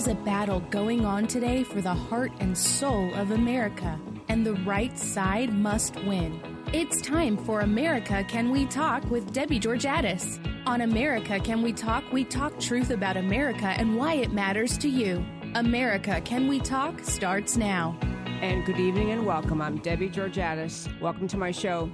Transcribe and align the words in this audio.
Is 0.00 0.08
a 0.08 0.14
battle 0.14 0.60
going 0.70 1.04
on 1.04 1.26
today 1.26 1.62
for 1.62 1.82
the 1.82 1.92
heart 1.92 2.32
and 2.40 2.56
soul 2.56 3.12
of 3.16 3.32
America, 3.32 4.00
and 4.28 4.46
the 4.46 4.54
right 4.54 4.98
side 4.98 5.52
must 5.52 5.94
win. 6.06 6.40
It's 6.72 7.02
time 7.02 7.36
for 7.36 7.60
America 7.60 8.24
Can 8.26 8.50
We 8.50 8.64
Talk 8.64 9.04
with 9.10 9.30
Debbie 9.34 9.60
Georgatos. 9.60 10.42
On 10.66 10.80
America 10.80 11.38
Can 11.38 11.60
We 11.60 11.74
Talk, 11.74 12.02
we 12.14 12.24
talk 12.24 12.58
truth 12.58 12.88
about 12.88 13.18
America 13.18 13.66
and 13.66 13.94
why 13.94 14.14
it 14.14 14.32
matters 14.32 14.78
to 14.78 14.88
you. 14.88 15.22
America 15.54 16.22
Can 16.22 16.48
We 16.48 16.60
Talk 16.60 17.00
starts 17.00 17.58
now. 17.58 17.94
And 18.40 18.64
good 18.64 18.80
evening 18.80 19.10
and 19.10 19.26
welcome. 19.26 19.60
I'm 19.60 19.76
Debbie 19.80 20.08
Georgatos. 20.08 20.88
Welcome 20.98 21.28
to 21.28 21.36
my 21.36 21.50
show. 21.50 21.92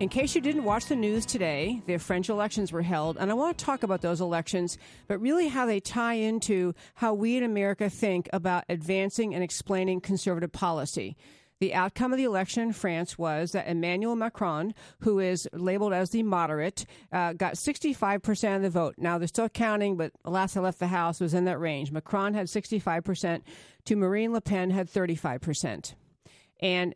In 0.00 0.08
case 0.08 0.36
you 0.36 0.40
didn't 0.40 0.62
watch 0.62 0.86
the 0.86 0.94
news 0.94 1.26
today, 1.26 1.82
the 1.86 1.98
French 1.98 2.28
elections 2.28 2.70
were 2.70 2.82
held, 2.82 3.16
and 3.16 3.32
I 3.32 3.34
want 3.34 3.58
to 3.58 3.64
talk 3.64 3.82
about 3.82 4.00
those 4.00 4.20
elections, 4.20 4.78
but 5.08 5.20
really 5.20 5.48
how 5.48 5.66
they 5.66 5.80
tie 5.80 6.14
into 6.14 6.72
how 6.94 7.14
we 7.14 7.36
in 7.36 7.42
America 7.42 7.90
think 7.90 8.28
about 8.32 8.62
advancing 8.68 9.34
and 9.34 9.42
explaining 9.42 10.00
conservative 10.00 10.52
policy. 10.52 11.16
The 11.58 11.74
outcome 11.74 12.12
of 12.12 12.16
the 12.16 12.24
election 12.24 12.62
in 12.62 12.72
France 12.74 13.18
was 13.18 13.50
that 13.50 13.66
Emmanuel 13.66 14.14
Macron, 14.14 14.72
who 15.00 15.18
is 15.18 15.48
labeled 15.52 15.92
as 15.92 16.10
the 16.10 16.22
moderate, 16.22 16.86
uh, 17.10 17.32
got 17.32 17.54
65% 17.54 18.54
of 18.54 18.62
the 18.62 18.70
vote. 18.70 18.94
Now, 18.98 19.18
they're 19.18 19.26
still 19.26 19.48
counting, 19.48 19.96
but 19.96 20.12
last 20.24 20.56
I 20.56 20.60
left 20.60 20.78
the 20.78 20.86
House 20.86 21.18
was 21.18 21.34
in 21.34 21.44
that 21.46 21.58
range. 21.58 21.90
Macron 21.90 22.34
had 22.34 22.46
65%, 22.46 23.42
to 23.86 23.96
Marine 23.96 24.32
Le 24.32 24.40
Pen 24.40 24.70
had 24.70 24.88
35%. 24.88 25.94
And 26.60 26.94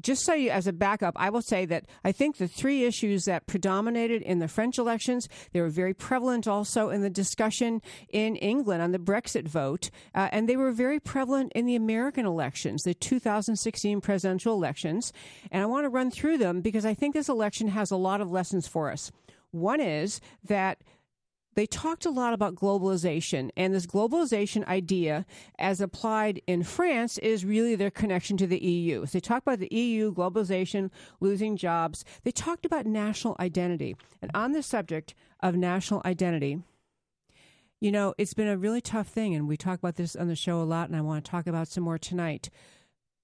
just 0.00 0.24
so 0.24 0.34
you, 0.34 0.50
as 0.50 0.66
a 0.66 0.72
backup, 0.72 1.14
I 1.16 1.30
will 1.30 1.42
say 1.42 1.64
that 1.66 1.84
I 2.04 2.12
think 2.12 2.36
the 2.36 2.48
three 2.48 2.84
issues 2.84 3.24
that 3.24 3.46
predominated 3.46 4.22
in 4.22 4.38
the 4.38 4.48
French 4.48 4.78
elections, 4.78 5.28
they 5.52 5.60
were 5.60 5.68
very 5.68 5.94
prevalent 5.94 6.46
also 6.48 6.90
in 6.90 7.02
the 7.02 7.10
discussion 7.10 7.80
in 8.08 8.36
England 8.36 8.82
on 8.82 8.92
the 8.92 8.98
Brexit 8.98 9.46
vote, 9.46 9.90
uh, 10.14 10.28
and 10.32 10.48
they 10.48 10.56
were 10.56 10.72
very 10.72 11.00
prevalent 11.00 11.52
in 11.54 11.66
the 11.66 11.76
American 11.76 12.26
elections, 12.26 12.82
the 12.82 12.94
2016 12.94 14.00
presidential 14.00 14.54
elections. 14.54 15.12
And 15.50 15.62
I 15.62 15.66
want 15.66 15.84
to 15.84 15.88
run 15.88 16.10
through 16.10 16.38
them 16.38 16.60
because 16.60 16.84
I 16.84 16.94
think 16.94 17.14
this 17.14 17.28
election 17.28 17.68
has 17.68 17.90
a 17.90 17.96
lot 17.96 18.20
of 18.20 18.30
lessons 18.30 18.66
for 18.66 18.90
us. 18.90 19.10
One 19.52 19.80
is 19.80 20.20
that 20.44 20.78
they 21.54 21.66
talked 21.66 22.06
a 22.06 22.10
lot 22.10 22.32
about 22.32 22.54
globalization, 22.54 23.50
and 23.56 23.74
this 23.74 23.86
globalization 23.86 24.66
idea, 24.66 25.26
as 25.58 25.80
applied 25.80 26.40
in 26.46 26.62
France, 26.62 27.18
is 27.18 27.44
really 27.44 27.76
their 27.76 27.90
connection 27.90 28.36
to 28.38 28.46
the 28.46 28.62
EU. 28.62 29.06
So 29.06 29.12
they 29.12 29.20
talked 29.20 29.46
about 29.46 29.58
the 29.58 29.74
EU, 29.74 30.14
globalization, 30.14 30.90
losing 31.20 31.56
jobs. 31.56 32.04
They 32.24 32.30
talked 32.30 32.64
about 32.64 32.86
national 32.86 33.36
identity. 33.38 33.96
And 34.20 34.30
on 34.34 34.52
the 34.52 34.62
subject 34.62 35.14
of 35.40 35.56
national 35.56 36.02
identity, 36.04 36.62
you 37.80 37.90
know, 37.90 38.14
it's 38.16 38.34
been 38.34 38.48
a 38.48 38.56
really 38.56 38.80
tough 38.80 39.08
thing, 39.08 39.34
and 39.34 39.48
we 39.48 39.56
talk 39.56 39.78
about 39.78 39.96
this 39.96 40.14
on 40.14 40.28
the 40.28 40.36
show 40.36 40.62
a 40.62 40.64
lot, 40.64 40.88
and 40.88 40.96
I 40.96 41.00
want 41.00 41.24
to 41.24 41.30
talk 41.30 41.46
about 41.46 41.68
some 41.68 41.84
more 41.84 41.98
tonight 41.98 42.48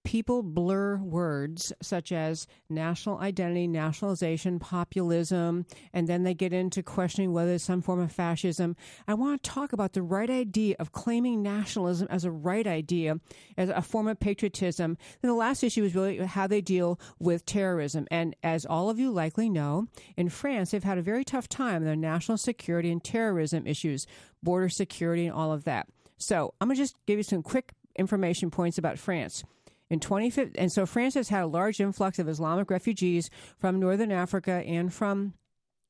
people 0.09 0.43
blur 0.43 0.97
words 0.97 1.71
such 1.83 2.13
as 2.13 2.47
national 2.71 3.19
identity, 3.19 3.69
nationalization, 3.69 4.59
populism, 4.59 5.67
and 5.93 6.09
then 6.09 6.23
they 6.23 6.33
get 6.33 6.51
into 6.51 6.83
questioning 6.83 7.35
whether 7.35 7.53
it's 7.53 7.65
some 7.65 7.83
form 7.83 8.01
of 8.01 8.11
fascism. 8.11 8.75
I 9.07 9.13
want 9.13 9.43
to 9.43 9.51
talk 9.51 9.75
about 9.75 9.93
the 9.93 10.01
right 10.01 10.31
idea 10.31 10.77
of 10.79 10.93
claiming 10.93 11.43
nationalism 11.43 12.09
as 12.11 12.25
a 12.25 12.31
right 12.31 12.67
idea, 12.67 13.21
as 13.59 13.69
a 13.69 13.83
form 13.83 14.09
of 14.09 14.19
patriotism. 14.19 14.97
Then 15.21 15.29
the 15.29 15.35
last 15.35 15.63
issue 15.63 15.85
is 15.85 15.95
really 15.95 16.17
how 16.25 16.47
they 16.47 16.63
deal 16.63 16.99
with 17.19 17.45
terrorism. 17.45 18.07
And 18.11 18.35
as 18.43 18.65
all 18.65 18.89
of 18.89 18.99
you 18.99 19.11
likely 19.11 19.51
know, 19.51 19.89
in 20.17 20.31
France, 20.31 20.71
they've 20.71 20.83
had 20.83 20.97
a 20.97 21.03
very 21.03 21.23
tough 21.23 21.51
time 21.51 21.85
their 21.85 21.95
national 21.95 22.39
security 22.39 22.91
and 22.91 23.05
terrorism 23.05 23.67
issues, 23.67 24.07
border 24.43 24.71
security, 24.71 25.27
and 25.27 25.35
all 25.35 25.53
of 25.53 25.65
that. 25.65 25.87
So 26.17 26.55
I'm 26.63 26.69
going 26.69 26.77
to 26.77 26.83
just 26.83 26.97
give 27.07 27.19
you 27.19 27.25
some 27.25 27.43
quick 27.43 27.75
information 27.99 28.51
points 28.51 28.79
about 28.79 28.99
France. 28.99 29.45
In 29.91 30.01
2015, 30.01 30.61
and 30.61 30.71
so 30.71 30.85
France 30.85 31.15
has 31.15 31.31
had 31.31 31.43
a 31.43 31.47
large 31.47 31.81
influx 31.81 32.19
of 32.19 32.29
Islamic 32.29 32.71
refugees 32.71 33.31
from 33.57 33.81
northern 33.81 34.13
Africa 34.13 34.63
and 34.67 34.93
from 34.93 35.35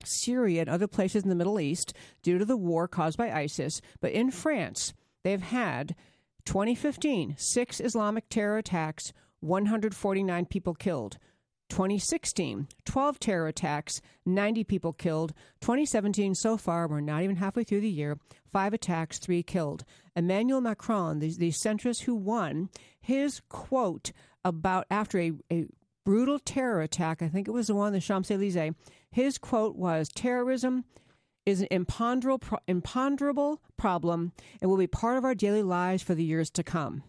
Syria 0.05 0.61
and 0.61 0.71
other 0.71 0.87
places 0.87 1.25
in 1.25 1.29
the 1.29 1.35
Middle 1.35 1.59
East 1.59 1.93
due 2.23 2.39
to 2.39 2.45
the 2.45 2.57
war 2.57 2.87
caused 2.87 3.19
by 3.19 3.33
ISIS. 3.33 3.81
But 4.01 4.13
in 4.13 4.31
France, 4.31 4.95
they've 5.25 5.43
had 5.43 5.97
2015 6.45 7.35
six 7.37 7.81
Islamic 7.81 8.29
terror 8.29 8.59
attacks, 8.59 9.13
149 9.41 10.47
people 10.47 10.75
killed. 10.75 11.19
2016, 11.69 12.69
12 12.85 13.19
terror 13.19 13.49
attacks, 13.49 14.01
90 14.27 14.65
people 14.65 14.93
killed. 14.93 15.33
2017, 15.61 16.35
so 16.35 16.57
far, 16.57 16.89
we're 16.89 17.01
not 17.01 17.23
even 17.23 17.37
halfway 17.37 17.65
through 17.65 17.81
the 17.81 17.89
year, 17.89 18.19
five 18.53 18.73
attacks, 18.73 19.19
three 19.19 19.43
killed. 19.43 19.85
Emmanuel 20.17 20.61
Macron, 20.61 21.19
the, 21.19 21.31
the 21.37 21.51
centrist 21.51 22.03
who 22.03 22.15
won, 22.15 22.69
his 23.01 23.41
quote 23.49 24.13
about 24.45 24.87
after 24.91 25.19
a, 25.19 25.33
a 25.53 25.67
brutal 26.05 26.39
terror 26.39 26.81
attack, 26.81 27.21
I 27.23 27.29
think 27.29 27.49
it 27.49 27.53
was 27.53 27.67
the 27.67 27.75
one 27.75 27.89
in 27.89 27.95
the 27.95 28.01
Champs 28.01 28.31
Elysees, 28.31 28.75
his 29.11 29.39
quote 29.39 29.77
was 29.77 30.09
terrorism 30.09 30.85
is 31.45 31.61
an 31.63 31.69
imponderable, 31.71 32.59
imponderable 32.67 33.63
problem 33.77 34.33
and 34.61 34.71
will 34.71 34.77
be 34.77 34.87
part 34.87 35.17
of 35.17 35.25
our 35.25 35.35
daily 35.35 35.63
lives 35.63 36.03
for 36.03 36.15
the 36.15 36.25
years 36.25 36.51
to 36.51 36.63
come. 36.63 37.03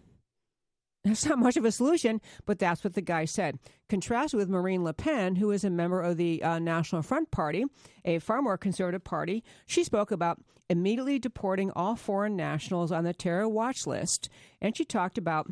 That's 1.06 1.26
not 1.26 1.40
much 1.40 1.56
of 1.56 1.64
a 1.64 1.72
solution, 1.72 2.20
but 2.46 2.60
that's 2.60 2.84
what 2.84 2.94
the 2.94 3.02
guy 3.02 3.24
said. 3.26 3.58
Contrast 3.88 4.34
with 4.34 4.50
Marine 4.50 4.84
Le 4.84 4.94
Pen, 4.94 5.38
who 5.38 5.52
is 5.52 5.64
a 5.64 5.70
member 5.70 6.02
of 6.02 6.18
the 6.18 6.44
uh, 6.44 6.60
National 6.60 7.02
Front 7.02 7.32
Party, 7.32 7.64
a 8.04 8.20
far 8.20 8.42
more 8.42 8.58
conservative 8.58 9.04
party. 9.04 9.44
She 9.66 9.84
spoke 9.84 10.12
about 10.12 10.42
immediately 10.70 11.18
deporting 11.18 11.72
all 11.72 11.96
foreign 11.96 12.36
nationals 12.36 12.92
on 12.92 13.06
the 13.06 13.14
terror 13.14 13.48
watch 13.48 13.88
list, 13.88 14.30
and 14.62 14.76
she 14.76 14.84
talked 14.84 15.18
about 15.18 15.48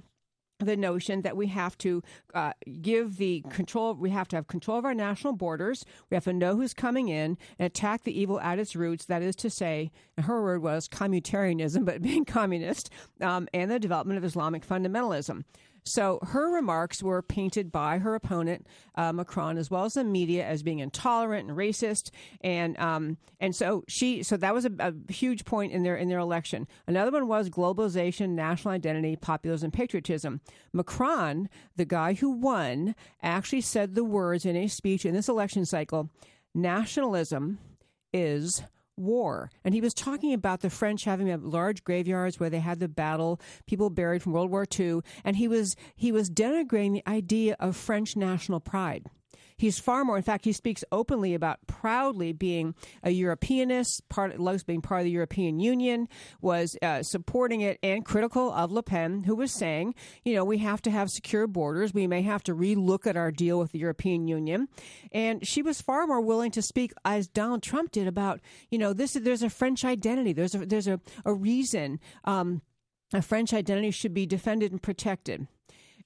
the 0.59 0.75
notion 0.75 1.21
that 1.21 1.37
we 1.37 1.47
have 1.47 1.77
to 1.79 2.01
uh, 2.33 2.53
give 2.81 3.17
the 3.17 3.43
control, 3.49 3.93
we 3.93 4.09
have 4.09 4.27
to 4.29 4.35
have 4.35 4.47
control 4.47 4.79
of 4.79 4.85
our 4.85 4.93
national 4.93 5.33
borders. 5.33 5.85
We 6.09 6.15
have 6.15 6.23
to 6.25 6.33
know 6.33 6.55
who's 6.55 6.73
coming 6.73 7.09
in 7.09 7.37
and 7.59 7.65
attack 7.65 8.03
the 8.03 8.19
evil 8.19 8.39
at 8.39 8.59
its 8.59 8.75
roots. 8.75 9.05
That 9.05 9.21
is 9.21 9.35
to 9.37 9.49
say, 9.49 9.91
her 10.17 10.41
word 10.41 10.61
was 10.61 10.87
communitarianism, 10.87 11.85
but 11.85 12.01
being 12.01 12.25
communist, 12.25 12.89
um, 13.21 13.47
and 13.53 13.69
the 13.69 13.79
development 13.79 14.17
of 14.17 14.23
Islamic 14.23 14.67
fundamentalism. 14.67 15.43
So 15.87 16.19
her 16.21 16.53
remarks 16.53 17.01
were 17.01 17.21
painted 17.21 17.71
by 17.71 17.99
her 17.99 18.15
opponent 18.15 18.67
uh, 18.95 19.13
Macron, 19.13 19.57
as 19.57 19.71
well 19.71 19.85
as 19.85 19.93
the 19.93 20.03
media, 20.03 20.45
as 20.45 20.63
being 20.63 20.79
intolerant 20.79 21.49
and 21.49 21.57
racist, 21.57 22.09
and 22.41 22.77
um, 22.79 23.17
and 23.39 23.55
so 23.55 23.83
she 23.87 24.23
so 24.23 24.37
that 24.37 24.53
was 24.53 24.65
a, 24.65 24.71
a, 24.79 24.93
huge 25.11 25.45
point 25.45 25.71
in 25.71 25.83
their 25.83 25.95
in 25.95 26.09
their 26.09 26.19
election. 26.19 26.67
Another 26.87 27.11
one 27.11 27.27
was 27.27 27.49
globalization, 27.49 28.29
national 28.29 28.73
identity, 28.73 29.15
populism, 29.15 29.71
patriotism. 29.71 30.41
Macron, 30.73 31.49
the 31.75 31.85
guy 31.85 32.13
who 32.13 32.31
won, 32.31 32.95
actually 33.21 33.61
said 33.61 33.95
the 33.95 34.03
words 34.03 34.45
in 34.45 34.55
a 34.55 34.67
speech 34.67 35.05
in 35.05 35.13
this 35.13 35.29
election 35.29 35.65
cycle: 35.65 36.09
"Nationalism 36.53 37.59
is." 38.13 38.63
War. 38.97 39.49
And 39.63 39.73
he 39.73 39.81
was 39.81 39.93
talking 39.93 40.33
about 40.33 40.61
the 40.61 40.69
French 40.69 41.03
having 41.03 41.27
large 41.49 41.83
graveyards 41.83 42.39
where 42.39 42.49
they 42.49 42.59
had 42.59 42.79
the 42.79 42.87
battle, 42.87 43.39
people 43.65 43.89
buried 43.89 44.21
from 44.21 44.33
World 44.33 44.51
War 44.51 44.65
II, 44.77 45.01
and 45.23 45.35
he 45.35 45.47
was 45.47 45.75
he 45.95 46.11
was 46.11 46.29
denigrating 46.29 46.93
the 46.93 47.09
idea 47.09 47.55
of 47.59 47.75
French 47.75 48.15
national 48.15 48.59
pride. 48.59 49.09
He's 49.57 49.79
far 49.79 50.05
more. 50.05 50.17
In 50.17 50.23
fact, 50.23 50.45
he 50.45 50.53
speaks 50.53 50.83
openly 50.91 51.33
about 51.33 51.65
proudly 51.65 52.31
being 52.31 52.75
a 53.03 53.09
Europeanist, 53.09 54.07
part 54.07 54.39
loves 54.39 54.63
being 54.63 54.81
part 54.81 55.01
of 55.01 55.05
the 55.05 55.11
European 55.11 55.59
Union, 55.59 56.07
was 56.41 56.77
uh, 56.83 57.01
supporting 57.01 57.61
it, 57.61 57.79
and 57.81 58.05
critical 58.05 58.51
of 58.51 58.71
Le 58.71 58.83
Pen, 58.83 59.23
who 59.23 59.35
was 59.35 59.51
saying, 59.51 59.95
you 60.23 60.35
know, 60.35 60.45
we 60.45 60.59
have 60.59 60.81
to 60.83 60.91
have 60.91 61.09
secure 61.09 61.47
borders. 61.47 61.93
We 61.93 62.05
may 62.05 62.21
have 62.21 62.43
to 62.43 62.53
relook 62.53 63.07
at 63.07 63.17
our 63.17 63.31
deal 63.31 63.57
with 63.57 63.71
the 63.71 63.79
European 63.79 64.27
Union. 64.27 64.67
And 65.11 65.45
she 65.45 65.63
was 65.63 65.81
far 65.81 66.05
more 66.05 66.21
willing 66.21 66.51
to 66.51 66.61
speak 66.61 66.93
as 67.03 67.27
Donald 67.27 67.63
Trump 67.63 67.91
did 67.91 68.07
about, 68.07 68.39
you 68.69 68.77
know, 68.77 68.93
this. 68.93 69.13
There's 69.13 69.43
a 69.43 69.49
French 69.49 69.83
identity. 69.83 70.33
There's 70.33 70.53
a 70.53 70.65
there's 70.65 70.87
a, 70.87 70.99
a 71.25 71.33
reason. 71.33 71.99
Um, 72.25 72.61
a 73.13 73.21
French 73.21 73.53
identity 73.53 73.91
should 73.91 74.13
be 74.13 74.25
defended 74.25 74.71
and 74.71 74.81
protected. 74.81 75.47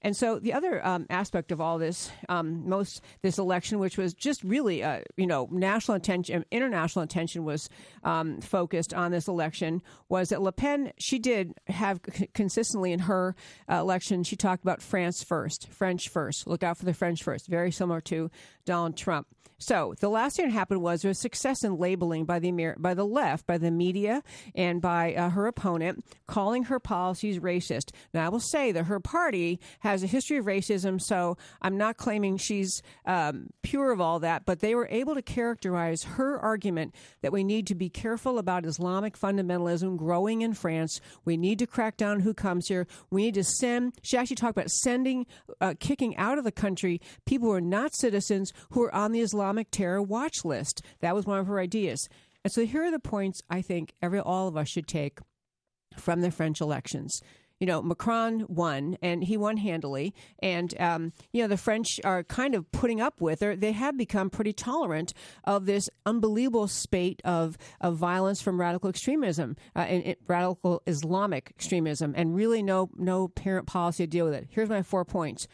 And 0.02 0.16
so 0.16 0.38
the 0.38 0.52
other 0.52 0.84
um, 0.86 1.06
aspect 1.10 1.52
of 1.52 1.60
all 1.60 1.78
this, 1.78 2.10
um, 2.28 2.68
most 2.68 3.00
this 3.22 3.38
election, 3.38 3.78
which 3.78 3.96
was 3.96 4.12
just 4.12 4.42
really, 4.42 4.82
uh, 4.82 5.00
you 5.16 5.26
know, 5.26 5.48
national 5.50 5.96
attention, 5.96 6.44
international 6.50 7.04
attention 7.04 7.44
was 7.44 7.68
um, 8.04 8.40
focused 8.40 8.92
on 8.92 9.12
this 9.12 9.28
election, 9.28 9.80
was 10.08 10.28
that 10.30 10.42
Le 10.42 10.52
Pen, 10.52 10.92
she 10.98 11.18
did 11.18 11.54
have 11.68 12.00
c- 12.12 12.28
consistently 12.34 12.92
in 12.92 13.00
her 13.00 13.34
uh, 13.70 13.76
election, 13.76 14.24
she 14.24 14.36
talked 14.36 14.64
about 14.64 14.82
France 14.82 15.22
first, 15.22 15.68
French 15.68 16.08
first, 16.08 16.46
look 16.46 16.62
out 16.62 16.76
for 16.76 16.84
the 16.84 16.94
French 16.94 17.22
first, 17.22 17.46
very 17.46 17.70
similar 17.70 18.00
to 18.00 18.30
Donald 18.64 18.96
Trump. 18.96 19.26
So 19.62 19.94
the 20.00 20.10
last 20.10 20.36
thing 20.36 20.46
that 20.46 20.52
happened 20.52 20.82
was 20.82 21.02
there 21.02 21.10
was 21.10 21.20
success 21.20 21.62
in 21.62 21.78
labeling 21.78 22.24
by 22.24 22.40
the 22.40 22.74
by 22.78 22.94
the 22.94 23.06
left, 23.06 23.46
by 23.46 23.58
the 23.58 23.70
media, 23.70 24.24
and 24.56 24.82
by 24.82 25.14
uh, 25.14 25.30
her 25.30 25.46
opponent, 25.46 26.04
calling 26.26 26.64
her 26.64 26.80
policies 26.80 27.38
racist. 27.38 27.92
Now 28.12 28.26
I 28.26 28.28
will 28.28 28.40
say 28.40 28.72
that 28.72 28.84
her 28.86 28.98
party 28.98 29.60
has 29.78 29.91
has 29.92 30.02
a 30.02 30.06
history 30.06 30.38
of 30.38 30.46
racism, 30.46 31.00
so 31.00 31.36
I'm 31.60 31.76
not 31.76 31.96
claiming 31.96 32.36
she's 32.36 32.82
um, 33.06 33.50
pure 33.62 33.92
of 33.92 34.00
all 34.00 34.18
that, 34.20 34.44
but 34.46 34.60
they 34.60 34.74
were 34.74 34.88
able 34.90 35.14
to 35.14 35.22
characterize 35.22 36.02
her 36.02 36.38
argument 36.38 36.94
that 37.20 37.32
we 37.32 37.44
need 37.44 37.66
to 37.68 37.74
be 37.74 37.88
careful 37.88 38.38
about 38.38 38.66
Islamic 38.66 39.18
fundamentalism 39.18 39.96
growing 39.96 40.42
in 40.42 40.54
France. 40.54 41.00
We 41.24 41.36
need 41.36 41.58
to 41.58 41.66
crack 41.66 41.96
down 41.96 42.20
who 42.20 42.34
comes 42.34 42.68
here. 42.68 42.86
We 43.10 43.22
need 43.22 43.34
to 43.34 43.44
send, 43.44 43.94
she 44.02 44.16
actually 44.16 44.36
talked 44.36 44.56
about 44.56 44.70
sending, 44.70 45.26
uh, 45.60 45.74
kicking 45.78 46.16
out 46.16 46.38
of 46.38 46.44
the 46.44 46.52
country 46.52 47.00
people 47.26 47.48
who 47.48 47.54
are 47.54 47.60
not 47.60 47.94
citizens 47.94 48.52
who 48.70 48.82
are 48.82 48.94
on 48.94 49.12
the 49.12 49.20
Islamic 49.20 49.70
terror 49.70 50.02
watch 50.02 50.44
list. 50.44 50.82
That 51.00 51.14
was 51.14 51.26
one 51.26 51.38
of 51.38 51.46
her 51.46 51.60
ideas. 51.60 52.08
And 52.44 52.52
so 52.52 52.64
here 52.64 52.82
are 52.84 52.90
the 52.90 52.98
points 52.98 53.42
I 53.50 53.62
think 53.62 53.92
every 54.00 54.20
all 54.20 54.48
of 54.48 54.56
us 54.56 54.68
should 54.68 54.88
take 54.88 55.20
from 55.96 56.22
the 56.22 56.30
French 56.30 56.60
elections. 56.60 57.20
You 57.62 57.66
know, 57.66 57.80
Macron 57.80 58.44
won, 58.48 58.98
and 59.02 59.22
he 59.22 59.36
won 59.36 59.56
handily. 59.56 60.12
And 60.40 60.74
um, 60.80 61.12
you 61.32 61.42
know, 61.42 61.46
the 61.46 61.56
French 61.56 62.00
are 62.02 62.24
kind 62.24 62.56
of 62.56 62.68
putting 62.72 63.00
up 63.00 63.20
with, 63.20 63.40
or 63.40 63.54
they 63.54 63.70
have 63.70 63.96
become 63.96 64.30
pretty 64.30 64.52
tolerant 64.52 65.14
of 65.44 65.64
this 65.66 65.88
unbelievable 66.04 66.66
spate 66.66 67.22
of 67.24 67.56
of 67.80 67.94
violence 67.94 68.42
from 68.42 68.58
radical 68.58 68.90
extremism 68.90 69.54
uh, 69.76 69.86
and, 69.88 70.02
and 70.02 70.16
radical 70.26 70.82
Islamic 70.88 71.52
extremism, 71.54 72.14
and 72.16 72.34
really 72.34 72.64
no 72.64 72.90
no 72.96 73.28
parent 73.28 73.68
policy 73.68 74.02
to 74.02 74.10
deal 74.10 74.24
with 74.24 74.34
it. 74.34 74.48
Here's 74.50 74.68
my 74.68 74.82
four 74.82 75.04
points. 75.04 75.46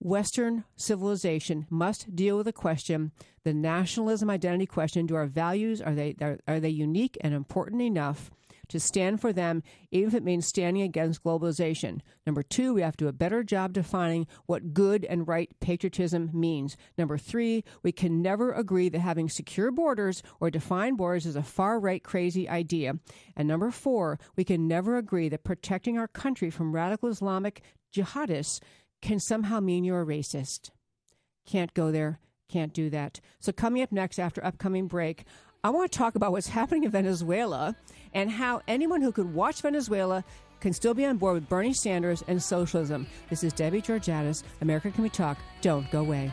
Western 0.00 0.64
civilization 0.74 1.64
must 1.70 2.16
deal 2.16 2.38
with 2.38 2.46
the 2.46 2.52
question, 2.52 3.12
the 3.44 3.54
nationalism 3.54 4.30
identity 4.30 4.66
question. 4.66 5.06
Do 5.06 5.14
our 5.14 5.26
values 5.26 5.80
are 5.80 5.94
they 5.94 6.16
are, 6.20 6.40
are 6.48 6.58
they 6.58 6.70
unique 6.70 7.16
and 7.20 7.34
important 7.34 7.82
enough 7.82 8.32
to 8.70 8.80
stand 8.80 9.20
for 9.20 9.32
them, 9.32 9.62
even 9.90 10.08
if 10.08 10.14
it 10.14 10.24
means 10.24 10.46
standing 10.46 10.82
against 10.82 11.22
globalization? 11.22 12.00
Number 12.26 12.42
two, 12.42 12.74
we 12.74 12.82
have 12.82 12.96
to 12.96 13.04
do 13.04 13.08
a 13.08 13.12
better 13.12 13.42
job 13.42 13.72
defining 13.72 14.26
what 14.46 14.72
good 14.72 15.04
and 15.04 15.28
right 15.28 15.50
patriotism 15.60 16.30
means. 16.32 16.76
Number 16.96 17.18
three, 17.18 17.64
we 17.82 17.92
can 17.92 18.22
never 18.22 18.52
agree 18.52 18.88
that 18.88 19.00
having 19.00 19.28
secure 19.28 19.70
borders 19.70 20.22
or 20.40 20.50
defined 20.50 20.96
borders 20.96 21.26
is 21.26 21.36
a 21.36 21.42
far 21.42 21.78
right 21.78 22.02
crazy 22.02 22.48
idea. 22.48 22.94
And 23.36 23.46
number 23.46 23.70
four, 23.70 24.18
we 24.36 24.44
can 24.44 24.66
never 24.66 24.96
agree 24.96 25.28
that 25.28 25.44
protecting 25.44 25.98
our 25.98 26.08
country 26.08 26.50
from 26.50 26.74
radical 26.74 27.08
Islamic 27.08 27.62
jihadists 27.94 28.60
can 29.02 29.18
somehow 29.18 29.60
mean 29.60 29.84
you're 29.84 30.02
a 30.02 30.06
racist. 30.06 30.70
Can't 31.46 31.74
go 31.74 31.90
there, 31.90 32.18
can't 32.48 32.74
do 32.74 32.90
that. 32.90 33.20
So, 33.38 33.52
coming 33.52 33.82
up 33.82 33.92
next 33.92 34.18
after 34.18 34.44
upcoming 34.44 34.86
break, 34.86 35.24
I 35.62 35.68
want 35.68 35.92
to 35.92 35.98
talk 35.98 36.14
about 36.14 36.32
what's 36.32 36.48
happening 36.48 36.84
in 36.84 36.90
Venezuela 36.90 37.76
and 38.14 38.30
how 38.30 38.62
anyone 38.66 39.02
who 39.02 39.12
could 39.12 39.34
watch 39.34 39.60
Venezuela 39.60 40.24
can 40.58 40.72
still 40.72 40.94
be 40.94 41.04
on 41.04 41.18
board 41.18 41.34
with 41.34 41.50
Bernie 41.50 41.74
Sanders 41.74 42.24
and 42.28 42.42
socialism. 42.42 43.06
This 43.28 43.44
is 43.44 43.52
Debbie 43.52 43.82
Georgatos. 43.82 44.42
America 44.62 44.90
Can 44.90 45.02
We 45.02 45.10
Talk? 45.10 45.36
Don't 45.60 45.90
go 45.90 46.00
away. 46.00 46.32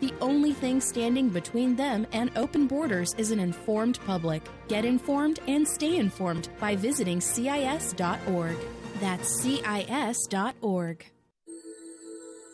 The 0.00 0.12
only 0.20 0.52
thing 0.52 0.80
standing 0.80 1.30
between 1.30 1.74
them 1.76 2.06
and 2.12 2.30
open 2.36 2.66
borders 2.66 3.14
is 3.16 3.30
an 3.30 3.40
informed 3.40 3.98
public. 4.06 4.42
Get 4.68 4.84
informed 4.84 5.40
and 5.46 5.66
stay 5.66 5.96
informed 5.96 6.48
by 6.60 6.76
visiting 6.76 7.20
CIS.org. 7.20 8.56
That's 9.00 9.42
CIS.org. 9.42 11.06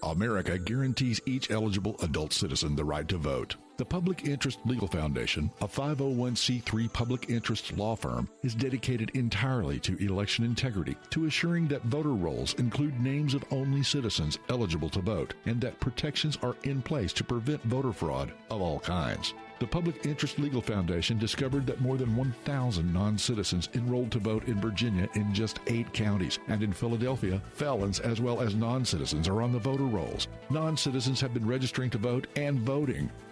America 0.02 0.58
guarantees 0.58 1.20
each 1.26 1.50
eligible 1.50 1.96
adult 2.02 2.32
citizen 2.32 2.74
the 2.74 2.84
right 2.84 3.06
to 3.08 3.18
vote. 3.18 3.56
The 3.82 3.86
Public 3.86 4.28
Interest 4.28 4.60
Legal 4.64 4.86
Foundation, 4.86 5.50
a 5.60 5.66
501c3 5.66 6.92
public 6.92 7.28
interest 7.28 7.76
law 7.76 7.96
firm, 7.96 8.28
is 8.44 8.54
dedicated 8.54 9.10
entirely 9.14 9.80
to 9.80 9.96
election 9.96 10.44
integrity, 10.44 10.94
to 11.10 11.26
assuring 11.26 11.66
that 11.66 11.82
voter 11.82 12.12
rolls 12.12 12.54
include 12.54 13.00
names 13.00 13.34
of 13.34 13.44
only 13.50 13.82
citizens 13.82 14.38
eligible 14.48 14.88
to 14.90 15.00
vote, 15.00 15.34
and 15.46 15.60
that 15.62 15.80
protections 15.80 16.38
are 16.44 16.54
in 16.62 16.80
place 16.80 17.12
to 17.14 17.24
prevent 17.24 17.60
voter 17.64 17.92
fraud 17.92 18.30
of 18.52 18.62
all 18.62 18.78
kinds. 18.78 19.34
The 19.58 19.66
Public 19.66 20.06
Interest 20.06 20.38
Legal 20.38 20.62
Foundation 20.62 21.18
discovered 21.18 21.66
that 21.66 21.80
more 21.80 21.96
than 21.96 22.14
1,000 22.14 22.92
non 22.92 23.18
citizens 23.18 23.68
enrolled 23.74 24.12
to 24.12 24.20
vote 24.20 24.46
in 24.46 24.60
Virginia 24.60 25.08
in 25.14 25.34
just 25.34 25.58
eight 25.66 25.92
counties, 25.92 26.38
and 26.46 26.62
in 26.62 26.72
Philadelphia, 26.72 27.42
felons 27.54 27.98
as 27.98 28.20
well 28.20 28.42
as 28.42 28.54
non 28.54 28.84
citizens 28.84 29.26
are 29.26 29.42
on 29.42 29.50
the 29.50 29.58
voter 29.58 29.82
rolls. 29.82 30.28
Non 30.50 30.76
citizens 30.76 31.20
have 31.20 31.34
been 31.34 31.48
registering 31.48 31.90
to 31.90 31.98
vote 31.98 32.28
and 32.36 32.60
voting. 32.60 33.10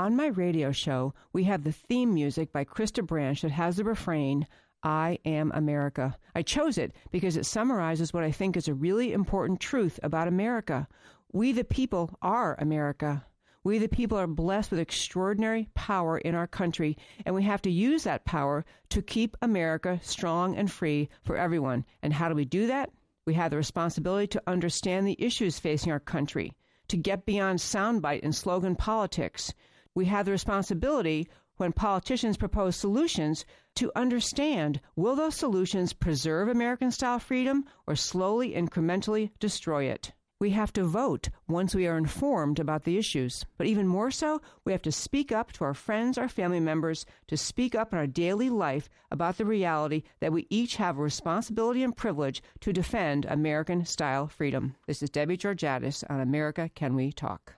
On 0.00 0.14
my 0.14 0.28
radio 0.28 0.70
show, 0.70 1.12
we 1.32 1.42
have 1.44 1.64
the 1.64 1.72
theme 1.72 2.14
music 2.14 2.52
by 2.52 2.64
Krista 2.64 3.04
Branch 3.04 3.42
that 3.42 3.50
has 3.50 3.78
the 3.78 3.82
refrain, 3.82 4.46
I 4.80 5.18
am 5.24 5.50
America. 5.52 6.16
I 6.36 6.42
chose 6.42 6.78
it 6.78 6.92
because 7.10 7.36
it 7.36 7.46
summarizes 7.46 8.12
what 8.12 8.22
I 8.22 8.30
think 8.30 8.56
is 8.56 8.68
a 8.68 8.74
really 8.74 9.12
important 9.12 9.58
truth 9.58 9.98
about 10.04 10.28
America. 10.28 10.86
We, 11.32 11.50
the 11.50 11.64
people, 11.64 12.16
are 12.22 12.54
America. 12.60 13.26
We, 13.64 13.78
the 13.78 13.88
people, 13.88 14.16
are 14.16 14.28
blessed 14.28 14.70
with 14.70 14.78
extraordinary 14.78 15.68
power 15.74 16.16
in 16.16 16.36
our 16.36 16.46
country, 16.46 16.96
and 17.26 17.34
we 17.34 17.42
have 17.42 17.62
to 17.62 17.70
use 17.70 18.04
that 18.04 18.24
power 18.24 18.64
to 18.90 19.02
keep 19.02 19.36
America 19.42 19.98
strong 20.04 20.54
and 20.54 20.70
free 20.70 21.08
for 21.24 21.36
everyone. 21.36 21.84
And 22.04 22.12
how 22.12 22.28
do 22.28 22.36
we 22.36 22.44
do 22.44 22.68
that? 22.68 22.92
We 23.26 23.34
have 23.34 23.50
the 23.50 23.56
responsibility 23.56 24.28
to 24.28 24.42
understand 24.46 25.08
the 25.08 25.16
issues 25.18 25.58
facing 25.58 25.90
our 25.90 25.98
country, 25.98 26.52
to 26.86 26.96
get 26.96 27.26
beyond 27.26 27.58
soundbite 27.58 28.22
and 28.22 28.32
slogan 28.32 28.76
politics 28.76 29.52
we 29.98 30.04
have 30.04 30.26
the 30.26 30.30
responsibility 30.30 31.28
when 31.56 31.72
politicians 31.72 32.36
propose 32.36 32.76
solutions 32.76 33.44
to 33.74 33.90
understand 33.96 34.80
will 34.94 35.16
those 35.16 35.34
solutions 35.34 35.92
preserve 35.92 36.46
American 36.46 36.92
style 36.92 37.18
freedom 37.18 37.64
or 37.84 37.96
slowly, 37.96 38.52
incrementally 38.52 39.32
destroy 39.40 39.86
it? 39.86 40.12
We 40.38 40.50
have 40.50 40.72
to 40.74 40.84
vote 40.84 41.30
once 41.48 41.74
we 41.74 41.88
are 41.88 41.98
informed 41.98 42.60
about 42.60 42.84
the 42.84 42.96
issues. 42.96 43.44
But 43.56 43.66
even 43.66 43.88
more 43.88 44.12
so, 44.12 44.40
we 44.64 44.70
have 44.70 44.82
to 44.82 44.92
speak 44.92 45.32
up 45.32 45.50
to 45.54 45.64
our 45.64 45.74
friends, 45.74 46.16
our 46.16 46.28
family 46.28 46.60
members, 46.60 47.04
to 47.26 47.36
speak 47.36 47.74
up 47.74 47.92
in 47.92 47.98
our 47.98 48.06
daily 48.06 48.50
life 48.50 48.88
about 49.10 49.36
the 49.36 49.44
reality 49.44 50.04
that 50.20 50.32
we 50.32 50.46
each 50.48 50.76
have 50.76 50.96
a 50.96 51.02
responsibility 51.02 51.82
and 51.82 51.96
privilege 51.96 52.40
to 52.60 52.72
defend 52.72 53.24
American 53.24 53.84
style 53.84 54.28
freedom. 54.28 54.76
This 54.86 55.02
is 55.02 55.10
Debbie 55.10 55.36
Georgatos 55.36 56.04
on 56.08 56.20
America 56.20 56.70
Can 56.72 56.94
We 56.94 57.10
Talk. 57.10 57.57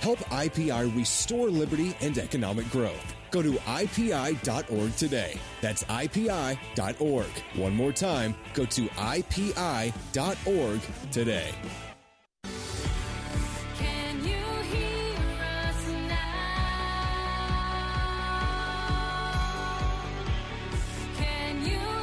Help 0.00 0.18
IPI 0.18 0.96
restore 0.96 1.48
liberty 1.48 1.96
and 2.00 2.18
economic 2.18 2.70
growth. 2.70 3.14
Go 3.30 3.42
to 3.42 3.52
IPI.org 3.52 4.96
today. 4.96 5.38
That's 5.60 5.84
IPI.org. 5.84 7.30
One 7.54 7.74
more 7.74 7.92
time, 7.92 8.34
go 8.54 8.64
to 8.66 8.82
IPI.org 8.82 10.80
today. 11.10 11.52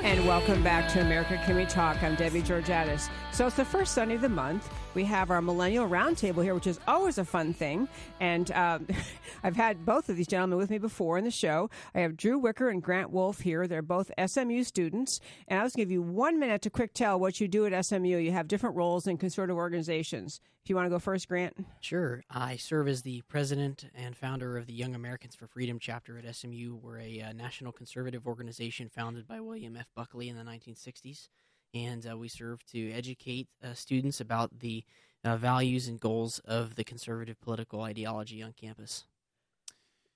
And 0.10 0.26
welcome 0.26 0.64
back 0.64 0.92
to 0.94 1.02
America 1.02 1.40
Can 1.46 1.56
We 1.56 1.66
Talk? 1.66 2.02
I'm 2.02 2.16
Debbie 2.16 2.42
Georgatos. 2.42 3.10
So 3.32 3.46
it's 3.46 3.56
the 3.56 3.64
first 3.64 3.94
Sunday 3.94 4.16
of 4.16 4.22
the 4.22 4.30
month. 4.30 4.68
We 4.96 5.04
have 5.06 5.30
our 5.30 5.42
Millennial 5.42 5.88
Roundtable 5.88 6.44
here, 6.44 6.56
which 6.56 6.66
is 6.66 6.80
always 6.88 7.20
a 7.20 7.26
fun 7.26 7.54
thing. 7.54 7.88
And 8.20 8.52
um, 8.52 8.88
I've 9.44 9.56
had 9.56 9.86
both 9.86 10.10
of 10.10 10.18
these 10.18 10.28
gentlemen 10.28 10.58
with 10.58 10.72
me 10.72 10.80
before 10.80 11.18
in 11.20 11.24
the 11.24 11.32
show. 11.32 11.70
I 11.94 12.00
have 12.00 12.18
Drew 12.18 12.40
Wicker 12.40 12.70
and 12.70 12.82
Grant 12.82 13.12
Wolf 13.12 13.42
here. 13.42 13.68
They're 13.68 13.84
both 13.84 14.10
SMU 14.26 14.64
students. 14.64 15.20
And 15.48 15.60
I'll 15.60 15.68
just 15.68 15.76
give 15.76 15.92
you 15.92 16.02
one 16.02 16.40
minute 16.40 16.64
to 16.64 16.72
quick 16.72 16.94
tell 16.94 17.20
what 17.20 17.40
you 17.40 17.48
do 17.48 17.68
at 17.68 17.86
SMU. 17.86 18.18
You 18.18 18.32
have 18.32 18.48
different 18.48 18.76
roles 18.76 19.06
in 19.06 19.18
conservative 19.18 19.58
organizations. 19.58 20.42
If 20.64 20.70
you 20.70 20.76
want 20.76 20.88
to 20.88 20.90
go 20.90 21.00
first, 21.00 21.28
Grant. 21.28 21.66
Sure. 21.82 22.24
I 22.30 22.58
serve 22.58 22.88
as 22.88 23.04
the 23.04 23.22
president 23.28 23.86
and 23.94 24.18
founder 24.18 24.58
of 24.58 24.66
the 24.66 24.74
Young 24.74 24.96
Americans 24.96 25.36
for 25.36 25.48
Freedom 25.48 25.78
chapter 25.80 26.18
at 26.18 26.36
SMU. 26.36 26.76
We're 26.76 27.00
a 27.00 27.22
uh, 27.22 27.34
national 27.34 27.74
conservative 27.74 28.26
organization 28.26 28.90
founded 28.90 29.28
by 29.28 29.40
William 29.40 29.78
F. 29.78 29.88
Buckley 29.96 30.30
in 30.30 30.36
the 30.36 30.44
1960s 30.44 31.30
and 31.74 32.08
uh, 32.10 32.18
we 32.18 32.28
serve 32.28 32.64
to 32.72 32.92
educate 32.92 33.48
uh, 33.64 33.74
students 33.74 34.20
about 34.20 34.60
the 34.60 34.84
uh, 35.24 35.38
values 35.38 35.88
and 35.88 36.00
goals 36.00 36.40
of 36.40 36.76
the 36.76 36.84
conservative 36.84 37.40
political 37.42 37.82
ideology 37.82 38.42
on 38.42 38.54
campus. 38.54 39.06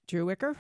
Drew 0.08 0.26
Wicker. 0.26 0.56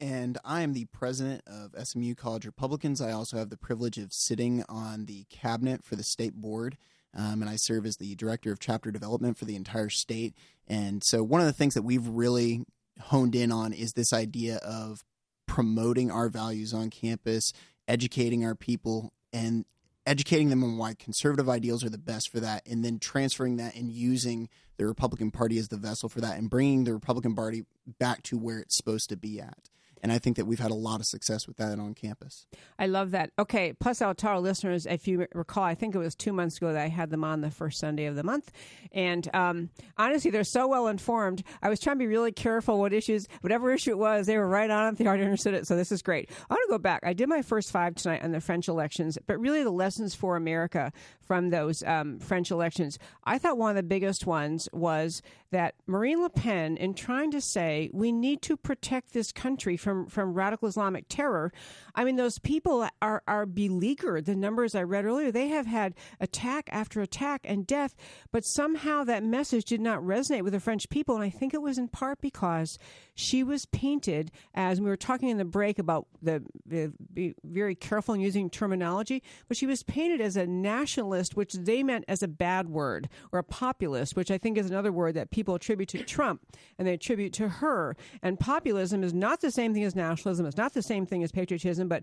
And 0.00 0.38
I 0.44 0.60
am 0.62 0.74
the 0.74 0.84
president 0.86 1.42
of 1.46 1.74
SMU 1.86 2.14
College 2.14 2.46
Republicans. 2.46 3.00
I 3.00 3.10
also 3.10 3.36
have 3.36 3.50
the 3.50 3.56
privilege 3.56 3.98
of 3.98 4.12
sitting 4.12 4.64
on 4.68 5.06
the 5.06 5.24
cabinet 5.28 5.82
for 5.82 5.96
the 5.96 6.04
state 6.04 6.34
board. 6.34 6.76
Um, 7.16 7.42
and 7.42 7.50
I 7.50 7.56
serve 7.56 7.84
as 7.84 7.96
the 7.96 8.14
director 8.14 8.52
of 8.52 8.60
chapter 8.60 8.90
development 8.92 9.38
for 9.38 9.44
the 9.44 9.56
entire 9.56 9.88
state. 9.88 10.34
And 10.68 11.02
so, 11.02 11.24
one 11.24 11.40
of 11.40 11.46
the 11.46 11.52
things 11.52 11.74
that 11.74 11.82
we've 11.82 12.06
really 12.06 12.64
honed 13.00 13.34
in 13.34 13.50
on 13.50 13.72
is 13.72 13.92
this 13.92 14.12
idea 14.12 14.56
of 14.58 15.02
promoting 15.46 16.10
our 16.10 16.28
values 16.28 16.74
on 16.74 16.90
campus, 16.90 17.52
educating 17.88 18.44
our 18.44 18.54
people, 18.54 19.12
and 19.32 19.64
educating 20.08 20.48
them 20.48 20.64
on 20.64 20.78
why 20.78 20.94
conservative 20.94 21.48
ideals 21.48 21.84
are 21.84 21.90
the 21.90 21.98
best 21.98 22.30
for 22.30 22.40
that, 22.40 22.66
and 22.66 22.82
then 22.84 22.98
transferring 22.98 23.58
that 23.58 23.74
and 23.74 23.92
using 23.92 24.48
the 24.78 24.86
Republican 24.86 25.30
Party 25.30 25.58
as 25.58 25.68
the 25.68 25.76
vessel 25.76 26.08
for 26.08 26.22
that, 26.22 26.38
and 26.38 26.48
bringing 26.48 26.84
the 26.84 26.94
Republican 26.94 27.34
Party 27.34 27.64
back 27.98 28.22
to 28.22 28.38
where 28.38 28.58
it's 28.58 28.76
supposed 28.76 29.10
to 29.10 29.16
be 29.16 29.38
at. 29.38 29.68
And 30.02 30.12
I 30.12 30.18
think 30.18 30.36
that 30.36 30.46
we've 30.46 30.58
had 30.58 30.70
a 30.70 30.74
lot 30.74 31.00
of 31.00 31.06
success 31.06 31.46
with 31.46 31.56
that 31.56 31.78
on 31.78 31.94
campus. 31.94 32.46
I 32.78 32.86
love 32.86 33.10
that. 33.12 33.30
Okay. 33.38 33.72
Plus, 33.72 34.00
I'll 34.02 34.14
tell 34.14 34.32
our 34.32 34.40
listeners, 34.40 34.86
if 34.86 35.08
you 35.08 35.26
recall, 35.34 35.64
I 35.64 35.74
think 35.74 35.94
it 35.94 35.98
was 35.98 36.14
two 36.14 36.32
months 36.32 36.56
ago 36.56 36.72
that 36.72 36.82
I 36.82 36.88
had 36.88 37.10
them 37.10 37.24
on 37.24 37.40
the 37.40 37.50
first 37.50 37.78
Sunday 37.78 38.06
of 38.06 38.16
the 38.16 38.22
month. 38.22 38.50
And 38.92 39.28
um, 39.34 39.70
honestly, 39.96 40.30
they're 40.30 40.44
so 40.44 40.68
well 40.68 40.88
informed. 40.88 41.42
I 41.62 41.68
was 41.68 41.80
trying 41.80 41.96
to 41.96 42.00
be 42.00 42.06
really 42.06 42.32
careful 42.32 42.78
what 42.78 42.92
issues, 42.92 43.26
whatever 43.40 43.72
issue 43.72 43.90
it 43.90 43.98
was, 43.98 44.26
they 44.26 44.38
were 44.38 44.48
right 44.48 44.70
on 44.70 44.92
it. 44.92 44.98
They 44.98 45.06
already 45.06 45.24
understood 45.24 45.54
it. 45.54 45.66
So 45.66 45.76
this 45.76 45.92
is 45.92 46.02
great. 46.02 46.30
I 46.48 46.54
want 46.54 46.62
to 46.68 46.72
go 46.72 46.78
back. 46.78 47.00
I 47.04 47.12
did 47.12 47.28
my 47.28 47.42
first 47.42 47.70
five 47.70 47.94
tonight 47.94 48.22
on 48.22 48.32
the 48.32 48.40
French 48.40 48.68
elections, 48.68 49.18
but 49.26 49.38
really 49.38 49.62
the 49.62 49.70
lessons 49.70 50.14
for 50.14 50.36
America 50.36 50.92
from 51.20 51.50
those 51.50 51.82
um, 51.82 52.18
French 52.18 52.50
elections. 52.50 52.98
I 53.24 53.38
thought 53.38 53.58
one 53.58 53.70
of 53.70 53.76
the 53.76 53.82
biggest 53.82 54.26
ones 54.26 54.68
was 54.72 55.22
that 55.50 55.74
Marine 55.86 56.20
Le 56.20 56.30
Pen, 56.30 56.76
in 56.76 56.94
trying 56.94 57.30
to 57.30 57.40
say 57.40 57.90
we 57.92 58.12
need 58.12 58.42
to 58.42 58.56
protect 58.56 59.12
this 59.12 59.32
country 59.32 59.76
from, 59.76 60.06
from 60.06 60.34
radical 60.34 60.68
Islamic 60.68 61.06
terror, 61.08 61.52
I 61.94 62.04
mean, 62.04 62.16
those 62.16 62.38
people 62.38 62.86
are, 63.00 63.22
are 63.26 63.46
beleaguered. 63.46 64.26
The 64.26 64.34
numbers 64.34 64.74
I 64.74 64.82
read 64.82 65.04
earlier, 65.04 65.32
they 65.32 65.48
have 65.48 65.66
had 65.66 65.94
attack 66.20 66.68
after 66.70 67.00
attack 67.00 67.42
and 67.44 67.66
death, 67.66 67.94
but 68.30 68.44
somehow 68.44 69.04
that 69.04 69.22
message 69.22 69.64
did 69.64 69.80
not 69.80 70.00
resonate 70.00 70.42
with 70.42 70.52
the 70.52 70.60
French 70.60 70.88
people. 70.88 71.14
And 71.14 71.24
I 71.24 71.30
think 71.30 71.54
it 71.54 71.62
was 71.62 71.78
in 71.78 71.88
part 71.88 72.20
because 72.20 72.78
she 73.14 73.42
was 73.42 73.66
painted 73.66 74.30
as 74.54 74.80
we 74.80 74.88
were 74.88 74.96
talking 74.96 75.28
in 75.28 75.38
the 75.38 75.44
break 75.44 75.78
about 75.78 76.06
the, 76.22 76.42
the 76.66 76.92
be 77.12 77.34
very 77.42 77.74
careful 77.74 78.14
in 78.14 78.20
using 78.20 78.50
terminology, 78.50 79.22
but 79.48 79.56
she 79.56 79.66
was 79.66 79.82
painted 79.82 80.20
as 80.20 80.36
a 80.36 80.46
nationalist, 80.46 81.36
which 81.36 81.52
they 81.54 81.82
meant 81.82 82.04
as 82.06 82.22
a 82.22 82.28
bad 82.28 82.68
word, 82.68 83.08
or 83.32 83.38
a 83.38 83.44
populist, 83.44 84.14
which 84.14 84.30
I 84.30 84.38
think 84.38 84.58
is 84.58 84.70
another 84.70 84.92
word 84.92 85.14
that 85.14 85.30
people 85.38 85.54
attribute 85.54 85.88
to 85.88 86.02
Trump 86.02 86.40
and 86.78 86.88
they 86.88 86.94
attribute 86.94 87.32
to 87.32 87.48
her. 87.48 87.96
And 88.24 88.40
populism 88.40 89.04
is 89.04 89.14
not 89.14 89.40
the 89.40 89.52
same 89.52 89.72
thing 89.72 89.84
as 89.84 89.94
nationalism. 89.94 90.46
It's 90.46 90.56
not 90.56 90.74
the 90.74 90.82
same 90.82 91.06
thing 91.06 91.22
as 91.22 91.30
patriotism, 91.30 91.86
but 91.86 92.02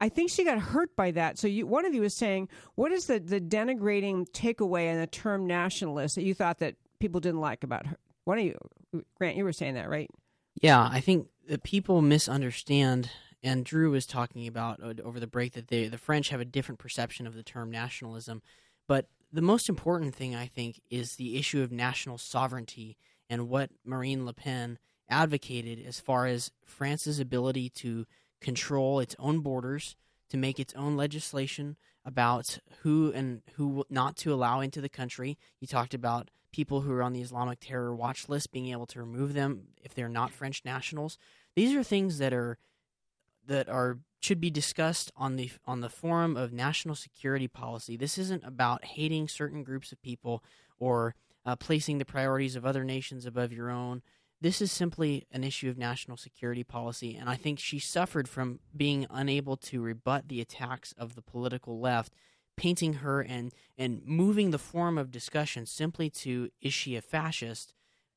I 0.00 0.08
think 0.08 0.30
she 0.30 0.44
got 0.44 0.60
hurt 0.60 0.94
by 0.94 1.10
that. 1.10 1.36
So 1.36 1.48
you, 1.48 1.66
one 1.66 1.84
of 1.84 1.94
you 1.94 2.02
was 2.02 2.14
saying, 2.14 2.48
what 2.76 2.92
is 2.92 3.06
the, 3.06 3.18
the 3.18 3.40
denigrating 3.40 4.30
takeaway 4.30 4.92
in 4.92 5.00
the 5.00 5.08
term 5.08 5.48
nationalist 5.48 6.14
that 6.14 6.22
you 6.22 6.32
thought 6.32 6.60
that 6.60 6.76
people 7.00 7.18
didn't 7.18 7.40
like 7.40 7.64
about 7.64 7.86
her? 7.86 7.96
One 8.24 8.38
of 8.38 8.44
you, 8.44 8.56
Grant, 9.16 9.36
you 9.36 9.42
were 9.42 9.52
saying 9.52 9.74
that, 9.74 9.90
right? 9.90 10.08
Yeah, 10.62 10.88
I 10.88 11.00
think 11.00 11.26
that 11.48 11.64
people 11.64 12.02
misunderstand, 12.02 13.10
and 13.42 13.64
Drew 13.64 13.90
was 13.90 14.06
talking 14.06 14.46
about 14.46 14.80
uh, 14.80 14.94
over 15.02 15.18
the 15.18 15.26
break 15.26 15.54
that 15.54 15.66
they, 15.68 15.88
the 15.88 15.98
French 15.98 16.28
have 16.28 16.40
a 16.40 16.44
different 16.44 16.78
perception 16.78 17.26
of 17.26 17.34
the 17.34 17.42
term 17.42 17.68
nationalism. 17.68 18.42
But 18.86 19.08
the 19.32 19.42
most 19.42 19.68
important 19.68 20.14
thing, 20.14 20.34
I 20.34 20.46
think, 20.46 20.80
is 20.90 21.16
the 21.16 21.36
issue 21.36 21.62
of 21.62 21.72
national 21.72 22.18
sovereignty 22.18 22.96
and 23.28 23.48
what 23.48 23.70
Marine 23.84 24.24
Le 24.24 24.32
Pen 24.32 24.78
advocated 25.08 25.84
as 25.86 26.00
far 26.00 26.26
as 26.26 26.50
France's 26.64 27.20
ability 27.20 27.68
to 27.70 28.06
control 28.40 29.00
its 29.00 29.16
own 29.18 29.40
borders, 29.40 29.96
to 30.30 30.36
make 30.36 30.58
its 30.58 30.74
own 30.74 30.96
legislation 30.96 31.76
about 32.04 32.58
who 32.82 33.12
and 33.12 33.42
who 33.54 33.84
not 33.90 34.16
to 34.16 34.32
allow 34.32 34.60
into 34.60 34.80
the 34.80 34.88
country. 34.88 35.38
You 35.60 35.66
talked 35.66 35.94
about 35.94 36.30
people 36.52 36.82
who 36.82 36.92
are 36.92 37.02
on 37.02 37.12
the 37.12 37.20
Islamic 37.20 37.60
terror 37.60 37.94
watch 37.94 38.28
list 38.28 38.52
being 38.52 38.68
able 38.70 38.86
to 38.86 39.00
remove 39.00 39.34
them 39.34 39.68
if 39.82 39.94
they're 39.94 40.08
not 40.08 40.32
French 40.32 40.62
nationals. 40.64 41.18
These 41.54 41.74
are 41.74 41.82
things 41.82 42.18
that 42.18 42.32
are 42.32 42.58
that 43.46 43.68
are 43.68 43.98
should 44.20 44.40
be 44.40 44.50
discussed 44.50 45.12
on 45.16 45.36
the 45.36 45.50
on 45.66 45.80
the 45.80 45.88
forum 45.88 46.36
of 46.36 46.52
national 46.52 46.94
security 46.94 47.48
policy. 47.48 47.96
This 47.96 48.18
isn't 48.18 48.44
about 48.44 48.84
hating 48.84 49.28
certain 49.28 49.62
groups 49.62 49.92
of 49.92 50.02
people 50.02 50.42
or 50.78 51.14
uh, 51.44 51.56
placing 51.56 51.98
the 51.98 52.04
priorities 52.04 52.56
of 52.56 52.66
other 52.66 52.84
nations 52.84 53.24
above 53.24 53.52
your 53.52 53.70
own. 53.70 54.02
This 54.40 54.60
is 54.60 54.70
simply 54.70 55.26
an 55.30 55.44
issue 55.44 55.70
of 55.70 55.78
national 55.78 56.16
security 56.16 56.64
policy, 56.64 57.16
and 57.16 57.30
I 57.30 57.36
think 57.36 57.58
she 57.58 57.78
suffered 57.78 58.28
from 58.28 58.60
being 58.76 59.06
unable 59.08 59.56
to 59.58 59.80
rebut 59.80 60.28
the 60.28 60.40
attacks 60.40 60.92
of 60.98 61.14
the 61.14 61.22
political 61.22 61.80
left, 61.80 62.12
painting 62.56 62.94
her 62.94 63.22
and 63.22 63.52
and 63.78 64.02
moving 64.04 64.50
the 64.50 64.58
form 64.58 64.98
of 64.98 65.10
discussion 65.10 65.66
simply 65.66 66.10
to 66.10 66.50
is 66.60 66.74
she 66.74 66.96
a 66.96 67.02
fascist? 67.02 67.72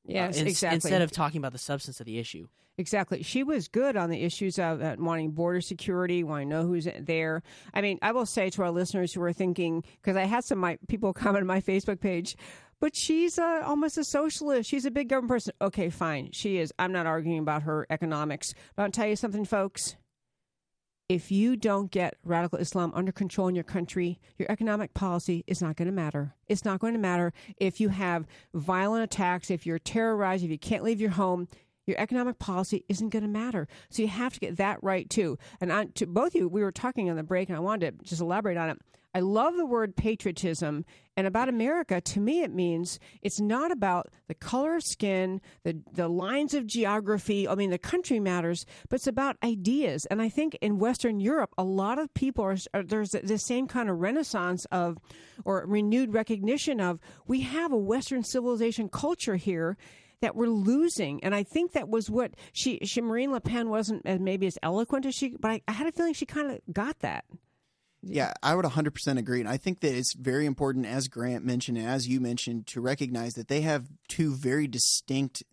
Yes, 0.05 0.37
uh, 0.37 0.41
in, 0.41 0.47
exactly. 0.47 0.75
Instead 0.75 1.01
of 1.01 1.11
talking 1.11 1.37
about 1.37 1.51
the 1.53 1.57
substance 1.59 1.99
of 1.99 2.05
the 2.05 2.17
issue. 2.19 2.47
Exactly. 2.79 3.23
She 3.23 3.43
was 3.43 3.67
good 3.67 3.97
on 3.97 4.09
the 4.09 4.23
issues 4.23 4.57
of 4.57 4.81
uh, 4.81 4.95
wanting 4.97 5.31
border 5.31 5.59
security, 5.59 6.23
wanting 6.23 6.49
to 6.49 6.55
know 6.55 6.65
who's 6.65 6.87
there. 6.97 7.43
I 7.73 7.81
mean, 7.81 7.99
I 8.01 8.13
will 8.13 8.25
say 8.25 8.49
to 8.51 8.63
our 8.63 8.71
listeners 8.71 9.11
who 9.11 9.21
are 9.21 9.33
thinking, 9.33 9.83
because 10.01 10.15
I 10.15 10.23
had 10.23 10.45
some 10.45 10.59
my, 10.59 10.79
people 10.87 11.11
comment 11.25 11.41
on 11.41 11.47
my 11.47 11.59
Facebook 11.59 11.99
page, 11.99 12.37
but 12.79 12.95
she's 12.95 13.37
uh, 13.37 13.63
almost 13.65 13.97
a 13.97 14.05
socialist. 14.05 14.69
She's 14.69 14.85
a 14.85 14.91
big 14.91 15.09
government 15.09 15.29
person. 15.29 15.53
Okay, 15.61 15.89
fine. 15.89 16.29
She 16.31 16.57
is. 16.57 16.71
I'm 16.79 16.93
not 16.93 17.05
arguing 17.05 17.39
about 17.39 17.63
her 17.63 17.85
economics. 17.89 18.53
But 18.77 18.83
I'll 18.83 18.91
tell 18.91 19.07
you 19.07 19.17
something, 19.17 19.43
folks. 19.43 19.97
If 21.09 21.33
you 21.33 21.57
don't 21.57 21.91
get 21.91 22.15
radical 22.23 22.59
Islam 22.59 22.93
under 22.95 23.11
control 23.11 23.49
in 23.49 23.55
your 23.55 23.65
country, 23.65 24.21
your 24.37 24.49
economic 24.49 24.93
policy 24.93 25.43
is 25.47 25.61
not 25.61 25.75
going 25.75 25.87
to 25.87 25.93
matter. 25.93 26.33
It's 26.47 26.63
not 26.63 26.79
going 26.79 26.93
to 26.93 26.99
matter 26.99 27.33
if 27.57 27.81
you 27.81 27.89
have 27.89 28.25
violent 28.53 29.03
attacks, 29.03 29.51
if 29.51 29.65
you're 29.65 29.79
terrorized, 29.79 30.45
if 30.45 30.51
you 30.51 30.57
can't 30.57 30.83
leave 30.83 31.01
your 31.01 31.09
home 31.09 31.49
your 31.89 31.99
economic 31.99 32.39
policy 32.39 32.85
isn't 32.87 33.09
going 33.09 33.23
to 33.23 33.29
matter. 33.29 33.67
So 33.89 34.01
you 34.01 34.07
have 34.07 34.33
to 34.33 34.39
get 34.39 34.57
that 34.57 34.81
right 34.81 35.09
too. 35.09 35.37
And 35.59 35.73
I, 35.73 35.85
to 35.95 36.07
both 36.07 36.29
of 36.29 36.35
you, 36.35 36.47
we 36.47 36.63
were 36.63 36.71
talking 36.71 37.09
on 37.09 37.17
the 37.17 37.23
break, 37.23 37.49
and 37.49 37.57
I 37.57 37.61
wanted 37.61 37.99
to 37.99 38.05
just 38.05 38.21
elaborate 38.21 38.57
on 38.57 38.69
it. 38.69 38.77
I 39.13 39.21
love 39.21 39.55
the 39.55 39.65
word 39.65 39.95
patriotism. 39.95 40.85
And 41.17 41.25
about 41.25 41.49
America, 41.49 41.99
to 41.99 42.19
me, 42.19 42.43
it 42.43 42.53
means 42.53 42.99
it's 43.21 43.39
not 43.39 43.71
about 43.71 44.07
the 44.27 44.35
color 44.35 44.75
of 44.75 44.83
skin, 44.83 45.41
the, 45.63 45.81
the 45.91 46.07
lines 46.07 46.53
of 46.53 46.67
geography. 46.67 47.47
I 47.47 47.55
mean, 47.55 47.71
the 47.71 47.79
country 47.79 48.19
matters, 48.19 48.65
but 48.87 48.97
it's 48.97 49.07
about 49.07 49.35
ideas. 49.43 50.05
And 50.05 50.21
I 50.21 50.29
think 50.29 50.57
in 50.61 50.77
Western 50.77 51.19
Europe, 51.19 51.53
a 51.57 51.63
lot 51.63 51.97
of 51.97 52.13
people 52.13 52.45
are, 52.45 52.57
are 52.73 52.83
there's 52.83 53.09
the 53.09 53.37
same 53.39 53.67
kind 53.67 53.89
of 53.89 53.99
renaissance 53.99 54.65
of 54.71 54.97
or 55.43 55.65
renewed 55.67 56.13
recognition 56.13 56.79
of 56.79 56.99
we 57.27 57.41
have 57.41 57.71
a 57.71 57.77
Western 57.77 58.23
civilization 58.23 58.89
culture 58.89 59.35
here 59.35 59.75
that 60.21 60.35
we're 60.35 60.47
losing. 60.47 61.23
And 61.23 61.33
I 61.33 61.43
think 61.43 61.73
that 61.73 61.89
was 61.89 62.09
what 62.09 62.35
she, 62.51 62.79
she 62.83 63.01
Marine 63.01 63.31
Le 63.31 63.41
Pen 63.41 63.69
wasn't 63.69 64.05
as 64.05 64.19
maybe 64.19 64.47
as 64.47 64.57
eloquent 64.61 65.05
as 65.05 65.15
she, 65.15 65.35
but 65.39 65.51
I, 65.51 65.61
I 65.67 65.71
had 65.71 65.87
a 65.87 65.91
feeling 65.91 66.13
she 66.13 66.25
kind 66.25 66.51
of 66.51 66.59
got 66.73 66.99
that. 66.99 67.25
Yeah, 68.01 68.33
I 68.41 68.55
would 68.55 68.65
100% 68.65 69.17
agree. 69.17 69.41
And 69.41 69.49
I 69.49 69.57
think 69.57 69.81
that 69.81 69.93
it's 69.93 70.13
very 70.13 70.45
important, 70.45 70.85
as 70.85 71.07
Grant 71.09 71.43
mentioned, 71.43 71.77
and 71.77 71.87
as 71.87 72.07
you 72.07 72.21
mentioned, 72.21 72.67
to 72.67 72.79
recognize 72.79 73.33
that 73.33 73.49
they 73.49 73.61
have 73.61 73.89
two 74.07 74.35
very 74.35 74.67
distinct 74.67 75.43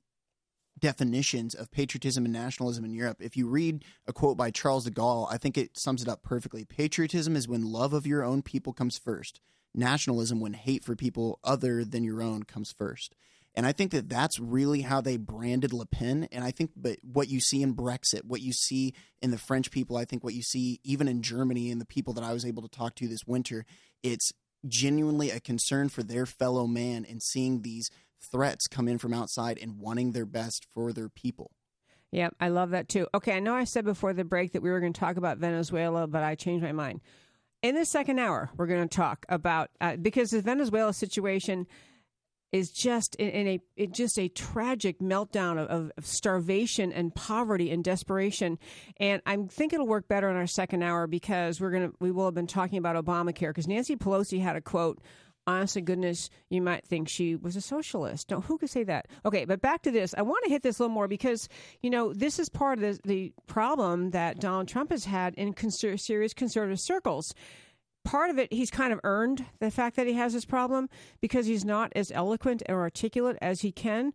definitions 0.78 1.54
of 1.54 1.70
patriotism 1.70 2.24
and 2.24 2.32
nationalism 2.32 2.84
in 2.84 2.92
Europe. 2.92 3.18
If 3.20 3.36
you 3.36 3.48
read 3.48 3.84
a 4.06 4.12
quote 4.12 4.36
by 4.36 4.50
Charles 4.50 4.84
de 4.84 4.90
Gaulle, 4.90 5.26
I 5.30 5.38
think 5.38 5.56
it 5.56 5.78
sums 5.78 6.02
it 6.02 6.08
up 6.08 6.22
perfectly. 6.22 6.64
Patriotism 6.64 7.34
is 7.34 7.48
when 7.48 7.72
love 7.72 7.92
of 7.92 8.06
your 8.06 8.22
own 8.22 8.42
people 8.42 8.72
comes 8.72 8.98
first, 8.98 9.40
nationalism, 9.74 10.38
when 10.38 10.52
hate 10.52 10.84
for 10.84 10.94
people 10.94 11.40
other 11.42 11.84
than 11.84 12.04
your 12.04 12.22
own 12.22 12.42
comes 12.44 12.72
first. 12.72 13.14
And 13.56 13.66
I 13.66 13.72
think 13.72 13.90
that 13.92 14.10
that's 14.10 14.38
really 14.38 14.82
how 14.82 15.00
they 15.00 15.16
branded 15.16 15.72
Le 15.72 15.86
Pen. 15.86 16.28
And 16.30 16.44
I 16.44 16.50
think, 16.50 16.72
but 16.76 16.98
what 17.02 17.28
you 17.28 17.40
see 17.40 17.62
in 17.62 17.74
Brexit, 17.74 18.24
what 18.24 18.42
you 18.42 18.52
see 18.52 18.92
in 19.22 19.30
the 19.30 19.38
French 19.38 19.70
people, 19.70 19.96
I 19.96 20.04
think 20.04 20.22
what 20.22 20.34
you 20.34 20.42
see 20.42 20.78
even 20.84 21.08
in 21.08 21.22
Germany 21.22 21.70
and 21.70 21.80
the 21.80 21.86
people 21.86 22.12
that 22.14 22.24
I 22.24 22.34
was 22.34 22.44
able 22.44 22.62
to 22.62 22.68
talk 22.68 22.94
to 22.96 23.08
this 23.08 23.26
winter, 23.26 23.64
it's 24.02 24.32
genuinely 24.68 25.30
a 25.30 25.40
concern 25.40 25.88
for 25.88 26.02
their 26.02 26.26
fellow 26.26 26.66
man 26.66 27.06
and 27.08 27.22
seeing 27.22 27.62
these 27.62 27.90
threats 28.20 28.66
come 28.66 28.88
in 28.88 28.98
from 28.98 29.14
outside 29.14 29.58
and 29.60 29.78
wanting 29.78 30.12
their 30.12 30.26
best 30.26 30.66
for 30.74 30.92
their 30.92 31.08
people. 31.08 31.50
Yeah, 32.12 32.30
I 32.38 32.48
love 32.48 32.70
that 32.70 32.88
too. 32.88 33.08
Okay, 33.14 33.32
I 33.36 33.40
know 33.40 33.54
I 33.54 33.64
said 33.64 33.84
before 33.84 34.12
the 34.12 34.24
break 34.24 34.52
that 34.52 34.62
we 34.62 34.70
were 34.70 34.80
going 34.80 34.92
to 34.92 35.00
talk 35.00 35.16
about 35.16 35.38
Venezuela, 35.38 36.06
but 36.06 36.22
I 36.22 36.34
changed 36.34 36.64
my 36.64 36.72
mind. 36.72 37.00
In 37.62 37.74
the 37.74 37.84
second 37.84 38.18
hour, 38.18 38.50
we're 38.56 38.66
going 38.66 38.86
to 38.86 38.96
talk 38.96 39.26
about 39.28 39.70
uh, 39.80 39.96
because 39.96 40.30
the 40.30 40.42
Venezuela 40.42 40.92
situation 40.92 41.66
is 42.52 42.70
just 42.70 43.14
in, 43.16 43.48
a 43.48 43.60
it 43.76 43.92
just 43.92 44.18
a 44.18 44.28
tragic 44.28 45.00
meltdown 45.00 45.58
of, 45.58 45.90
of, 45.96 46.06
starvation 46.06 46.92
and 46.92 47.14
poverty 47.14 47.70
and 47.70 47.82
desperation. 47.82 48.58
And 48.98 49.20
I 49.26 49.36
think 49.48 49.72
it'll 49.72 49.86
work 49.86 50.08
better 50.08 50.28
in 50.30 50.36
our 50.36 50.46
second 50.46 50.82
hour 50.82 51.06
because 51.06 51.60
we're 51.60 51.70
gonna 51.70 51.90
we 52.00 52.10
will 52.10 52.26
have 52.26 52.34
been 52.34 52.46
talking 52.46 52.78
about 52.78 53.02
Obamacare 53.02 53.50
because 53.50 53.66
Nancy 53.66 53.96
Pelosi 53.96 54.40
had 54.40 54.56
a 54.56 54.60
quote. 54.60 55.00
Honest 55.48 55.84
goodness, 55.84 56.28
you 56.50 56.60
might 56.60 56.84
think 56.84 57.08
she 57.08 57.36
was 57.36 57.54
a 57.54 57.60
socialist. 57.60 58.32
No, 58.32 58.40
who 58.40 58.58
could 58.58 58.68
say 58.68 58.82
that? 58.82 59.06
Okay, 59.24 59.44
but 59.44 59.60
back 59.60 59.82
to 59.82 59.92
this. 59.92 60.12
I 60.18 60.22
want 60.22 60.42
to 60.42 60.50
hit 60.50 60.64
this 60.64 60.80
a 60.80 60.82
little 60.82 60.94
more 60.94 61.06
because 61.06 61.48
you 61.82 61.90
know 61.90 62.12
this 62.12 62.40
is 62.40 62.48
part 62.48 62.82
of 62.82 62.82
the, 62.82 63.00
the 63.04 63.32
problem 63.46 64.10
that 64.10 64.40
Donald 64.40 64.66
Trump 64.66 64.90
has 64.90 65.04
had 65.04 65.34
in 65.36 65.54
serious 65.70 66.34
conservative 66.34 66.80
circles 66.80 67.32
part 68.06 68.30
of 68.30 68.38
it 68.38 68.52
he's 68.52 68.70
kind 68.70 68.92
of 68.92 69.00
earned 69.02 69.44
the 69.58 69.70
fact 69.70 69.96
that 69.96 70.06
he 70.06 70.12
has 70.12 70.32
this 70.32 70.44
problem 70.44 70.88
because 71.20 71.46
he's 71.46 71.64
not 71.64 71.92
as 71.96 72.12
eloquent 72.12 72.62
or 72.68 72.80
articulate 72.80 73.36
as 73.42 73.62
he 73.62 73.72
can 73.72 74.12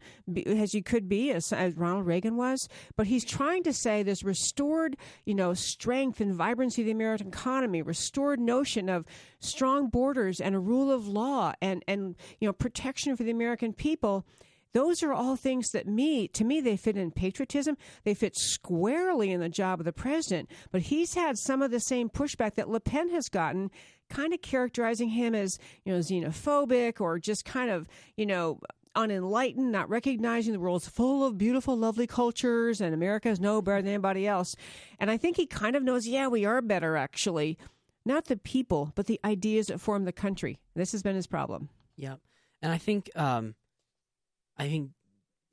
as 0.47 0.71
he 0.71 0.81
could 0.81 1.09
be 1.09 1.29
as, 1.29 1.51
as, 1.51 1.75
Ronald 1.75 2.07
Reagan 2.07 2.37
was. 2.37 2.69
But 2.95 3.07
he's 3.07 3.25
trying 3.25 3.63
to 3.63 3.73
say 3.73 4.01
this 4.01 4.23
restored 4.23 4.95
you 5.25 5.35
know 5.35 5.53
strength 5.53 6.21
and 6.21 6.33
vibrancy 6.33 6.81
of 6.83 6.85
the 6.85 6.91
American 6.91 7.27
economy 7.27 7.81
restored 7.81 8.39
notion 8.39 8.87
of 8.87 9.05
strong 9.39 9.89
borders 9.89 10.39
and 10.39 10.55
a 10.55 10.59
rule 10.59 10.89
of 10.89 11.07
law 11.07 11.51
and 11.61 11.83
and 11.85 12.15
you 12.39 12.47
know 12.47 12.53
protection 12.53 13.17
for 13.17 13.23
the 13.23 13.31
American 13.31 13.73
people 13.73 14.25
those 14.73 15.03
are 15.03 15.13
all 15.13 15.35
things 15.35 15.69
that 15.71 15.87
me, 15.87 16.27
to 16.29 16.43
me, 16.43 16.61
they 16.61 16.77
fit 16.77 16.97
in 16.97 17.11
patriotism. 17.11 17.77
They 18.03 18.13
fit 18.13 18.35
squarely 18.35 19.31
in 19.31 19.41
the 19.41 19.49
job 19.49 19.79
of 19.79 19.85
the 19.85 19.93
president. 19.93 20.49
But 20.71 20.83
he's 20.83 21.13
had 21.13 21.37
some 21.37 21.61
of 21.61 21.71
the 21.71 21.79
same 21.79 22.09
pushback 22.09 22.55
that 22.55 22.69
Le 22.69 22.79
Pen 22.79 23.09
has 23.09 23.27
gotten, 23.27 23.69
kind 24.09 24.33
of 24.33 24.41
characterizing 24.41 25.09
him 25.09 25.35
as, 25.35 25.57
you 25.83 25.93
know, 25.93 25.99
xenophobic 25.99 27.01
or 27.01 27.19
just 27.19 27.45
kind 27.45 27.69
of, 27.69 27.87
you 28.15 28.25
know, 28.25 28.59
unenlightened, 28.95 29.71
not 29.71 29.89
recognizing 29.89 30.53
the 30.53 30.59
world's 30.59 30.87
full 30.87 31.25
of 31.25 31.37
beautiful, 31.37 31.77
lovely 31.77 32.07
cultures 32.07 32.81
and 32.81 32.93
America 32.93 33.29
is 33.29 33.39
no 33.39 33.61
better 33.61 33.81
than 33.81 33.89
anybody 33.89 34.27
else. 34.27 34.55
And 34.99 35.09
I 35.09 35.17
think 35.17 35.37
he 35.37 35.45
kind 35.45 35.75
of 35.75 35.83
knows, 35.83 36.07
yeah, 36.07 36.27
we 36.27 36.45
are 36.45 36.61
better 36.61 36.97
actually. 36.97 37.57
Not 38.03 38.25
the 38.25 38.37
people, 38.37 38.91
but 38.95 39.05
the 39.05 39.19
ideas 39.23 39.67
that 39.67 39.79
form 39.79 40.05
the 40.05 40.11
country. 40.11 40.59
This 40.75 40.91
has 40.91 41.03
been 41.03 41.15
his 41.15 41.27
problem. 41.27 41.69
Yeah. 41.95 42.15
And 42.61 42.71
I 42.71 42.77
think 42.77 43.09
um, 43.15 43.55
I 44.61 44.69
think 44.69 44.91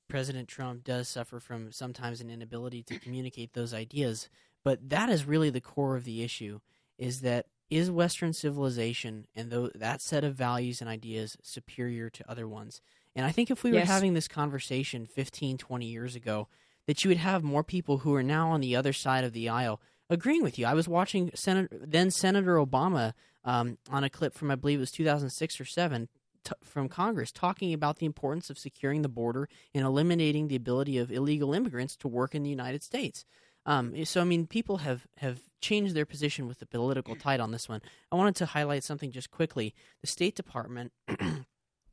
President 0.06 0.48
Trump 0.48 0.84
does 0.84 1.08
suffer 1.08 1.40
from 1.40 1.72
sometimes 1.72 2.20
an 2.20 2.28
inability 2.28 2.82
to 2.82 2.98
communicate 2.98 3.54
those 3.54 3.72
ideas, 3.72 4.28
but 4.62 4.90
that 4.90 5.08
is 5.08 5.24
really 5.24 5.48
the 5.48 5.62
core 5.62 5.96
of 5.96 6.04
the 6.04 6.22
issue 6.22 6.60
is 6.98 7.22
that 7.22 7.46
is 7.70 7.90
Western 7.90 8.34
civilization 8.34 9.26
and 9.34 9.50
th- 9.50 9.72
that 9.76 10.02
set 10.02 10.24
of 10.24 10.34
values 10.34 10.82
and 10.82 10.90
ideas 10.90 11.38
superior 11.42 12.10
to 12.10 12.30
other 12.30 12.46
ones? 12.46 12.82
And 13.16 13.24
I 13.24 13.32
think 13.32 13.50
if 13.50 13.64
we 13.64 13.72
were 13.72 13.80
having 13.80 14.12
this 14.12 14.28
conversation 14.28 15.06
15, 15.06 15.56
20 15.56 15.86
years 15.86 16.14
ago, 16.14 16.48
that 16.86 17.02
you 17.02 17.08
would 17.08 17.16
have 17.16 17.42
more 17.42 17.64
people 17.64 17.98
who 17.98 18.14
are 18.14 18.22
now 18.22 18.50
on 18.50 18.60
the 18.60 18.76
other 18.76 18.92
side 18.92 19.24
of 19.24 19.32
the 19.32 19.48
aisle 19.48 19.80
agreeing 20.10 20.42
with 20.42 20.58
you. 20.58 20.66
I 20.66 20.74
was 20.74 20.86
watching 20.86 21.30
Senator, 21.34 21.68
then 21.72 22.10
Senator 22.10 22.56
Obama 22.56 23.14
um, 23.42 23.78
on 23.90 24.04
a 24.04 24.10
clip 24.10 24.34
from, 24.34 24.50
I 24.50 24.54
believe 24.54 24.78
it 24.78 24.80
was 24.80 24.90
2006 24.90 25.60
or 25.60 25.64
7, 25.64 26.08
t- 26.48 26.54
from 26.62 26.88
Congress 26.88 27.30
talking 27.30 27.72
about 27.72 27.98
the 27.98 28.06
importance 28.06 28.50
of 28.50 28.58
securing 28.58 29.02
the 29.02 29.08
border 29.08 29.48
and 29.74 29.84
eliminating 29.84 30.48
the 30.48 30.56
ability 30.56 30.98
of 30.98 31.12
illegal 31.12 31.54
immigrants 31.54 31.96
to 31.96 32.08
work 32.08 32.34
in 32.34 32.42
the 32.42 32.50
United 32.50 32.82
States. 32.82 33.24
Um, 33.66 34.04
so, 34.04 34.20
I 34.20 34.24
mean, 34.24 34.46
people 34.46 34.78
have, 34.78 35.06
have 35.18 35.40
changed 35.60 35.94
their 35.94 36.06
position 36.06 36.48
with 36.48 36.58
the 36.58 36.66
political 36.66 37.14
tide 37.16 37.40
on 37.40 37.50
this 37.50 37.68
one. 37.68 37.82
I 38.10 38.16
wanted 38.16 38.36
to 38.36 38.46
highlight 38.46 38.82
something 38.82 39.10
just 39.10 39.30
quickly. 39.30 39.74
The 40.00 40.06
State 40.06 40.34
Department, 40.34 40.92
in 41.08 41.44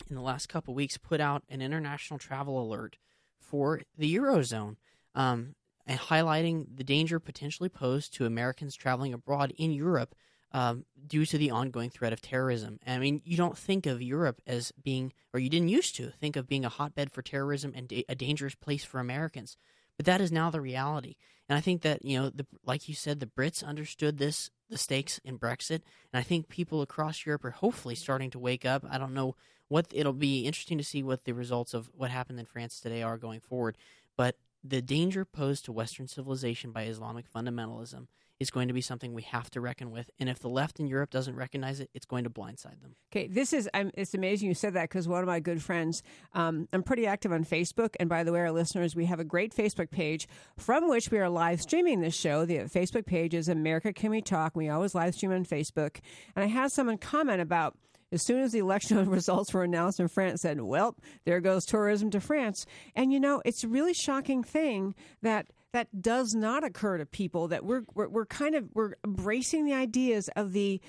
the 0.10 0.22
last 0.22 0.48
couple 0.48 0.74
weeks, 0.74 0.98
put 0.98 1.20
out 1.20 1.44
an 1.50 1.62
international 1.62 2.18
travel 2.18 2.62
alert 2.62 2.98
for 3.40 3.82
the 3.98 4.16
Eurozone. 4.16 4.78
Um, 5.14 5.56
and 5.88 6.00
highlighting 6.00 6.66
the 6.76 6.84
danger 6.84 7.20
potentially 7.20 7.70
posed 7.70 8.14
to 8.16 8.26
Americans 8.26 8.76
traveling 8.76 9.14
abroad 9.14 9.54
in 9.58 9.72
Europe 9.72 10.16
um, 10.52 10.86
due 11.06 11.26
to 11.26 11.38
the 11.38 11.52
ongoing 11.52 11.90
threat 11.90 12.14
of 12.14 12.22
terrorism. 12.22 12.80
I 12.86 12.98
mean, 12.98 13.22
you 13.26 13.38
don't 13.38 13.58
think 13.58 13.86
of 13.86 14.02
Europe 14.02 14.42
as 14.48 14.72
being, 14.82 15.14
or 15.34 15.40
you 15.40 15.50
didn't 15.50 15.70
used 15.70 15.96
to 15.98 16.12
think 16.12 16.36
of 16.36 16.48
being 16.48 16.66
a 16.66 16.70
hotbed 16.70 17.12
for 17.12 17.22
terrorism 17.22 17.74
and 17.76 17.92
a 18.08 18.16
dangerous 18.16 18.56
place 18.56 18.84
for 18.84 19.00
Americans. 19.00 19.58
But 19.98 20.06
that 20.06 20.22
is 20.22 20.32
now 20.32 20.50
the 20.50 20.62
reality. 20.62 21.16
And 21.48 21.58
I 21.58 21.62
think 21.62 21.82
that, 21.84 22.04
you 22.04 22.20
know, 22.20 22.30
the, 22.30 22.46
like 22.66 22.90
you 22.90 22.96
said, 22.96 23.20
the 23.20 23.26
Brits 23.26 23.64
understood 23.64 24.18
this, 24.18 24.50
the 24.70 24.78
stakes 24.78 25.20
in 25.24 25.38
Brexit. 25.40 25.82
And 26.12 26.20
I 26.20 26.22
think 26.22 26.50
people 26.50 26.82
across 26.82 27.26
Europe 27.26 27.46
are 27.46 27.52
hopefully 27.52 27.96
starting 27.96 28.32
to 28.32 28.40
wake 28.40 28.66
up. 28.66 28.86
I 28.90 28.98
don't 28.98 29.14
know 29.14 29.36
what 29.68 29.88
it'll 29.92 30.14
be 30.14 30.46
interesting 30.46 30.78
to 30.78 30.84
see 30.84 31.04
what 31.04 31.26
the 31.26 31.34
results 31.34 31.74
of 31.74 31.90
what 31.94 32.12
happened 32.12 32.40
in 32.40 32.46
France 32.46 32.80
today 32.80 33.04
are 33.04 33.18
going 33.18 33.40
forward. 33.40 33.78
But 34.18 34.38
the 34.64 34.82
danger 34.82 35.26
posed 35.26 35.66
to 35.66 35.72
Western 35.72 36.08
civilization 36.08 36.72
by 36.72 36.84
Islamic 36.84 37.32
fundamentalism 37.32 38.08
is 38.40 38.50
going 38.50 38.68
to 38.68 38.74
be 38.74 38.82
something 38.82 39.14
we 39.14 39.22
have 39.24 39.50
to 39.52 39.62
reckon 39.62 39.92
with. 39.92 40.10
And 40.20 40.30
if 40.30 40.40
the 40.40 40.50
left 40.50 40.80
in 40.80 40.88
Europe 40.88 41.10
doesn't 41.10 41.36
recognize 41.36 41.80
it, 41.80 41.90
it's 41.94 42.06
going 42.06 42.26
to 42.26 42.30
blindside 42.30 42.82
them. 42.82 42.96
Okay, 43.12 43.28
this 43.28 43.54
is 43.54 43.70
um, 43.74 43.92
it's 43.94 44.14
amazing 44.14 44.50
you 44.50 44.56
said 44.56 44.74
that 44.74 44.90
because 44.90 45.08
one 45.08 45.22
of 45.22 45.28
my 45.28 45.40
good 45.40 45.62
friends, 45.62 46.04
um, 46.34 46.68
I'm 46.74 46.84
pretty 46.84 47.08
active 47.08 47.32
on 47.32 47.46
Facebook, 47.46 47.96
and 48.00 48.10
by 48.10 48.24
the 48.24 48.32
way, 48.32 48.40
our 48.40 48.52
listeners, 48.52 48.96
we 48.96 49.06
have 49.06 49.20
a 49.20 49.24
great 49.24 49.56
Facebook 49.56 49.90
page 49.90 50.28
from 50.58 50.90
which 50.90 51.12
we 51.12 51.18
are 51.20 51.30
live 51.30 51.62
streaming 51.62 52.02
this 52.02 52.16
show. 52.16 52.46
The 52.46 52.60
Facebook 52.60 53.06
page 53.06 53.34
is 53.34 53.48
America 53.48 53.94
Can 53.94 54.12
We 54.12 54.22
Talk. 54.22 54.56
We 54.56 54.70
always 54.70 54.96
live 54.96 55.16
stream 55.16 55.32
on 55.32 55.46
Facebook, 55.46 56.00
and 56.36 56.44
I 56.44 56.48
had 56.48 56.72
someone 56.72 56.98
comment 56.98 57.42
about 57.42 57.78
as 58.12 58.26
soon 58.26 58.42
as 58.42 58.52
the 58.52 58.60
election 58.60 59.10
results 59.10 59.54
were 59.54 59.64
announced 59.64 60.00
in 60.00 60.08
France, 60.08 60.42
said, 60.42 60.62
"Well, 60.62 60.96
there 61.26 61.42
goes 61.42 61.66
tourism 61.66 62.10
to 62.12 62.20
France." 62.20 62.66
And 62.96 63.12
you 63.12 63.20
know, 63.20 63.42
it's 63.46 63.64
a 63.64 63.68
really 63.68 63.94
shocking 63.94 64.44
thing 64.44 64.96
that 65.22 65.48
that 65.76 66.02
does 66.02 66.34
not 66.34 66.64
occur 66.64 66.98
to 66.98 67.06
people 67.06 67.50
that 67.50 67.66
we're, 67.66 67.84
we're, 67.94 68.08
we're 68.08 68.26
kind 68.26 68.56
of 68.56 68.70
we're 68.74 68.94
embracing 69.04 69.66
the 69.66 69.74
ideas 69.74 70.30
of 70.38 70.54
the 70.54 70.80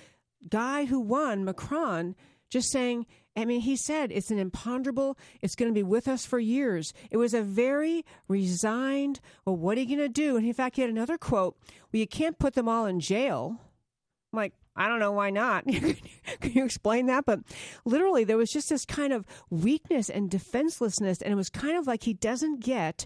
guy 0.49 0.85
who 0.85 1.01
won 1.01 1.44
Macron 1.44 2.14
just 2.51 2.70
saying 2.70 3.05
I 3.37 3.44
mean, 3.44 3.61
he 3.61 3.77
said 3.77 4.12
it's 4.12 4.31
an 4.31 4.38
imponderable, 4.38 5.18
it's 5.42 5.57
going 5.57 5.70
to 5.70 5.75
be 5.75 5.83
with 5.83 6.09
us 6.09 6.25
for 6.25 6.38
years. 6.38 6.94
It 7.11 7.18
was 7.18 7.35
a 7.35 7.42
very 7.42 8.05
resigned, 8.29 9.20
well, 9.44 9.57
what 9.57 9.77
are 9.77 9.83
you 9.83 9.96
going 9.96 9.99
to 9.99 10.09
do? 10.09 10.38
And 10.38 10.46
in 10.46 10.55
fact, 10.55 10.77
he 10.77 10.83
had 10.83 10.90
another 10.90 11.18
quote, 11.18 11.59
well, 11.92 12.01
you 12.01 12.07
can't 12.07 12.38
put 12.38 12.55
them 12.55 12.66
all 12.66 12.87
in 12.87 12.99
jail. 12.99 13.61
I'm 14.33 14.38
like, 14.38 14.55
I 14.75 14.88
don't 14.88 15.01
know 15.01 15.12
why 15.12 15.29
not. 15.29 15.66
Can 16.40 16.53
you 16.53 16.64
explain 16.64 17.07
that? 17.07 17.27
But 17.27 17.40
literally, 17.85 18.25
there 18.25 18.38
was 18.38 18.51
just 18.51 18.70
this 18.70 18.87
kind 18.87 19.12
of 19.12 19.27
weakness 19.51 20.09
and 20.09 20.31
defenselessness, 20.31 21.20
and 21.20 21.31
it 21.31 21.37
was 21.37 21.51
kind 21.51 21.77
of 21.77 21.87
like 21.87 22.05
he 22.05 22.14
doesn't 22.14 22.61
get 22.61 23.05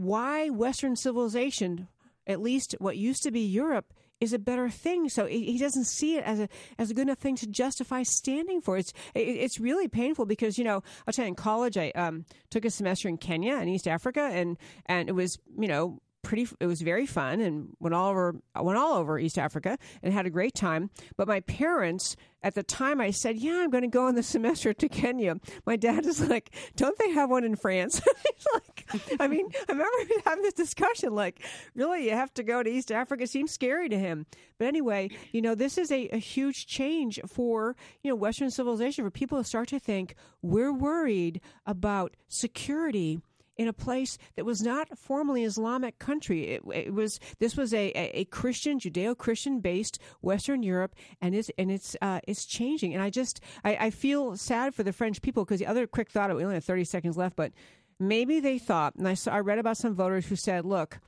why 0.00 0.48
Western 0.48 0.96
civilization, 0.96 1.88
at 2.26 2.40
least 2.40 2.74
what 2.78 2.96
used 2.96 3.22
to 3.24 3.30
be 3.30 3.40
Europe, 3.40 3.92
is 4.20 4.32
a 4.32 4.38
better 4.38 4.68
thing. 4.68 5.08
So 5.08 5.26
he 5.26 5.58
doesn't 5.58 5.84
see 5.84 6.16
it 6.16 6.24
as 6.24 6.40
a 6.40 6.48
as 6.78 6.90
a 6.90 6.94
good 6.94 7.02
enough 7.02 7.18
thing 7.18 7.36
to 7.36 7.46
justify 7.46 8.02
standing 8.02 8.60
for. 8.60 8.76
It's 8.76 8.92
it's 9.14 9.58
really 9.58 9.88
painful 9.88 10.26
because 10.26 10.58
you 10.58 10.64
know 10.64 10.82
I'll 11.06 11.12
tell 11.12 11.24
you 11.24 11.30
in 11.30 11.34
college 11.34 11.76
I 11.76 11.90
um, 11.90 12.24
took 12.50 12.64
a 12.64 12.70
semester 12.70 13.08
in 13.08 13.16
Kenya 13.16 13.54
and 13.54 13.68
East 13.68 13.88
Africa 13.88 14.28
and 14.32 14.58
and 14.86 15.08
it 15.08 15.12
was 15.12 15.38
you 15.58 15.68
know 15.68 16.00
pretty 16.22 16.46
it 16.60 16.66
was 16.66 16.82
very 16.82 17.06
fun 17.06 17.40
and 17.40 17.76
went 17.80 17.94
all 17.94 18.10
over 18.10 18.36
went 18.60 18.78
all 18.78 18.94
over 18.94 19.18
East 19.18 19.38
Africa 19.38 19.78
and 20.02 20.12
had 20.12 20.26
a 20.26 20.30
great 20.30 20.54
time. 20.54 20.90
But 21.16 21.28
my 21.28 21.40
parents 21.40 22.16
at 22.42 22.54
the 22.54 22.62
time 22.62 23.00
I 23.00 23.10
said 23.10 23.36
yeah 23.36 23.60
I'm 23.62 23.70
going 23.70 23.82
to 23.82 23.88
go 23.88 24.06
on 24.06 24.14
the 24.14 24.22
semester 24.34 24.72
to 24.74 24.88
Kenya. 24.88 25.36
My 25.66 25.76
dad 25.76 26.06
is 26.06 26.26
like 26.28 26.54
don't 26.76 26.98
they 26.98 27.10
have 27.12 27.30
one 27.30 27.44
in 27.44 27.56
France? 27.56 28.00
Like 28.54 28.86
I 29.20 29.28
mean 29.28 29.48
I 29.68 29.72
remember 29.72 30.14
having 30.24 30.42
this 30.42 30.54
discussion 30.54 31.14
like 31.14 31.44
really 31.74 32.06
you 32.06 32.12
have 32.12 32.32
to 32.34 32.42
go 32.42 32.62
to 32.62 32.70
East 32.70 32.90
Africa. 32.90 33.24
It 33.24 33.30
seems 33.30 33.52
scary 33.52 33.88
to 33.90 33.98
him. 33.98 34.24
But 34.58 34.68
anyway 34.68 35.10
you 35.30 35.42
know 35.42 35.54
this 35.54 35.76
is 35.76 35.92
a, 35.92 36.08
a 36.08 36.16
huge 36.16 36.66
change 36.66 37.20
for 37.26 37.76
you 38.02 38.10
know 38.10 38.16
Western 38.16 38.50
civilization 38.50 39.04
for 39.04 39.10
people 39.10 39.38
to 39.38 39.44
start 39.44 39.68
to 39.68 39.78
think 39.78 40.14
we're 40.42 40.72
worried 40.72 41.40
about 41.66 42.16
security 42.28 43.20
in 43.60 43.68
a 43.68 43.74
place 43.74 44.16
that 44.36 44.46
was 44.46 44.62
not 44.62 44.96
formally 44.96 45.44
Islamic 45.44 45.98
country. 45.98 46.44
It, 46.44 46.62
it 46.72 46.94
was 46.94 47.20
this 47.40 47.58
was 47.58 47.74
a, 47.74 47.90
a, 47.94 48.24
Christian, 48.24 48.80
Judeo-Christian 48.80 49.60
based 49.60 49.98
Western 50.22 50.62
Europe, 50.62 50.94
and 51.20 51.34
it's 51.34 51.50
and 51.58 51.70
it's 51.70 51.94
uh, 52.00 52.20
it's 52.26 52.46
changing. 52.46 52.94
And 52.94 53.02
I 53.02 53.10
just 53.10 53.42
I, 53.62 53.76
I 53.76 53.90
feel 53.90 54.34
sad 54.38 54.74
for 54.74 54.82
the 54.82 54.94
French 54.94 55.20
people 55.20 55.44
because 55.44 55.58
the 55.58 55.66
other 55.66 55.86
quick 55.86 56.10
thought 56.10 56.34
we 56.34 56.42
only 56.42 56.54
have 56.54 56.64
thirty 56.64 56.84
seconds 56.84 57.18
left, 57.18 57.36
but 57.36 57.52
maybe 57.98 58.40
they 58.40 58.58
thought, 58.58 58.94
and 58.94 59.06
I 59.06 59.12
saw 59.12 59.34
I 59.34 59.40
read 59.40 59.58
about 59.58 59.76
some 59.76 59.94
voters 59.94 60.26
who 60.26 60.36
said, 60.36 60.64
look. 60.64 60.98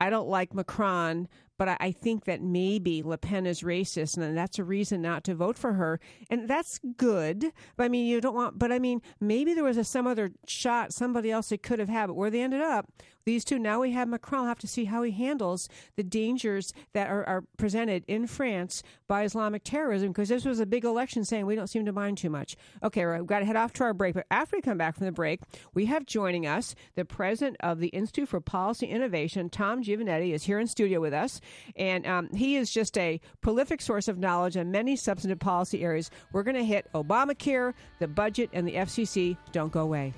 I 0.00 0.10
don't 0.10 0.26
like 0.26 0.52
Macron, 0.52 1.28
but 1.58 1.68
I, 1.68 1.76
I 1.80 1.92
think 1.92 2.24
that 2.24 2.42
maybe 2.42 3.02
Le 3.02 3.18
Pen 3.18 3.46
is 3.46 3.62
racist, 3.62 4.16
and 4.16 4.36
that's 4.36 4.58
a 4.58 4.64
reason 4.64 5.02
not 5.02 5.24
to 5.24 5.34
vote 5.34 5.58
for 5.58 5.74
her. 5.74 6.00
And 6.30 6.48
that's 6.48 6.80
good. 6.96 7.52
But 7.76 7.84
I 7.84 7.88
mean, 7.88 8.06
you 8.06 8.20
don't 8.20 8.34
want, 8.34 8.58
but 8.58 8.72
I 8.72 8.78
mean, 8.78 9.02
maybe 9.20 9.54
there 9.54 9.64
was 9.64 9.76
a, 9.76 9.84
some 9.84 10.06
other 10.06 10.32
shot, 10.46 10.92
somebody 10.92 11.30
else 11.30 11.48
they 11.48 11.58
could 11.58 11.78
have 11.78 11.88
had, 11.88 12.06
but 12.06 12.14
where 12.14 12.30
they 12.30 12.42
ended 12.42 12.60
up, 12.60 12.88
these 13.24 13.44
two, 13.44 13.58
now 13.58 13.80
we 13.80 13.92
have 13.92 14.08
Macron. 14.08 14.42
We'll 14.42 14.48
have 14.48 14.58
to 14.60 14.66
see 14.66 14.86
how 14.86 15.04
he 15.04 15.12
handles 15.12 15.68
the 15.94 16.02
dangers 16.02 16.72
that 16.92 17.08
are, 17.08 17.24
are 17.24 17.44
presented 17.56 18.04
in 18.08 18.26
France 18.26 18.82
by 19.06 19.22
Islamic 19.22 19.62
terrorism, 19.62 20.08
because 20.08 20.28
this 20.28 20.44
was 20.44 20.58
a 20.58 20.66
big 20.66 20.84
election 20.84 21.24
saying 21.24 21.46
we 21.46 21.54
don't 21.54 21.68
seem 21.68 21.84
to 21.84 21.92
mind 21.92 22.18
too 22.18 22.30
much. 22.30 22.56
Okay, 22.82 23.06
we've 23.06 23.26
got 23.26 23.38
to 23.38 23.44
head 23.44 23.54
off 23.54 23.72
to 23.74 23.84
our 23.84 23.94
break. 23.94 24.14
But 24.14 24.26
after 24.30 24.56
we 24.56 24.62
come 24.62 24.78
back 24.78 24.96
from 24.96 25.06
the 25.06 25.12
break, 25.12 25.40
we 25.72 25.86
have 25.86 26.04
joining 26.04 26.48
us 26.48 26.74
the 26.96 27.04
president 27.04 27.58
of 27.60 27.78
the 27.78 27.88
Institute 27.88 28.28
for 28.28 28.40
Policy 28.40 28.86
Innovation, 28.86 29.48
Tom 29.48 29.84
Giovanetti, 29.84 30.32
is 30.32 30.44
here 30.44 30.58
in 30.58 30.66
studio 30.66 31.00
with 31.00 31.14
us. 31.14 31.40
And 31.76 32.06
um, 32.06 32.28
he 32.34 32.56
is 32.56 32.70
just 32.70 32.96
a 32.98 33.20
prolific 33.40 33.80
source 33.80 34.08
of 34.08 34.18
knowledge 34.18 34.56
on 34.56 34.70
many 34.70 34.96
substantive 34.96 35.38
policy 35.38 35.82
areas. 35.82 36.10
We're 36.32 36.42
going 36.42 36.56
to 36.56 36.64
hit 36.64 36.86
Obamacare, 36.94 37.74
the 37.98 38.08
budget, 38.08 38.50
and 38.52 38.66
the 38.66 38.74
FCC. 38.74 39.36
Don't 39.52 39.72
go 39.72 39.80
away. 39.80 40.12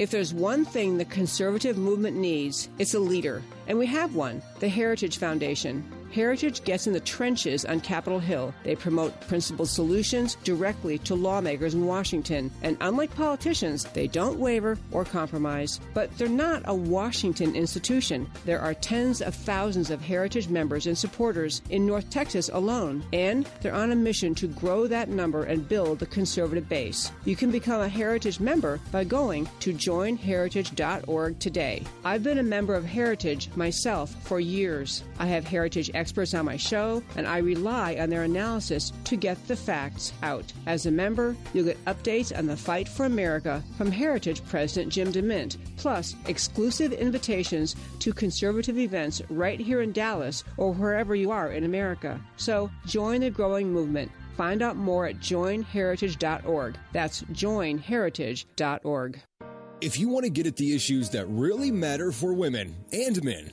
If 0.00 0.10
there's 0.10 0.32
one 0.32 0.64
thing 0.64 0.96
the 0.96 1.04
conservative 1.04 1.76
movement 1.76 2.16
needs, 2.16 2.70
it's 2.78 2.94
a 2.94 2.98
leader. 2.98 3.42
And 3.66 3.78
we 3.78 3.84
have 3.88 4.14
one 4.14 4.40
the 4.58 4.66
Heritage 4.66 5.18
Foundation. 5.18 5.84
Heritage 6.12 6.64
gets 6.64 6.86
in 6.86 6.92
the 6.92 7.00
trenches 7.00 7.64
on 7.64 7.80
Capitol 7.80 8.18
Hill. 8.18 8.52
They 8.64 8.74
promote 8.74 9.20
principled 9.28 9.68
solutions 9.68 10.36
directly 10.44 10.98
to 10.98 11.14
lawmakers 11.14 11.74
in 11.74 11.86
Washington. 11.86 12.50
And 12.62 12.76
unlike 12.80 13.14
politicians, 13.14 13.84
they 13.84 14.06
don't 14.06 14.38
waver 14.38 14.76
or 14.90 15.04
compromise. 15.04 15.80
But 15.94 16.16
they're 16.18 16.28
not 16.28 16.62
a 16.64 16.74
Washington 16.74 17.54
institution. 17.54 18.28
There 18.44 18.60
are 18.60 18.74
tens 18.74 19.22
of 19.22 19.34
thousands 19.34 19.90
of 19.90 20.00
Heritage 20.00 20.48
members 20.48 20.86
and 20.86 20.98
supporters 20.98 21.62
in 21.70 21.86
North 21.86 22.10
Texas 22.10 22.50
alone. 22.52 23.04
And 23.12 23.48
they're 23.60 23.74
on 23.74 23.92
a 23.92 23.96
mission 23.96 24.34
to 24.36 24.48
grow 24.48 24.86
that 24.86 25.08
number 25.08 25.44
and 25.44 25.68
build 25.68 26.00
the 26.00 26.06
conservative 26.06 26.68
base. 26.68 27.12
You 27.24 27.36
can 27.36 27.50
become 27.50 27.80
a 27.80 27.88
Heritage 27.88 28.40
member 28.40 28.80
by 28.90 29.04
going 29.04 29.48
to 29.60 29.72
joinheritage.org 29.72 31.38
today. 31.38 31.84
I've 32.04 32.22
been 32.22 32.38
a 32.38 32.42
member 32.42 32.74
of 32.74 32.84
Heritage 32.84 33.48
myself 33.56 34.14
for 34.24 34.40
years. 34.40 35.04
I 35.18 35.26
have 35.26 35.44
Heritage 35.44 35.90
experts 36.00 36.32
on 36.32 36.46
my 36.46 36.56
show, 36.56 37.02
and 37.16 37.28
I 37.28 37.38
rely 37.38 37.96
on 38.00 38.08
their 38.08 38.22
analysis 38.22 38.92
to 39.04 39.16
get 39.16 39.36
the 39.46 39.54
facts 39.54 40.14
out. 40.22 40.50
As 40.66 40.86
a 40.86 40.90
member, 40.90 41.36
you'll 41.52 41.66
get 41.66 41.84
updates 41.84 42.36
on 42.36 42.46
the 42.46 42.56
fight 42.56 42.88
for 42.88 43.04
America 43.04 43.62
from 43.76 43.92
Heritage 43.92 44.42
President 44.48 44.90
Jim 44.90 45.12
DeMint, 45.12 45.58
plus 45.76 46.16
exclusive 46.26 46.92
invitations 46.92 47.76
to 47.98 48.14
conservative 48.14 48.78
events 48.78 49.20
right 49.28 49.60
here 49.60 49.82
in 49.82 49.92
Dallas 49.92 50.42
or 50.56 50.72
wherever 50.72 51.14
you 51.14 51.30
are 51.30 51.52
in 51.52 51.64
America. 51.64 52.18
So 52.38 52.70
join 52.86 53.20
the 53.20 53.30
growing 53.30 53.70
movement. 53.70 54.10
Find 54.38 54.62
out 54.62 54.76
more 54.76 55.06
at 55.06 55.20
joinheritage.org. 55.20 56.78
That's 56.92 57.22
joinheritage.org. 57.24 59.20
If 59.82 59.98
you 59.98 60.08
want 60.08 60.24
to 60.24 60.30
get 60.30 60.46
at 60.46 60.56
the 60.56 60.74
issues 60.74 61.10
that 61.10 61.26
really 61.26 61.70
matter 61.70 62.10
for 62.12 62.32
women 62.34 62.74
and 62.92 63.22
men, 63.22 63.52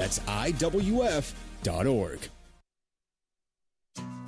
That's 0.00 0.18
IWF.org. 0.20 2.18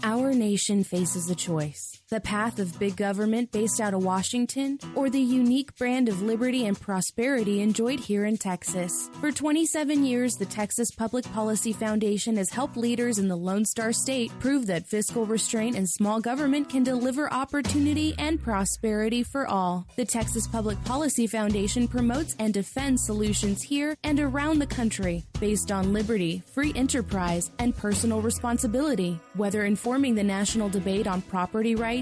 Our 0.02 0.34
nation 0.34 0.84
faces 0.84 1.30
a 1.30 1.34
choice 1.34 2.01
the 2.12 2.20
path 2.20 2.58
of 2.58 2.78
big 2.78 2.94
government 2.94 3.50
based 3.52 3.80
out 3.80 3.94
of 3.94 4.04
Washington, 4.04 4.78
or 4.94 5.08
the 5.08 5.18
unique 5.18 5.74
brand 5.76 6.10
of 6.10 6.20
liberty 6.20 6.66
and 6.66 6.78
prosperity 6.78 7.62
enjoyed 7.62 7.98
here 7.98 8.26
in 8.26 8.36
Texas. 8.36 9.08
For 9.18 9.32
27 9.32 10.04
years, 10.04 10.34
the 10.34 10.44
Texas 10.44 10.90
Public 10.90 11.24
Policy 11.32 11.72
Foundation 11.72 12.36
has 12.36 12.50
helped 12.50 12.76
leaders 12.76 13.18
in 13.18 13.28
the 13.28 13.36
Lone 13.36 13.64
Star 13.64 13.94
State 13.94 14.30
prove 14.40 14.66
that 14.66 14.86
fiscal 14.86 15.24
restraint 15.24 15.74
and 15.74 15.88
small 15.88 16.20
government 16.20 16.68
can 16.68 16.82
deliver 16.82 17.32
opportunity 17.32 18.14
and 18.18 18.42
prosperity 18.42 19.22
for 19.22 19.46
all. 19.46 19.86
The 19.96 20.04
Texas 20.04 20.46
Public 20.46 20.84
Policy 20.84 21.26
Foundation 21.26 21.88
promotes 21.88 22.36
and 22.38 22.52
defends 22.52 23.06
solutions 23.06 23.62
here 23.62 23.96
and 24.04 24.20
around 24.20 24.58
the 24.58 24.66
country 24.66 25.24
based 25.40 25.72
on 25.72 25.94
liberty, 25.94 26.42
free 26.52 26.74
enterprise, 26.76 27.50
and 27.58 27.74
personal 27.74 28.20
responsibility. 28.20 29.18
Whether 29.34 29.64
informing 29.64 30.14
the 30.14 30.22
national 30.22 30.68
debate 30.68 31.06
on 31.06 31.22
property 31.22 31.74
rights, 31.74 32.01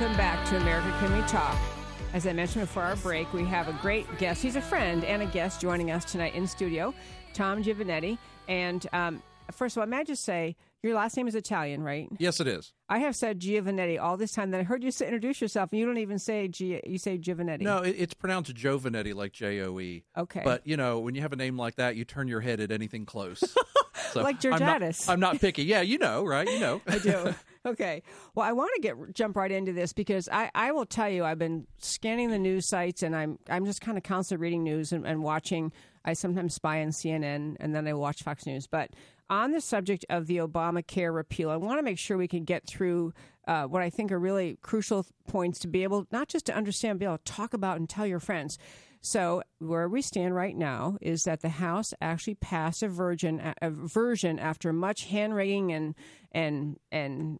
Welcome 0.00 0.16
back 0.16 0.48
to 0.48 0.56
America 0.56 0.90
Can 0.98 1.14
We 1.14 1.20
Talk. 1.28 1.58
As 2.14 2.26
I 2.26 2.32
mentioned 2.32 2.62
before 2.62 2.84
our 2.84 2.96
break, 2.96 3.30
we 3.34 3.44
have 3.44 3.68
a 3.68 3.74
great 3.82 4.06
guest. 4.16 4.42
He's 4.42 4.56
a 4.56 4.60
friend 4.62 5.04
and 5.04 5.20
a 5.20 5.26
guest 5.26 5.60
joining 5.60 5.90
us 5.90 6.10
tonight 6.10 6.34
in 6.34 6.46
studio, 6.46 6.94
Tom 7.34 7.62
Giovanetti. 7.62 8.16
And 8.48 8.86
um, 8.94 9.22
first 9.52 9.76
of 9.76 9.82
all, 9.82 9.86
may 9.86 9.98
I 9.98 10.04
just 10.04 10.24
say, 10.24 10.56
your 10.82 10.94
last 10.94 11.18
name 11.18 11.28
is 11.28 11.34
Italian, 11.34 11.82
right? 11.82 12.08
Yes, 12.18 12.40
it 12.40 12.46
is. 12.46 12.72
I 12.88 13.00
have 13.00 13.14
said 13.14 13.40
Giovanetti 13.40 14.00
all 14.00 14.16
this 14.16 14.32
time. 14.32 14.52
That 14.52 14.60
I 14.60 14.62
heard 14.62 14.82
you 14.82 14.90
say, 14.90 15.04
introduce 15.04 15.38
yourself, 15.38 15.68
and 15.70 15.78
you 15.78 15.84
don't 15.84 15.98
even 15.98 16.18
say 16.18 16.48
G. 16.48 16.80
You 16.86 16.96
say 16.96 17.18
Giovanetti. 17.18 17.60
No, 17.60 17.82
it, 17.82 17.96
it's 17.98 18.14
pronounced 18.14 18.54
Giovanetti, 18.54 19.14
like 19.14 19.32
J 19.32 19.60
O 19.60 19.78
E. 19.80 20.04
Okay. 20.16 20.40
But 20.42 20.66
you 20.66 20.78
know, 20.78 21.00
when 21.00 21.14
you 21.14 21.20
have 21.20 21.34
a 21.34 21.36
name 21.36 21.58
like 21.58 21.74
that, 21.74 21.96
you 21.96 22.06
turn 22.06 22.26
your 22.26 22.40
head 22.40 22.60
at 22.60 22.70
anything 22.70 23.04
close. 23.04 23.42
So 24.12 24.22
Like 24.22 24.44
I'm 24.44 24.58
not- 24.58 25.08
I'm 25.08 25.20
not 25.20 25.40
picky. 25.40 25.62
Yeah, 25.62 25.82
you 25.82 25.98
know, 25.98 26.24
right? 26.24 26.48
You 26.48 26.58
know. 26.58 26.80
I 26.88 26.98
do. 26.98 27.34
Okay. 27.66 28.02
Well, 28.34 28.46
I 28.46 28.52
want 28.52 28.70
to 28.76 28.80
get 28.80 28.94
jump 29.14 29.36
right 29.36 29.50
into 29.50 29.72
this 29.72 29.92
because 29.92 30.28
I, 30.32 30.50
I 30.54 30.72
will 30.72 30.86
tell 30.86 31.10
you 31.10 31.24
I've 31.24 31.38
been 31.38 31.66
scanning 31.78 32.30
the 32.30 32.38
news 32.38 32.66
sites 32.66 33.02
and 33.02 33.14
I'm 33.14 33.38
I'm 33.50 33.66
just 33.66 33.82
kind 33.82 33.98
of 33.98 34.04
constantly 34.04 34.42
reading 34.42 34.64
news 34.64 34.92
and, 34.92 35.06
and 35.06 35.22
watching. 35.22 35.72
I 36.02 36.14
sometimes 36.14 36.54
spy 36.54 36.80
on 36.80 36.88
CNN 36.88 37.56
and 37.60 37.74
then 37.74 37.86
I 37.86 37.92
watch 37.92 38.22
Fox 38.22 38.46
News. 38.46 38.66
But 38.66 38.90
on 39.30 39.52
the 39.52 39.60
subject 39.60 40.04
of 40.10 40.26
the 40.26 40.38
Obamacare 40.38 41.14
repeal, 41.14 41.48
I 41.48 41.56
want 41.56 41.78
to 41.78 41.82
make 41.82 41.98
sure 41.98 42.18
we 42.18 42.28
can 42.28 42.44
get 42.44 42.66
through 42.66 43.14
uh, 43.46 43.64
what 43.64 43.82
I 43.82 43.88
think 43.88 44.12
are 44.12 44.18
really 44.18 44.58
crucial 44.60 45.06
points 45.28 45.60
to 45.60 45.68
be 45.68 45.84
able 45.84 46.06
not 46.10 46.28
just 46.28 46.46
to 46.46 46.54
understand, 46.54 46.98
but 46.98 47.04
be 47.04 47.06
able 47.06 47.18
to 47.18 47.32
talk 47.32 47.54
about 47.54 47.78
and 47.78 47.88
tell 47.88 48.06
your 48.06 48.20
friends. 48.20 48.58
So 49.00 49.42
where 49.60 49.88
we 49.88 50.02
stand 50.02 50.34
right 50.34 50.54
now 50.54 50.98
is 51.00 51.22
that 51.22 51.40
the 51.40 51.48
House 51.48 51.94
actually 52.02 52.34
passed 52.34 52.82
a 52.82 52.88
version 52.88 53.54
a 53.62 53.70
version 53.70 54.38
after 54.38 54.72
much 54.72 55.04
hand 55.06 55.34
wringing 55.34 55.72
and 55.72 55.94
and 56.32 56.76
and 56.92 57.38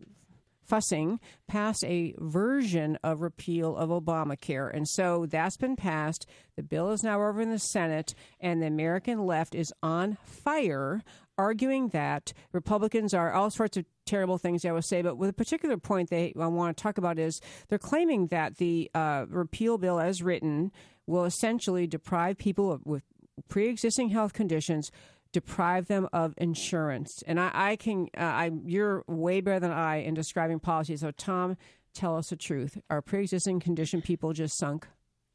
fussing 0.71 1.19
passed 1.49 1.85
a 1.85 2.15
version 2.19 2.97
of 3.03 3.21
repeal 3.21 3.77
of 3.77 3.91
Obamacare. 3.91 4.71
And 4.73 4.89
so 4.89 5.27
that's 5.27 5.57
been 5.57 5.75
passed. 5.75 6.27
The 6.57 6.63
bill 6.63 6.93
is 6.93 7.03
now 7.03 7.21
over 7.21 7.41
in 7.41 7.51
the 7.51 7.59
Senate, 7.59 8.15
and 8.41 8.63
the 8.63 8.69
American 8.69 9.27
left 9.27 9.55
is 9.55 9.73
on 9.83 10.17
fire 10.25 11.03
arguing 11.41 11.89
that 11.89 12.33
Republicans 12.53 13.15
are 13.15 13.33
all 13.33 13.51
sorts 13.51 13.77
of 13.77 13.85
terrible 14.07 14.39
things 14.39 14.65
I 14.65 14.73
will 14.73 14.83
say, 14.83 15.03
but 15.03 15.17
with 15.17 15.31
a 15.31 15.33
particular 15.33 15.77
point 15.77 16.11
they 16.11 16.33
I 16.39 16.47
want 16.47 16.77
to 16.77 16.83
talk 16.83 16.99
about 16.99 17.19
is 17.19 17.41
they're 17.69 17.79
claiming 17.79 18.29
that 18.29 18.59
the 18.59 18.91
uh, 18.95 19.27
repeal 19.29 19.79
bill 19.79 19.99
as 20.01 20.23
written 20.23 20.71
will 21.07 21.25
essentially 21.25 21.87
deprive 21.87 22.39
people 22.39 22.73
of, 22.73 22.85
with 22.85 23.03
pre-existing 23.49 24.11
health 24.11 24.33
conditions 24.33 24.91
deprive 25.33 25.87
them 25.87 26.09
of 26.13 26.35
insurance. 26.37 27.23
And 27.27 27.39
I, 27.39 27.51
I 27.53 27.77
can, 27.77 28.09
uh, 28.17 28.23
I, 28.23 28.51
you're 28.65 29.05
way 29.07 29.41
better 29.41 29.61
than 29.61 29.71
I 29.71 29.97
in 29.97 30.15
describing 30.15 30.59
policy. 30.59 30.97
So, 30.97 31.11
Tom, 31.13 31.57
tell 31.95 32.17
us 32.17 32.31
the 32.31 32.37
truth. 32.37 32.79
Are 32.91 33.01
pre-existing 33.01 33.61
condition 33.61 34.03
people 34.03 34.33
just 34.33 34.59
sunk? 34.59 34.89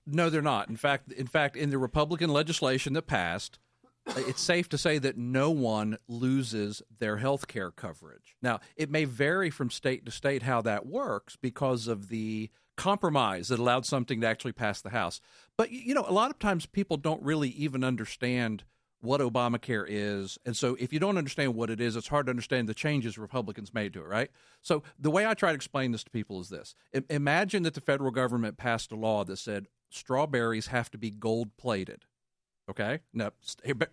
No, 0.05 0.29
they're 0.29 0.41
not. 0.41 0.69
In 0.69 0.75
fact, 0.75 1.11
in 1.11 1.27
fact, 1.27 1.55
in 1.55 1.69
the 1.71 1.77
Republican 1.77 2.29
legislation 2.29 2.93
that 2.93 3.07
passed, 3.07 3.57
it's 4.07 4.41
safe 4.41 4.69
to 4.69 4.77
say 4.77 4.97
that 4.99 5.17
no 5.17 5.51
one 5.51 5.97
loses 6.07 6.81
their 6.99 7.17
health 7.17 7.47
care 7.47 7.71
coverage. 7.71 8.35
Now, 8.41 8.59
it 8.75 8.89
may 8.89 9.05
vary 9.05 9.49
from 9.49 9.69
state 9.69 10.05
to 10.05 10.11
state 10.11 10.43
how 10.43 10.61
that 10.61 10.85
works 10.85 11.35
because 11.35 11.87
of 11.87 12.09
the 12.09 12.49
compromise 12.77 13.47
that 13.47 13.59
allowed 13.59 13.85
something 13.85 14.21
to 14.21 14.27
actually 14.27 14.51
pass 14.51 14.81
the 14.81 14.89
House. 14.89 15.21
But 15.57 15.71
you 15.71 15.93
know, 15.93 16.05
a 16.07 16.13
lot 16.13 16.31
of 16.31 16.39
times 16.39 16.65
people 16.65 16.97
don't 16.97 17.23
really 17.23 17.49
even 17.49 17.83
understand 17.83 18.63
what 19.01 19.21
Obamacare 19.21 19.85
is. 19.87 20.37
And 20.45 20.57
so 20.57 20.75
if 20.79 20.91
you 20.91 20.99
don't 20.99 21.17
understand 21.17 21.55
what 21.55 21.69
it 21.69 21.79
is, 21.79 21.95
it's 21.95 22.07
hard 22.07 22.25
to 22.25 22.31
understand 22.31 22.67
the 22.67 22.73
changes 22.73 23.17
Republicans 23.17 23.73
made 23.73 23.93
to 23.93 24.01
it, 24.01 24.07
right? 24.07 24.31
So 24.61 24.83
the 24.99 25.11
way 25.11 25.25
I 25.25 25.35
try 25.35 25.51
to 25.51 25.55
explain 25.55 25.91
this 25.91 26.03
to 26.05 26.11
people 26.11 26.41
is 26.41 26.49
this. 26.49 26.75
I- 26.93 27.03
imagine 27.09 27.63
that 27.63 27.75
the 27.75 27.81
federal 27.81 28.11
government 28.11 28.57
passed 28.57 28.91
a 28.91 28.95
law 28.95 29.23
that 29.25 29.37
said 29.37 29.67
strawberries 29.89 30.67
have 30.67 30.89
to 30.91 30.97
be 30.97 31.11
gold 31.11 31.55
plated. 31.57 32.05
Okay? 32.69 32.99
Now, 33.13 33.31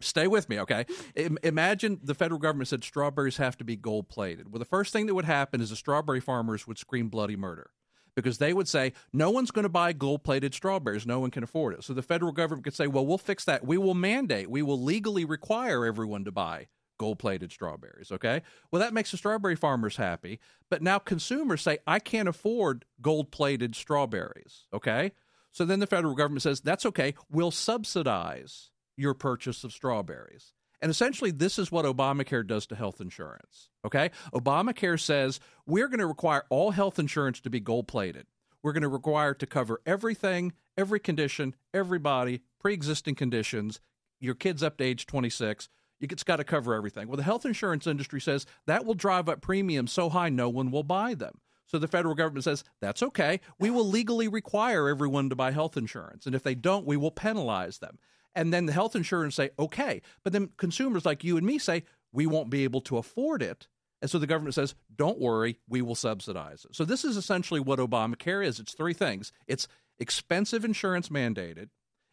stay, 0.00 0.26
with 0.26 0.48
me, 0.48 0.58
okay? 0.60 0.86
Im- 1.14 1.38
Imagine 1.42 2.00
the 2.02 2.14
federal 2.14 2.40
government 2.40 2.68
said 2.68 2.82
strawberries 2.82 3.36
have 3.36 3.56
to 3.58 3.64
be 3.64 3.76
gold 3.76 4.08
plated. 4.08 4.50
Well, 4.50 4.58
the 4.58 4.64
first 4.64 4.92
thing 4.92 5.06
that 5.06 5.14
would 5.14 5.26
happen 5.26 5.60
is 5.60 5.70
the 5.70 5.76
strawberry 5.76 6.20
farmers 6.20 6.66
would 6.66 6.78
scream 6.78 7.08
bloody 7.08 7.36
murder 7.36 7.70
because 8.16 8.38
they 8.38 8.52
would 8.52 8.68
say, 8.68 8.92
no 9.12 9.30
one's 9.30 9.50
going 9.50 9.64
to 9.64 9.68
buy 9.68 9.92
gold 9.92 10.22
plated 10.22 10.54
strawberries. 10.54 11.06
No 11.06 11.20
one 11.20 11.30
can 11.30 11.42
afford 11.42 11.74
it. 11.74 11.84
So 11.84 11.92
the 11.92 12.02
federal 12.02 12.32
government 12.32 12.64
could 12.64 12.74
say, 12.74 12.86
well, 12.86 13.04
we'll 13.06 13.18
fix 13.18 13.44
that. 13.44 13.66
We 13.66 13.78
will 13.78 13.94
mandate, 13.94 14.50
we 14.50 14.62
will 14.62 14.80
legally 14.80 15.24
require 15.24 15.84
everyone 15.84 16.24
to 16.24 16.32
buy 16.32 16.68
gold 16.98 17.18
plated 17.18 17.50
strawberries. 17.50 18.12
Okay. 18.12 18.42
Well, 18.70 18.80
that 18.80 18.94
makes 18.94 19.10
the 19.10 19.16
strawberry 19.16 19.56
farmers 19.56 19.96
happy. 19.96 20.38
But 20.70 20.82
now 20.82 20.98
consumers 20.98 21.60
say, 21.60 21.78
I 21.86 21.98
can't 21.98 22.28
afford 22.28 22.84
gold 23.00 23.30
plated 23.30 23.74
strawberries. 23.74 24.66
Okay. 24.72 25.12
So 25.52 25.64
then 25.64 25.80
the 25.80 25.86
federal 25.86 26.14
government 26.14 26.42
says, 26.42 26.60
that's 26.60 26.86
okay. 26.86 27.14
We'll 27.30 27.50
subsidize 27.50 28.70
your 28.96 29.14
purchase 29.14 29.64
of 29.64 29.72
strawberries. 29.72 30.52
And 30.80 30.90
essentially, 30.90 31.30
this 31.30 31.58
is 31.58 31.70
what 31.70 31.84
Obamacare 31.84 32.44
does 32.44 32.66
to 32.66 32.74
health 32.74 33.00
insurance. 33.00 33.70
Okay? 33.84 34.10
Obamacare 34.34 34.98
says 34.98 35.38
we're 35.64 35.86
going 35.86 36.00
to 36.00 36.06
require 36.06 36.44
all 36.50 36.72
health 36.72 36.98
insurance 36.98 37.40
to 37.40 37.50
be 37.50 37.60
gold 37.60 37.86
plated. 37.86 38.26
We're 38.62 38.72
going 38.72 38.82
to 38.82 38.88
require 38.88 39.34
to 39.34 39.46
cover 39.46 39.80
everything, 39.86 40.52
every 40.76 40.98
condition, 41.00 41.54
everybody, 41.72 42.42
pre 42.58 42.74
existing 42.74 43.14
conditions, 43.14 43.80
your 44.20 44.34
kids 44.34 44.62
up 44.62 44.78
to 44.78 44.84
age 44.84 45.06
26. 45.06 45.68
It's 46.00 46.24
got 46.24 46.36
to 46.36 46.44
cover 46.44 46.74
everything. 46.74 47.06
Well, 47.06 47.16
the 47.16 47.22
health 47.22 47.46
insurance 47.46 47.86
industry 47.86 48.20
says 48.20 48.44
that 48.66 48.84
will 48.84 48.94
drive 48.94 49.28
up 49.28 49.40
premiums 49.40 49.92
so 49.92 50.08
high 50.08 50.30
no 50.30 50.48
one 50.48 50.72
will 50.72 50.82
buy 50.82 51.14
them. 51.14 51.40
So 51.72 51.78
the 51.78 51.88
federal 51.88 52.14
government 52.14 52.44
says, 52.44 52.64
that's 52.82 53.02
okay. 53.02 53.40
We 53.58 53.70
will 53.70 53.88
legally 53.88 54.28
require 54.28 54.90
everyone 54.90 55.30
to 55.30 55.36
buy 55.36 55.52
health 55.52 55.78
insurance. 55.78 56.26
And 56.26 56.34
if 56.34 56.42
they 56.42 56.54
don't, 56.54 56.86
we 56.86 56.98
will 56.98 57.10
penalize 57.10 57.78
them. 57.78 57.98
And 58.34 58.52
then 58.52 58.66
the 58.66 58.74
health 58.74 58.94
insurance 58.94 59.36
say, 59.36 59.50
okay. 59.58 60.02
But 60.22 60.34
then 60.34 60.50
consumers 60.58 61.06
like 61.06 61.24
you 61.24 61.38
and 61.38 61.46
me 61.46 61.58
say, 61.58 61.84
we 62.12 62.26
won't 62.26 62.50
be 62.50 62.64
able 62.64 62.82
to 62.82 62.98
afford 62.98 63.42
it. 63.42 63.68
And 64.02 64.10
so 64.10 64.18
the 64.18 64.26
government 64.26 64.54
says, 64.54 64.74
don't 64.94 65.18
worry, 65.18 65.60
we 65.66 65.80
will 65.80 65.94
subsidize 65.94 66.66
it. 66.66 66.76
So 66.76 66.84
this 66.84 67.06
is 67.06 67.16
essentially 67.16 67.60
what 67.60 67.78
Obamacare 67.78 68.44
is. 68.44 68.60
It's 68.60 68.74
three 68.74 68.94
things 68.94 69.32
it's 69.46 69.66
expensive 69.98 70.66
insurance 70.66 71.08
mandated, 71.08 71.68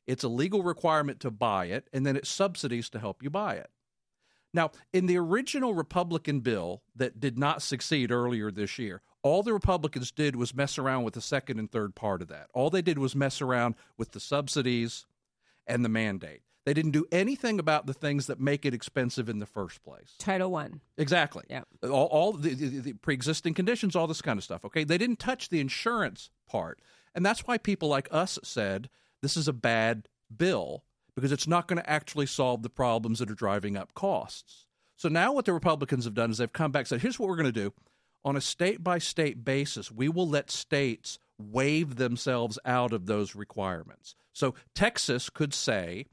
it's 0.08 0.24
a 0.24 0.30
legal 0.30 0.64
requirement 0.64 1.20
to 1.22 1.32
buy 1.32 1.66
it, 1.66 1.90
and 1.92 2.06
then 2.06 2.16
it's 2.16 2.30
subsidies 2.30 2.90
to 2.92 3.00
help 3.00 3.22
you 3.22 3.30
buy 3.30 3.56
it. 3.56 3.70
Now, 4.54 4.72
in 4.94 5.06
the 5.06 5.18
original 5.18 5.74
Republican 5.74 6.40
bill 6.40 6.82
that 6.96 7.20
did 7.20 7.38
not 7.38 7.62
succeed 7.62 8.12
earlier 8.12 8.52
this 8.52 8.80
year, 8.80 9.02
all 9.22 9.44
the 9.44 9.54
Republicans 9.54 10.12
did 10.12 10.36
was 10.36 10.56
mess 10.56 10.78
around 10.78 11.04
with 11.04 11.14
the 11.14 11.22
second 11.22 11.60
and 11.60 11.72
third 11.72 11.96
part 11.96 12.22
of 12.22 12.28
that. 12.30 12.48
All 12.54 12.70
they 12.70 12.82
did 12.82 12.98
was 12.98 13.16
mess 13.16 13.42
around 13.42 13.76
with 13.98 14.12
the 14.12 14.20
subsidies 14.20 15.06
and 15.68 15.84
the 15.84 15.90
mandate. 15.90 16.42
They 16.66 16.74
didn't 16.74 16.92
do 16.92 17.06
anything 17.12 17.58
about 17.60 17.86
the 17.86 17.94
things 17.94 18.28
that 18.28 18.40
make 18.40 18.66
it 18.66 18.74
expensive 18.74 19.30
in 19.30 19.40
the 19.40 19.46
first 19.46 19.84
place. 19.84 20.16
Title 20.20 20.52
One. 20.52 20.82
Exactly. 20.98 21.44
Yeah. 21.50 21.64
All, 21.84 22.06
all 22.06 22.34
the, 22.34 22.54
the, 22.54 22.80
the 22.80 22.94
pre-existing 22.94 23.54
conditions, 23.54 23.96
all 23.96 24.08
this 24.08 24.22
kind 24.22 24.38
of 24.38 24.44
stuff. 24.44 24.64
Okay. 24.66 24.84
They 24.84 24.98
didn't 24.98 25.20
touch 25.20 25.50
the 25.50 25.60
insurance 25.60 26.30
part, 26.48 26.80
and 27.16 27.26
that's 27.26 27.48
why 27.48 27.58
people 27.58 27.90
like 27.90 28.08
us 28.12 28.38
said 28.44 28.90
this 29.22 29.36
is 29.36 29.48
a 29.48 29.54
bad 29.54 30.08
bill 30.36 30.84
because 31.16 31.32
it's 31.32 31.48
not 31.48 31.68
going 31.68 31.82
to 31.82 31.90
actually 31.90 32.26
solve 32.26 32.62
the 32.62 32.70
problems 32.70 33.20
that 33.20 33.32
are 33.32 33.36
driving 33.36 33.76
up 33.76 33.94
costs. 33.94 34.66
So 34.96 35.10
now 35.10 35.34
what 35.34 35.46
the 35.46 35.54
Republicans 35.54 36.06
have 36.06 36.14
done 36.14 36.30
is 36.30 36.38
they've 36.38 36.52
come 36.52 36.72
back 36.72 36.82
and 36.82 36.88
said, 36.88 37.02
here's 37.02 37.18
what 37.18 37.30
we're 37.30 37.36
going 37.36 37.46
to 37.46 37.52
do. 37.52 37.74
On 38.24 38.36
a 38.36 38.42
state 38.42 38.84
by 38.84 38.98
state 38.98 39.46
basis, 39.46 39.92
we 39.92 40.10
will 40.10 40.28
let 40.28 40.52
states 40.52 41.20
waive 41.38 41.96
themselves 41.96 42.60
out 42.66 42.92
of 42.92 43.06
those 43.06 43.34
requirements. 43.34 44.16
So 44.34 44.56
Texas 44.76 45.30
could 45.30 45.54
say, 45.54 46.06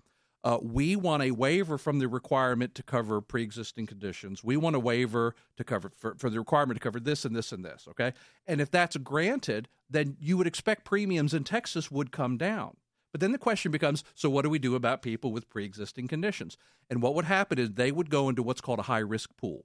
uh, 0.45 0.59
we 0.63 0.95
want 0.95 1.25
a 1.25 1.33
waiver 1.33 1.77
from 1.77 1.99
the 1.99 2.07
requirement 2.07 2.73
to 2.77 2.83
cover 2.85 3.21
pre-existing 3.21 3.87
conditions. 3.87 4.45
We 4.45 4.57
want 4.57 4.77
a 4.77 4.79
waiver 4.81 5.35
to 5.57 5.65
cover 5.65 5.91
for, 5.97 6.15
for 6.15 6.31
the 6.31 6.39
requirement 6.39 6.79
to 6.79 6.85
cover 6.85 7.01
this 7.01 7.25
and 7.25 7.35
this 7.35 7.51
and 7.51 7.65
this. 7.65 7.89
Okay, 7.89 8.13
and 8.47 8.61
if 8.61 8.71
that's 8.71 8.97
granted, 8.99 9.67
then 9.91 10.17
you 10.21 10.37
would 10.37 10.47
expect 10.47 10.85
premiums 10.85 11.35
in 11.35 11.43
Texas 11.43 11.91
would 11.91 12.13
come 12.13 12.37
down. 12.37 12.77
But 13.11 13.21
then 13.21 13.33
the 13.33 13.39
question 13.39 13.73
becomes: 13.73 14.05
so 14.15 14.31
what 14.31 14.43
do 14.43 14.51
we 14.51 14.61
do 14.61 14.77
about 14.77 15.03
people 15.03 15.33
with 15.33 15.49
pre-existing 15.49 16.07
conditions? 16.07 16.57
And 16.89 17.03
what 17.03 17.17
would 17.17 17.25
happen 17.25 17.59
is 17.59 17.73
they 17.73 17.91
would 17.91 18.11
go 18.11 18.29
into 18.29 18.45
what's 18.45 18.61
called 18.61 18.79
a 18.79 18.83
high-risk 18.83 19.37
pool, 19.37 19.65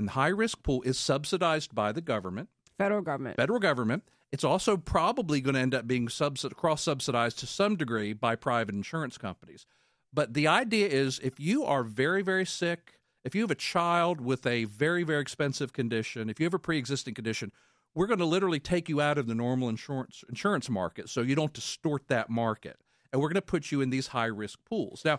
and 0.00 0.08
the 0.08 0.12
high-risk 0.12 0.62
pool 0.62 0.80
is 0.80 0.98
subsidized 0.98 1.74
by 1.74 1.92
the 1.92 2.00
government 2.00 2.48
Federal 2.78 3.02
government. 3.02 3.36
federal 3.36 3.58
government. 3.58 4.02
It's 4.32 4.44
also 4.44 4.78
probably 4.78 5.42
going 5.42 5.56
to 5.56 5.60
end 5.60 5.74
up 5.74 5.86
being 5.86 6.08
subsid- 6.08 6.56
cross 6.56 6.80
subsidized 6.80 7.38
to 7.40 7.46
some 7.46 7.76
degree 7.76 8.14
by 8.14 8.34
private 8.34 8.74
insurance 8.74 9.18
companies. 9.18 9.66
But 10.10 10.32
the 10.32 10.46
idea 10.46 10.88
is 10.88 11.20
if 11.22 11.38
you 11.38 11.66
are 11.66 11.84
very, 11.84 12.22
very 12.22 12.46
sick, 12.46 12.94
if 13.24 13.34
you 13.34 13.42
have 13.42 13.50
a 13.50 13.56
child 13.56 14.22
with 14.22 14.46
a 14.46 14.64
very, 14.64 15.02
very 15.02 15.20
expensive 15.20 15.74
condition, 15.74 16.30
if 16.30 16.40
you 16.40 16.44
have 16.44 16.54
a 16.54 16.58
pre 16.58 16.78
existing 16.78 17.12
condition, 17.12 17.52
we're 17.94 18.06
going 18.06 18.20
to 18.20 18.24
literally 18.24 18.58
take 18.58 18.88
you 18.88 19.02
out 19.02 19.18
of 19.18 19.26
the 19.26 19.34
normal 19.34 19.68
insurance 19.68 20.24
insurance 20.30 20.70
market 20.70 21.10
so 21.10 21.20
you 21.20 21.34
don't 21.34 21.52
distort 21.52 22.08
that 22.08 22.30
market. 22.30 22.78
And 23.12 23.20
we're 23.20 23.28
going 23.28 23.34
to 23.34 23.42
put 23.42 23.70
you 23.70 23.82
in 23.82 23.90
these 23.90 24.06
high 24.06 24.32
risk 24.32 24.60
pools. 24.64 25.02
Now, 25.04 25.18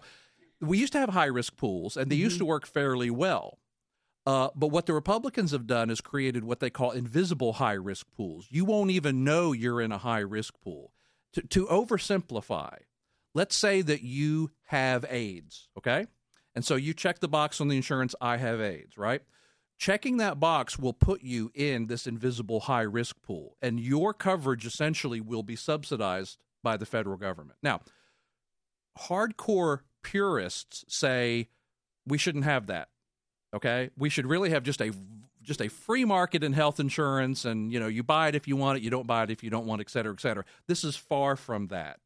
we 0.59 0.79
used 0.79 0.93
to 0.93 0.99
have 0.99 1.09
high 1.09 1.25
risk 1.25 1.55
pools, 1.55 1.95
and 1.95 2.09
they 2.11 2.15
used 2.15 2.39
to 2.39 2.45
mm-hmm. 2.45 2.49
work 2.49 2.65
fairly 2.65 3.11
well. 3.11 3.59
Uh, 4.25 4.49
but 4.55 4.67
what 4.67 4.85
the 4.85 4.93
Republicans 4.93 5.51
have 5.51 5.65
done 5.65 5.89
is 5.89 5.99
created 5.99 6.43
what 6.43 6.59
they 6.59 6.69
call 6.69 6.91
invisible 6.91 7.53
high 7.53 7.73
risk 7.73 8.05
pools. 8.15 8.47
You 8.49 8.65
won't 8.65 8.91
even 8.91 9.23
know 9.23 9.51
you're 9.51 9.81
in 9.81 9.91
a 9.91 9.97
high 9.97 10.19
risk 10.19 10.53
pool. 10.63 10.93
To, 11.33 11.41
to 11.41 11.65
oversimplify, 11.67 12.75
let's 13.33 13.55
say 13.55 13.81
that 13.81 14.03
you 14.03 14.51
have 14.65 15.05
AIDS, 15.09 15.69
okay? 15.77 16.07
And 16.53 16.65
so 16.65 16.75
you 16.75 16.93
check 16.93 17.19
the 17.19 17.29
box 17.29 17.61
on 17.61 17.69
the 17.69 17.77
insurance, 17.77 18.13
I 18.19 18.37
have 18.37 18.59
AIDS, 18.59 18.97
right? 18.97 19.21
Checking 19.77 20.17
that 20.17 20.39
box 20.39 20.77
will 20.77 20.93
put 20.93 21.23
you 21.23 21.49
in 21.55 21.87
this 21.87 22.05
invisible 22.05 22.59
high 22.61 22.81
risk 22.81 23.15
pool, 23.23 23.55
and 23.61 23.79
your 23.79 24.13
coverage 24.13 24.65
essentially 24.65 25.21
will 25.21 25.41
be 25.41 25.55
subsidized 25.55 26.37
by 26.61 26.77
the 26.77 26.85
federal 26.85 27.17
government. 27.17 27.57
Now, 27.63 27.79
hardcore 28.99 29.79
purists 30.03 30.85
say 30.87 31.47
we 32.05 32.17
shouldn't 32.17 32.43
have 32.43 32.67
that. 32.67 32.89
Okay, 33.53 33.89
we 33.97 34.09
should 34.09 34.25
really 34.25 34.49
have 34.51 34.63
just 34.63 34.81
a 34.81 34.91
just 35.43 35.61
a 35.61 35.69
free 35.69 36.05
market 36.05 36.43
in 36.43 36.53
health 36.53 36.79
insurance, 36.79 37.45
and 37.45 37.71
you 37.71 37.79
know 37.79 37.87
you 37.87 38.03
buy 38.03 38.27
it 38.29 38.35
if 38.35 38.47
you 38.47 38.55
want 38.55 38.77
it, 38.77 38.83
you 38.83 38.89
don't 38.89 39.07
buy 39.07 39.23
it 39.23 39.31
if 39.31 39.43
you 39.43 39.49
don't 39.49 39.65
want, 39.65 39.81
it, 39.81 39.87
et 39.87 39.91
cetera, 39.91 40.13
et 40.13 40.21
cetera. 40.21 40.45
This 40.67 40.83
is 40.83 40.95
far 40.95 41.35
from 41.35 41.67
that, 41.67 41.99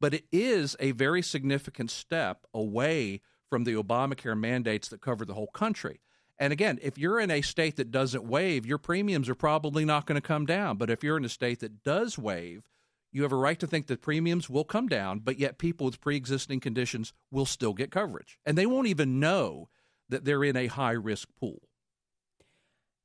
but 0.00 0.14
it 0.14 0.24
is 0.30 0.76
a 0.78 0.92
very 0.92 1.22
significant 1.22 1.90
step 1.90 2.46
away 2.54 3.20
from 3.48 3.64
the 3.64 3.74
Obamacare 3.74 4.38
mandates 4.38 4.88
that 4.88 5.00
cover 5.00 5.24
the 5.24 5.34
whole 5.34 5.48
country. 5.48 6.00
And 6.38 6.52
again, 6.52 6.78
if 6.82 6.98
you're 6.98 7.20
in 7.20 7.30
a 7.30 7.42
state 7.42 7.76
that 7.76 7.90
doesn't 7.90 8.24
waive, 8.24 8.66
your 8.66 8.78
premiums 8.78 9.28
are 9.28 9.34
probably 9.34 9.84
not 9.84 10.06
going 10.06 10.20
to 10.20 10.26
come 10.26 10.46
down. 10.46 10.76
But 10.76 10.90
if 10.90 11.04
you're 11.04 11.16
in 11.16 11.24
a 11.24 11.28
state 11.28 11.60
that 11.60 11.82
does 11.84 12.18
waive, 12.18 12.64
you 13.12 13.22
have 13.22 13.32
a 13.32 13.36
right 13.36 13.60
to 13.60 13.66
think 13.66 13.86
that 13.88 14.00
premiums 14.00 14.48
will 14.48 14.64
come 14.64 14.88
down, 14.88 15.20
but 15.20 15.38
yet 15.38 15.58
people 15.58 15.86
with 15.86 16.00
pre 16.00 16.16
existing 16.16 16.60
conditions 16.60 17.12
will 17.30 17.46
still 17.46 17.74
get 17.74 17.90
coverage. 17.90 18.38
And 18.46 18.56
they 18.56 18.66
won't 18.66 18.88
even 18.88 19.20
know 19.20 19.68
that 20.12 20.24
they're 20.24 20.44
in 20.44 20.56
a 20.56 20.68
high 20.68 20.92
risk 20.92 21.28
pool. 21.40 21.60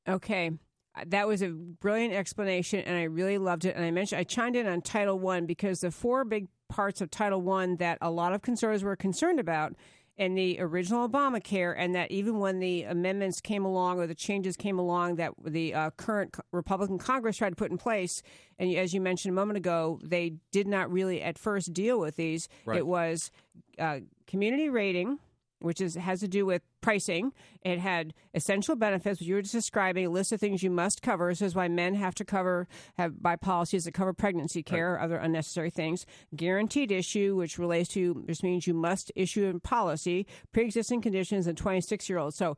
Okay. 0.08 0.52
Uh, 0.96 1.04
That 1.08 1.28
was 1.28 1.42
a 1.42 1.50
brilliant 1.50 2.14
explanation, 2.14 2.80
and 2.82 2.96
I 2.96 3.04
really 3.04 3.38
loved 3.38 3.66
it. 3.66 3.76
And 3.76 3.84
I 3.84 3.92
mentioned 3.92 4.20
I 4.20 4.24
chimed 4.24 4.56
in 4.56 4.68
on 4.68 4.82
Title 4.82 5.20
One 5.20 5.46
because 5.46 5.80
the 5.80 5.92
four 5.92 6.24
big 6.24 6.48
parts 6.70 7.02
of 7.02 7.10
Title 7.10 7.42
One 7.42 7.78
that 7.78 7.98
a 8.02 8.12
lot 8.12 8.34
of 8.34 8.42
conservatives 8.42 8.84
were 8.84 8.96
concerned 8.96 9.40
about 9.40 9.74
in 10.18 10.34
the 10.34 10.60
original 10.60 11.08
Obamacare, 11.08 11.76
and 11.78 11.94
that 11.94 12.10
even 12.10 12.40
when 12.40 12.58
the 12.58 12.84
amendments 12.84 13.40
came 13.40 13.64
along 13.64 14.00
or 14.00 14.08
the 14.08 14.16
changes 14.16 14.58
came 14.58 14.80
along 14.80 15.18
that 15.18 15.32
the 15.46 15.76
uh, 15.76 15.92
current 15.92 16.36
Republican 16.52 16.98
Congress 16.98 17.38
tried 17.38 17.52
to 17.52 17.56
put 17.56 17.70
in 17.70 17.78
place, 17.78 18.24
and 18.58 18.74
as 18.76 18.94
you 18.94 19.00
mentioned 19.00 19.32
a 19.32 19.36
moment 19.36 19.58
ago, 19.58 20.00
they 20.04 20.34
did 20.52 20.68
not 20.68 20.92
really 20.92 21.22
at 21.22 21.38
first 21.38 21.72
deal 21.72 22.00
with 22.00 22.16
these. 22.16 22.50
Right. 22.66 22.80
It 22.80 22.88
was 22.88 23.30
uh, 23.78 24.00
community 24.26 24.70
rating 24.70 25.20
which 25.60 25.82
is 25.82 25.96
has 25.96 26.20
to 26.22 26.28
do 26.28 26.46
with 26.46 26.62
pricing. 26.82 27.34
It 27.62 27.80
had 27.80 28.14
essential 28.34 28.76
benefits, 28.76 29.20
which 29.20 29.28
you 29.28 29.36
were 29.36 29.42
just 29.42 29.54
describing, 29.54 30.06
a 30.06 30.10
list 30.10 30.32
of 30.32 30.40
things 30.40 30.64
you 30.64 30.70
must 30.70 31.02
cover. 31.02 31.30
This 31.30 31.42
is 31.42 31.56
why 31.56 31.68
men 31.68 31.96
have 31.96 32.16
to 32.16 32.26
cover 32.26 32.68
have 32.98 33.22
buy 33.22 33.36
policies 33.36 33.86
that 33.86 33.94
cover 33.94 34.14
pregnancy 34.14 34.64
care, 34.64 34.94
or 34.94 35.00
other 35.00 35.18
unnecessary 35.18 35.70
things. 35.70 36.06
Guaranteed 36.36 36.92
issue, 36.92 37.36
which 37.36 37.58
relates 37.58 37.90
to 37.90 38.14
which 38.26 38.44
means 38.44 38.68
you 38.68 38.74
must 38.74 39.12
issue 39.16 39.48
a 39.48 39.60
policy, 39.60 40.26
pre-existing 40.52 41.02
conditions, 41.02 41.48
and 41.48 41.58
twenty 41.58 41.82
six 41.82 42.10
year 42.10 42.20
olds. 42.20 42.38
So. 42.38 42.58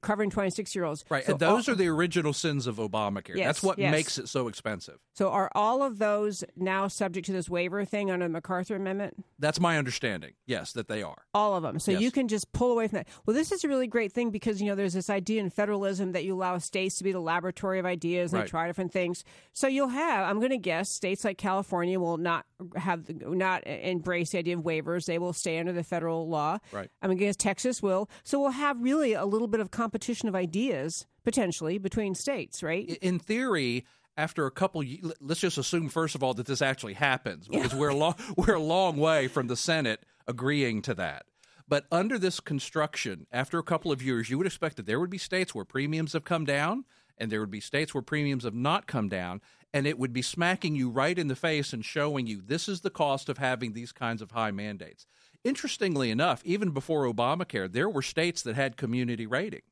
Covering 0.00 0.30
26 0.30 0.74
year 0.74 0.84
olds. 0.84 1.04
Right. 1.08 1.24
So 1.24 1.32
and 1.32 1.40
those 1.40 1.68
all- 1.68 1.74
are 1.74 1.76
the 1.76 1.86
original 1.88 2.32
sins 2.32 2.66
of 2.66 2.76
Obamacare. 2.76 3.36
Yes, 3.36 3.46
That's 3.46 3.62
what 3.62 3.78
yes. 3.78 3.92
makes 3.92 4.18
it 4.18 4.28
so 4.28 4.48
expensive. 4.48 4.98
So 5.14 5.30
are 5.30 5.50
all 5.54 5.82
of 5.82 5.98
those 5.98 6.42
now 6.56 6.88
subject 6.88 7.26
to 7.26 7.32
this 7.32 7.48
waiver 7.48 7.84
thing 7.84 8.10
under 8.10 8.26
the 8.26 8.30
MacArthur 8.32 8.74
Amendment? 8.74 9.24
That's 9.38 9.60
my 9.60 9.78
understanding. 9.78 10.32
Yes, 10.46 10.72
that 10.72 10.88
they 10.88 11.02
are. 11.02 11.24
All 11.34 11.54
of 11.56 11.62
them. 11.62 11.78
So 11.78 11.92
Yes. 11.92 12.00
you 12.00 12.10
can 12.10 12.26
just 12.26 12.52
pull 12.52 12.72
away 12.72 12.88
from 12.88 12.96
that. 12.98 13.08
Well, 13.26 13.34
this 13.36 13.52
is 13.52 13.62
a 13.62 13.68
really 13.68 13.86
great 13.86 14.12
thing 14.12 14.30
because, 14.30 14.60
you 14.60 14.66
know, 14.68 14.74
there's 14.74 14.94
this 14.94 15.08
idea 15.10 15.40
in 15.40 15.50
federalism 15.50 16.12
that 16.12 16.24
you 16.24 16.34
allow 16.34 16.58
states 16.58 16.96
to 16.96 17.04
be 17.04 17.12
the 17.12 17.20
laboratory 17.20 17.78
of 17.78 17.86
ideas 17.86 18.32
and 18.32 18.40
Right. 18.40 18.48
try 18.50 18.66
different 18.66 18.92
things. 18.92 19.22
So 19.52 19.66
you'll 19.68 19.88
have, 19.88 20.28
I'm 20.28 20.38
going 20.38 20.50
to 20.50 20.58
guess, 20.58 20.90
states 20.90 21.24
like 21.24 21.38
California 21.38 22.00
will 22.00 22.16
not 22.18 22.44
have, 22.76 23.08
not 23.24 23.64
embrace 23.66 24.30
the 24.30 24.38
idea 24.38 24.56
of 24.56 24.64
waivers. 24.64 25.06
They 25.06 25.18
will 25.18 25.32
stay 25.32 25.58
under 25.58 25.72
the 25.72 25.84
federal 25.84 26.28
law. 26.28 26.58
Right. 26.72 26.90
I'm 27.02 27.08
going 27.08 27.18
to 27.18 27.24
guess 27.24 27.36
Texas 27.36 27.82
will. 27.82 28.08
So 28.24 28.40
we'll 28.40 28.50
have 28.50 28.80
really 28.82 29.12
a 29.12 29.24
little 29.26 29.46
bit 29.48 29.59
of 29.60 29.70
competition 29.70 30.28
of 30.28 30.34
ideas 30.34 31.06
potentially 31.24 31.78
between 31.78 32.14
states, 32.14 32.62
right? 32.62 32.88
In 33.02 33.18
theory, 33.18 33.84
after 34.16 34.46
a 34.46 34.50
couple, 34.50 34.84
let's 35.20 35.40
just 35.40 35.58
assume 35.58 35.88
first 35.88 36.14
of 36.14 36.22
all 36.22 36.34
that 36.34 36.46
this 36.46 36.62
actually 36.62 36.94
happens 36.94 37.48
because 37.48 37.74
we're 37.74 37.88
a 37.88 37.94
long 37.94 38.14
we're 38.36 38.54
a 38.54 38.60
long 38.60 38.96
way 38.96 39.28
from 39.28 39.46
the 39.46 39.56
Senate 39.56 40.04
agreeing 40.26 40.82
to 40.82 40.94
that. 40.94 41.26
But 41.68 41.86
under 41.92 42.18
this 42.18 42.40
construction, 42.40 43.26
after 43.30 43.58
a 43.58 43.62
couple 43.62 43.92
of 43.92 44.02
years, 44.02 44.28
you 44.28 44.36
would 44.38 44.46
expect 44.46 44.76
that 44.76 44.86
there 44.86 44.98
would 44.98 45.10
be 45.10 45.18
states 45.18 45.54
where 45.54 45.64
premiums 45.64 46.14
have 46.14 46.24
come 46.24 46.44
down, 46.44 46.84
and 47.16 47.30
there 47.30 47.38
would 47.38 47.50
be 47.50 47.60
states 47.60 47.94
where 47.94 48.02
premiums 48.02 48.42
have 48.42 48.54
not 48.54 48.88
come 48.88 49.08
down, 49.08 49.40
and 49.72 49.86
it 49.86 49.96
would 49.96 50.12
be 50.12 50.22
smacking 50.22 50.74
you 50.74 50.90
right 50.90 51.16
in 51.16 51.28
the 51.28 51.36
face 51.36 51.72
and 51.72 51.84
showing 51.84 52.26
you 52.26 52.42
this 52.44 52.68
is 52.68 52.80
the 52.80 52.90
cost 52.90 53.28
of 53.28 53.38
having 53.38 53.72
these 53.72 53.92
kinds 53.92 54.20
of 54.20 54.32
high 54.32 54.50
mandates. 54.50 55.06
Interestingly 55.44 56.10
enough, 56.10 56.42
even 56.44 56.70
before 56.70 57.04
Obamacare, 57.04 57.70
there 57.70 57.88
were 57.88 58.02
states 58.02 58.42
that 58.42 58.56
had 58.56 58.76
community 58.76 59.26
rating. 59.26 59.62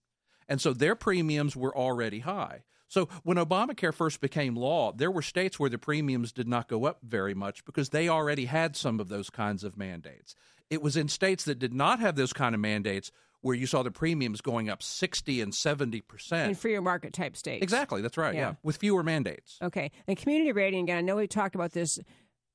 And 0.49 0.61
so 0.61 0.73
their 0.73 0.95
premiums 0.95 1.55
were 1.55 1.77
already 1.77 2.21
high. 2.21 2.63
So 2.89 3.07
when 3.23 3.37
Obamacare 3.37 3.93
first 3.93 4.21
became 4.23 4.57
law, 4.57 4.93
there 4.93 5.11
were 5.11 5.21
states 5.21 5.61
where 5.61 5.69
the 5.69 5.79
premiums 5.79 6.33
did 6.33 6.49
not 6.49 6.69
go 6.69 6.87
up 6.87 7.01
very 7.03 7.35
much 7.35 7.67
because 7.67 7.91
they 7.91 8.09
already 8.09 8.47
had 8.47 8.77
some 8.77 8.99
of 8.99 9.09
those 9.09 9.29
kinds 9.29 9.63
of 9.63 9.77
mandates. 9.77 10.35
It 10.71 10.81
was 10.83 10.97
in 10.97 11.09
states 11.09 11.45
that 11.45 11.59
did 11.59 11.75
not 11.75 12.01
have 12.01 12.17
those 12.17 12.33
kind 12.33 12.55
of 12.55 12.63
mandates 12.63 13.13
where 13.41 13.55
you 13.55 13.67
saw 13.67 13.83
the 13.83 13.91
premiums 13.91 14.41
going 14.41 14.69
up 14.69 14.83
60 14.83 15.41
and 15.43 15.53
70%. 15.53 16.49
In 16.49 16.55
freer 16.55 16.81
market 16.81 17.13
type 17.13 17.37
states. 17.37 17.63
exactly, 17.63 18.01
that's 18.03 18.17
right. 18.17 18.35
Yeah. 18.35 18.41
Yeah. 18.41 18.55
with 18.63 18.79
fewer 18.79 19.03
mandates. 19.03 19.59
Okay. 19.63 19.91
And 20.09 20.17
community 20.17 20.53
rating, 20.53 20.85
again, 20.85 20.99
I 20.99 21.01
know 21.03 21.17
we 21.17 21.27
talked 21.27 21.55
about 21.55 21.73
this. 21.73 22.01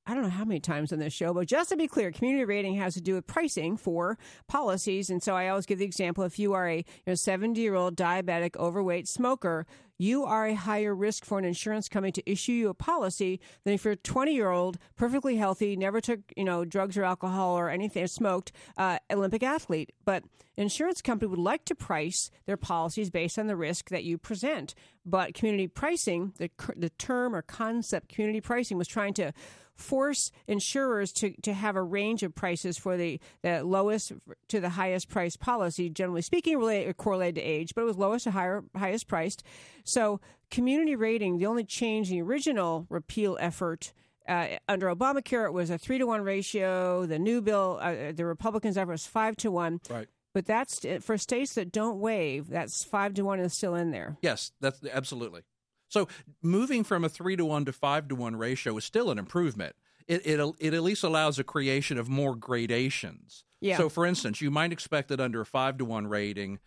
I 0.06 0.12
don't 0.12 0.22
know 0.22 0.28
how 0.28 0.44
many 0.44 0.60
times 0.60 0.92
on 0.92 0.98
this 0.98 1.14
show, 1.14 1.32
but 1.32 1.46
just 1.46 1.70
to 1.70 1.76
be 1.76 1.88
clear, 1.88 2.12
community 2.12 2.44
rating 2.44 2.74
has 2.74 2.92
to 2.94 3.00
do 3.00 3.14
with 3.14 3.26
pricing 3.26 3.78
for 3.78 4.18
policies. 4.48 5.08
And 5.08 5.22
so 5.22 5.34
I 5.34 5.48
always 5.48 5.64
give 5.64 5.78
the 5.78 5.84
example 5.86 6.24
if 6.24 6.38
you 6.38 6.52
are 6.52 6.68
a 6.68 6.76
you 6.76 6.84
know, 7.06 7.14
70 7.14 7.58
year 7.58 7.74
old 7.74 7.96
diabetic, 7.96 8.54
overweight 8.56 9.08
smoker, 9.08 9.66
you 9.96 10.24
are 10.24 10.46
a 10.46 10.54
higher 10.54 10.94
risk 10.94 11.24
for 11.24 11.38
an 11.38 11.44
insurance 11.44 11.88
company 11.88 12.12
to 12.12 12.30
issue 12.30 12.52
you 12.52 12.68
a 12.68 12.74
policy 12.74 13.40
than 13.64 13.74
if 13.74 13.84
you're 13.84 13.94
a 13.94 13.96
20 13.96 14.34
year 14.34 14.50
old, 14.50 14.78
perfectly 14.96 15.36
healthy, 15.36 15.76
never 15.76 16.00
took 16.00 16.20
you 16.36 16.44
know 16.44 16.64
drugs 16.64 16.96
or 16.96 17.04
alcohol 17.04 17.56
or 17.58 17.70
anything, 17.70 18.06
smoked, 18.06 18.52
uh, 18.76 18.98
Olympic 19.10 19.42
athlete. 19.42 19.92
But 20.04 20.24
insurance 20.56 21.00
company 21.00 21.30
would 21.30 21.38
like 21.38 21.64
to 21.66 21.74
price 21.74 22.30
their 22.46 22.56
policies 22.56 23.08
based 23.08 23.38
on 23.38 23.46
the 23.46 23.56
risk 23.56 23.88
that 23.90 24.04
you 24.04 24.18
present. 24.18 24.74
But 25.06 25.34
community 25.34 25.68
pricing, 25.68 26.34
the 26.38 26.50
the 26.76 26.90
term 26.90 27.34
or 27.34 27.42
concept 27.42 28.08
community 28.08 28.40
pricing, 28.40 28.76
was 28.76 28.88
trying 28.88 29.14
to 29.14 29.32
force 29.76 30.30
insurers 30.46 31.12
to, 31.12 31.34
to 31.42 31.52
have 31.52 31.76
a 31.76 31.82
range 31.82 32.22
of 32.22 32.34
prices 32.34 32.78
for 32.78 32.96
the, 32.96 33.20
the 33.42 33.62
lowest 33.64 34.12
to 34.48 34.60
the 34.60 34.70
highest 34.70 35.08
priced 35.08 35.40
policy, 35.40 35.90
generally 35.90 36.22
speaking, 36.22 36.56
related, 36.58 36.96
correlated 36.96 37.36
to 37.36 37.40
age, 37.42 37.74
but 37.74 37.82
it 37.82 37.84
was 37.84 37.96
lowest 37.96 38.24
to 38.24 38.30
higher, 38.30 38.62
highest 38.76 39.08
priced. 39.08 39.42
So, 39.84 40.20
community 40.50 40.94
rating, 40.94 41.38
the 41.38 41.46
only 41.46 41.64
change 41.64 42.10
in 42.10 42.16
the 42.16 42.22
original 42.22 42.86
repeal 42.88 43.36
effort 43.40 43.92
Uh, 44.26 44.56
under 44.68 44.86
Obamacare, 44.88 45.44
it 45.44 45.52
was 45.52 45.68
a 45.68 45.76
three 45.76 45.98
to 45.98 46.06
one 46.06 46.22
ratio. 46.22 47.04
The 47.04 47.18
new 47.18 47.42
bill, 47.42 47.78
uh, 47.82 48.12
the 48.12 48.24
Republicans' 48.24 48.78
effort 48.78 48.92
was 48.92 49.06
five 49.06 49.36
to 49.36 49.50
one. 49.50 49.80
Right. 49.90 50.08
But 50.32 50.46
that's 50.46 50.84
for 51.00 51.18
states 51.18 51.54
that 51.54 51.70
don't 51.70 52.00
waive. 52.00 52.48
That's 52.48 52.82
five 52.82 53.12
to 53.14 53.22
one 53.22 53.38
is 53.38 53.52
still 53.52 53.74
in 53.74 53.90
there. 53.90 54.16
Yes, 54.22 54.52
that's 54.60 54.80
absolutely. 54.90 55.42
So 55.88 56.08
moving 56.42 56.84
from 56.84 57.04
a 57.04 57.08
three 57.08 57.36
to 57.36 57.44
one 57.44 57.64
to 57.64 57.72
five 57.72 58.08
to 58.08 58.14
one 58.14 58.36
ratio 58.36 58.76
is 58.76 58.84
still 58.84 59.10
an 59.10 59.18
improvement. 59.18 59.76
It 60.06 60.26
it, 60.26 60.40
it 60.58 60.74
at 60.74 60.82
least 60.82 61.04
allows 61.04 61.38
a 61.38 61.44
creation 61.44 61.98
of 61.98 62.08
more 62.08 62.34
gradations. 62.34 63.44
Yeah. 63.60 63.78
So, 63.78 63.88
for 63.88 64.04
instance, 64.04 64.40
you 64.40 64.50
might 64.50 64.72
expect 64.72 65.08
that 65.08 65.20
under 65.20 65.40
a 65.40 65.46
five 65.46 65.78
to 65.78 65.84
one 65.86 66.06
rating, 66.06 66.58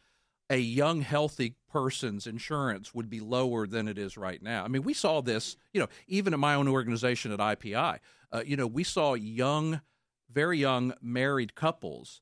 a 0.49 0.57
young, 0.57 1.01
healthy 1.01 1.55
person's 1.69 2.25
insurance 2.25 2.93
would 2.93 3.09
be 3.09 3.19
lower 3.19 3.67
than 3.67 3.87
it 3.87 3.97
is 3.97 4.17
right 4.17 4.41
now. 4.41 4.63
I 4.63 4.67
mean, 4.67 4.83
we 4.83 4.93
saw 4.93 5.21
this, 5.21 5.57
you 5.73 5.81
know, 5.81 5.87
even 6.07 6.33
at 6.33 6.39
my 6.39 6.55
own 6.55 6.67
organization 6.67 7.31
at 7.31 7.39
IPI. 7.39 7.99
Uh, 8.31 8.43
you 8.45 8.57
know, 8.57 8.65
we 8.67 8.83
saw 8.83 9.13
young, 9.13 9.81
very 10.31 10.57
young 10.57 10.93
married 11.01 11.53
couples 11.53 12.21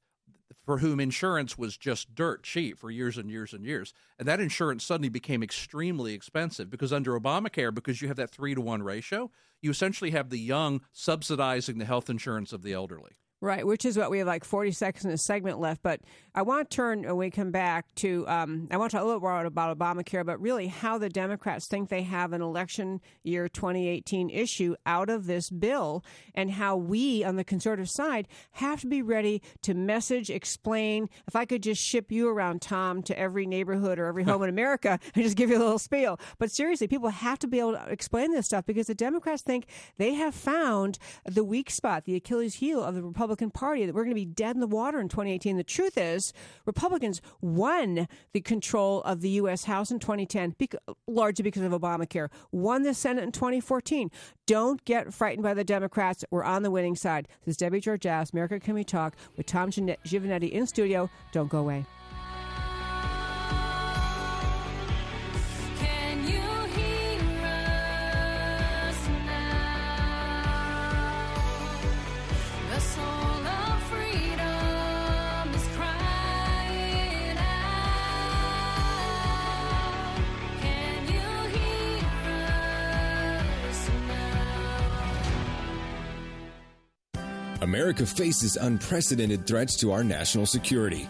for 0.66 0.80
whom 0.80 1.00
insurance 1.00 1.58
was 1.58 1.78
just 1.78 2.16
dirt 2.16 2.44
cheap 2.44 2.78
for 2.78 2.92
years 2.92 3.18
and 3.18 3.30
years 3.30 3.54
and 3.54 3.66
years. 3.66 3.94
And 4.18 4.28
that 4.28 4.40
insurance 4.40 4.84
suddenly 4.84 5.10
became 5.10 5.44
extremely 5.44 6.14
expensive 6.14 6.70
because 6.70 6.94
under 6.94 7.20
Obamacare, 7.20 7.74
because 7.74 8.02
you 8.02 8.08
have 8.08 8.18
that 8.18 8.32
three 8.32 8.56
to 8.56 8.62
one 8.62 8.84
ratio, 8.84 9.32
you 9.62 9.72
essentially 9.72 10.12
have 10.12 10.30
the 10.30 10.40
young 10.40 10.82
subsidizing 10.92 11.78
the 11.78 11.86
health 11.86 12.10
insurance 12.10 12.54
of 12.54 12.62
the 12.62 12.74
elderly. 12.74 13.14
Right, 13.46 13.64
which 13.64 13.86
is 13.86 13.96
what 13.96 14.10
we 14.10 14.18
have 14.18 14.28
like 14.28 14.44
40 14.44 14.72
seconds 14.72 15.06
in 15.06 15.12
the 15.12 15.20
segment 15.20 15.60
left. 15.60 15.84
But 15.84 16.02
I 16.34 16.42
want 16.42 16.68
to 16.68 16.76
turn 16.76 17.04
when 17.04 17.16
we 17.16 17.30
come 17.30 17.52
back 17.52 17.94
to, 17.96 18.28
um, 18.28 18.68
I 18.72 18.78
want 18.78 18.90
to 18.90 18.98
talk 18.98 19.04
a 19.04 19.06
little 19.06 19.22
more 19.22 19.46
about 19.46 19.78
Obamacare, 19.78 20.26
but 20.26 20.42
really 20.42 20.66
how 20.66 20.98
the 20.98 21.10
Democrats 21.10 21.68
think 21.68 21.90
they 21.90 22.02
have 22.02 22.34
an 22.34 22.42
election 22.42 23.02
year 23.22 23.48
2018 23.48 24.32
issue 24.32 24.76
out 24.88 25.12
of 25.12 25.28
this 25.28 25.52
bill 25.52 26.04
and 26.34 26.50
how 26.50 26.76
we 26.76 27.24
on 27.24 27.36
the 27.36 27.44
conservative 27.44 27.88
side 27.88 28.28
have 28.54 28.82
to 28.82 28.88
be 28.88 29.04
ready 29.04 29.44
to 29.62 29.76
message, 29.76 30.32
explain. 30.32 31.08
If 31.28 31.36
I 31.36 31.46
could 31.46 31.62
just 31.62 31.84
ship 31.84 32.12
you 32.12 32.28
around, 32.28 32.64
Tom, 32.64 33.04
to 33.04 33.18
every 33.18 33.46
neighborhood 33.46 34.00
or 34.00 34.08
every 34.08 34.24
home 34.26 34.42
in 34.42 34.50
America 34.50 35.00
and 35.14 35.24
just 35.24 35.38
give 35.38 35.52
you 35.52 35.58
a 35.58 35.60
little 35.60 35.78
spiel. 35.78 36.20
But 36.40 36.50
seriously, 36.50 36.88
people 36.88 37.10
have 37.10 37.38
to 37.40 37.48
be 37.48 37.60
able 37.60 37.74
to 37.74 37.86
explain 37.90 38.32
this 38.32 38.48
stuff 38.48 38.66
because 38.66 38.88
the 38.88 38.96
Democrats 38.96 39.44
think 39.44 39.68
they 39.98 40.16
have 40.16 40.34
found 40.34 40.98
the 41.26 41.44
weak 41.44 41.70
spot, 41.70 42.06
the 42.06 42.16
Achilles 42.16 42.56
heel 42.56 42.84
of 42.84 42.96
the 42.96 43.04
Republican 43.04 43.35
Party, 43.54 43.86
that 43.86 43.94
we're 43.94 44.04
going 44.04 44.16
to 44.16 44.22
be 44.22 44.26
dead 44.26 44.56
in 44.56 44.60
the 44.60 44.68
water 44.68 45.00
in 45.00 45.10
2018. 45.10 45.58
The 45.58 45.64
truth 45.64 45.98
is, 45.98 46.34
Republicans 46.66 47.22
won 47.42 48.08
the 48.34 48.42
control 48.42 49.02
of 49.04 49.22
the 49.22 49.30
U.S. 49.32 49.66
House 49.66 49.92
in 49.92 50.00
2010, 50.00 50.56
bec- 50.58 50.76
largely 51.08 51.44
because 51.44 51.62
of 51.62 51.72
Obamacare, 51.72 52.30
won 52.52 52.84
the 52.84 52.94
Senate 52.94 53.24
in 53.24 53.32
2014. 53.32 54.10
Don't 54.46 54.84
get 54.86 55.14
frightened 55.14 55.44
by 55.44 55.54
the 55.54 55.64
Democrats. 55.64 56.24
We're 56.32 56.44
on 56.44 56.64
the 56.64 56.72
winning 56.72 56.96
side. 56.96 57.28
This 57.46 57.54
is 57.54 57.58
Debbie 57.58 57.80
George 57.80 58.06
America 58.06 58.60
Can 58.60 58.74
We 58.76 58.84
Talk, 58.84 59.16
with 59.38 59.46
Tom 59.46 59.72
Gin- 59.72 59.96
in 60.48 60.68
studio. 60.68 61.10
Don't 61.32 61.50
go 61.50 61.60
away. 61.60 61.86
America 87.66 88.06
faces 88.06 88.58
unprecedented 88.58 89.48
threats 89.48 89.76
to 89.76 89.92
our 89.92 90.04
national 90.04 90.46
security. 90.46 91.10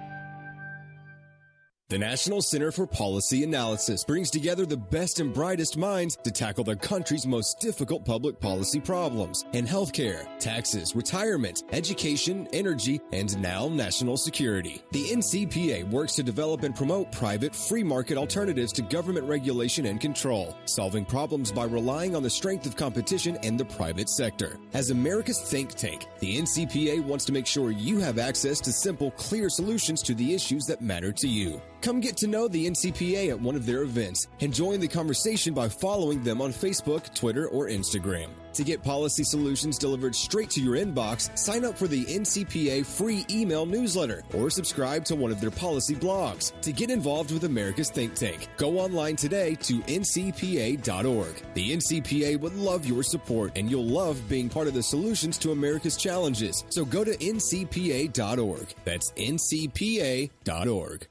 The 1.91 1.97
National 1.97 2.41
Center 2.41 2.71
for 2.71 2.87
Policy 2.87 3.43
Analysis 3.43 4.05
brings 4.05 4.31
together 4.31 4.65
the 4.65 4.77
best 4.77 5.19
and 5.19 5.33
brightest 5.33 5.75
minds 5.75 6.17
to 6.23 6.31
tackle 6.31 6.63
the 6.63 6.77
country's 6.77 7.27
most 7.27 7.59
difficult 7.59 8.05
public 8.05 8.39
policy 8.39 8.79
problems 8.79 9.43
in 9.51 9.67
healthcare, 9.67 10.25
taxes, 10.39 10.95
retirement, 10.95 11.63
education, 11.73 12.47
energy, 12.53 13.01
and 13.11 13.37
now 13.41 13.67
national 13.67 14.15
security. 14.15 14.81
The 14.93 15.09
NCPA 15.09 15.89
works 15.89 16.15
to 16.15 16.23
develop 16.23 16.63
and 16.63 16.73
promote 16.73 17.11
private, 17.11 17.53
free 17.53 17.83
market 17.83 18.17
alternatives 18.17 18.71
to 18.71 18.83
government 18.83 19.27
regulation 19.27 19.87
and 19.87 19.99
control, 19.99 20.55
solving 20.63 21.03
problems 21.03 21.51
by 21.51 21.65
relying 21.65 22.15
on 22.15 22.23
the 22.23 22.29
strength 22.29 22.65
of 22.65 22.77
competition 22.77 23.35
in 23.43 23.57
the 23.57 23.65
private 23.65 24.07
sector. 24.07 24.57
As 24.73 24.91
America's 24.91 25.41
think 25.41 25.73
tank, 25.73 26.07
the 26.21 26.37
NCPA 26.39 27.03
wants 27.03 27.25
to 27.25 27.33
make 27.33 27.47
sure 27.47 27.69
you 27.69 27.99
have 27.99 28.17
access 28.17 28.61
to 28.61 28.71
simple, 28.71 29.11
clear 29.11 29.49
solutions 29.49 30.01
to 30.03 30.13
the 30.13 30.33
issues 30.33 30.65
that 30.67 30.79
matter 30.79 31.11
to 31.11 31.27
you. 31.27 31.61
Come 31.81 31.99
get 31.99 32.15
to 32.17 32.27
know 32.27 32.47
the 32.47 32.67
NCPA 32.67 33.29
at 33.29 33.41
one 33.41 33.55
of 33.55 33.65
their 33.65 33.81
events 33.81 34.27
and 34.39 34.53
join 34.53 34.79
the 34.79 34.87
conversation 34.87 35.55
by 35.55 35.67
following 35.67 36.23
them 36.23 36.39
on 36.39 36.51
Facebook, 36.51 37.11
Twitter, 37.15 37.47
or 37.47 37.69
Instagram. 37.69 38.29
To 38.53 38.63
get 38.63 38.83
policy 38.83 39.23
solutions 39.23 39.79
delivered 39.79 40.15
straight 40.15 40.51
to 40.51 40.61
your 40.61 40.75
inbox, 40.75 41.35
sign 41.35 41.65
up 41.65 41.75
for 41.77 41.87
the 41.87 42.05
NCPA 42.05 42.85
free 42.85 43.25
email 43.31 43.65
newsletter 43.65 44.23
or 44.33 44.51
subscribe 44.51 45.05
to 45.05 45.15
one 45.15 45.31
of 45.31 45.41
their 45.41 45.49
policy 45.49 45.95
blogs. 45.95 46.51
To 46.61 46.71
get 46.71 46.91
involved 46.91 47.31
with 47.31 47.45
America's 47.45 47.89
think 47.89 48.13
tank, 48.13 48.47
go 48.57 48.77
online 48.77 49.15
today 49.15 49.55
to 49.55 49.79
ncpa.org. 49.81 51.41
The 51.55 51.77
NCPA 51.77 52.39
would 52.41 52.55
love 52.55 52.85
your 52.85 53.01
support 53.03 53.53
and 53.55 53.71
you'll 53.71 53.87
love 53.87 54.21
being 54.29 54.49
part 54.49 54.67
of 54.67 54.75
the 54.75 54.83
solutions 54.83 55.39
to 55.39 55.51
America's 55.51 55.97
challenges. 55.97 56.63
So 56.69 56.85
go 56.85 57.03
to 57.03 57.15
ncpa.org. 57.17 58.75
That's 58.83 59.11
ncpa.org. 59.11 61.07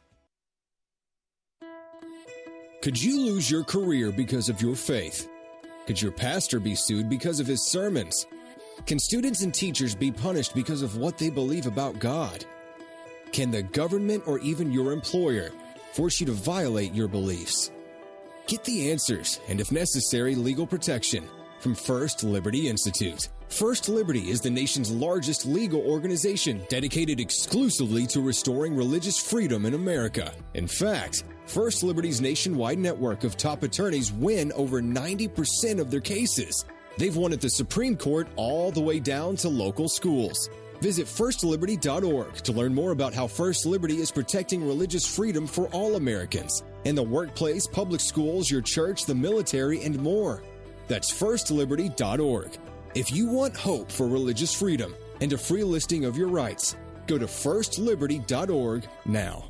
Could 2.83 3.03
you 3.03 3.21
lose 3.21 3.51
your 3.51 3.63
career 3.63 4.11
because 4.11 4.49
of 4.49 4.63
your 4.63 4.75
faith? 4.75 5.29
Could 5.87 6.01
your 6.01 6.13
pastor 6.13 6.59
be 6.59 6.75
sued 6.75 7.11
because 7.11 7.39
of 7.39 7.47
his 7.47 7.61
sermons? 7.61 8.27
Can 8.87 8.99
students 8.99 9.43
and 9.43 9.53
teachers 9.53 9.95
be 9.95 10.11
punished 10.11 10.55
because 10.55 10.81
of 10.81 10.97
what 10.97 11.19
they 11.19 11.29
believe 11.29 11.67
about 11.67 11.99
God? 11.99 12.43
Can 13.33 13.51
the 13.51 13.63
government 13.63 14.23
or 14.27 14.39
even 14.39 14.73
your 14.73 14.93
employer 14.93 15.51
force 15.93 16.21
you 16.21 16.27
to 16.27 16.33
violate 16.33 16.95
your 16.95 17.07
beliefs? 17.07 17.71
Get 18.47 18.65
the 18.65 18.91
answers 18.91 19.41
and, 19.47 19.61
if 19.61 19.71
necessary, 19.71 20.35
legal 20.35 20.67
protection 20.67 21.29
from 21.59 21.75
First 21.75 22.25
Liberty 22.25 22.67
Institute. 22.67 23.29
First 23.51 23.91
Liberty 23.91 24.31
is 24.31 24.41
the 24.41 24.49
nation's 24.49 24.91
largest 24.91 25.45
legal 25.45 25.83
organization 25.83 26.63
dedicated 26.71 27.21
exclusively 27.21 28.07
to 28.07 28.23
restoring 28.23 28.75
religious 28.75 29.19
freedom 29.19 29.67
in 29.67 29.75
America. 29.75 30.33
In 30.55 30.67
fact, 30.67 31.25
First 31.51 31.83
Liberty's 31.83 32.21
nationwide 32.21 32.79
network 32.79 33.25
of 33.25 33.37
top 33.37 33.65
attorneys 33.65 34.13
win 34.13 34.53
over 34.53 34.81
90% 34.81 35.81
of 35.81 35.91
their 35.91 36.01
cases. 36.01 36.65
They've 36.97 37.17
won 37.17 37.33
at 37.33 37.41
the 37.41 37.51
Supreme 37.51 37.97
Court 37.97 38.29
all 38.37 38.71
the 38.71 38.81
way 38.81 39.01
down 39.01 39.35
to 39.37 39.49
local 39.49 39.89
schools. 39.89 40.49
Visit 40.81 41.07
firstliberty.org 41.07 42.35
to 42.35 42.53
learn 42.53 42.73
more 42.73 42.93
about 42.93 43.15
how 43.15 43.27
First 43.27 43.67
Liberty 43.67 43.97
is 43.97 44.13
protecting 44.13 44.65
religious 44.65 45.05
freedom 45.05 45.49
for 45.49 45.67
all 45.73 45.97
Americans 45.97 46.63
in 46.85 46.95
the 46.95 47.03
workplace, 47.03 47.67
public 47.67 48.01
schools, 48.01 48.49
your 48.49 48.63
church, 48.63 49.05
the 49.05 49.15
military, 49.15 49.83
and 49.83 49.99
more. 49.99 50.45
That's 50.87 51.13
firstliberty.org. 51.13 52.57
If 52.95 53.11
you 53.11 53.27
want 53.27 53.57
hope 53.57 53.91
for 53.91 54.07
religious 54.07 54.55
freedom 54.55 54.95
and 55.21 55.33
a 55.33 55.39
free 55.39 55.65
listing 55.65 56.05
of 56.05 56.17
your 56.17 56.29
rights, 56.29 56.77
Go 57.11 57.19
to 57.19 57.27
firstliberty.org 57.27 58.87
now. 59.05 59.50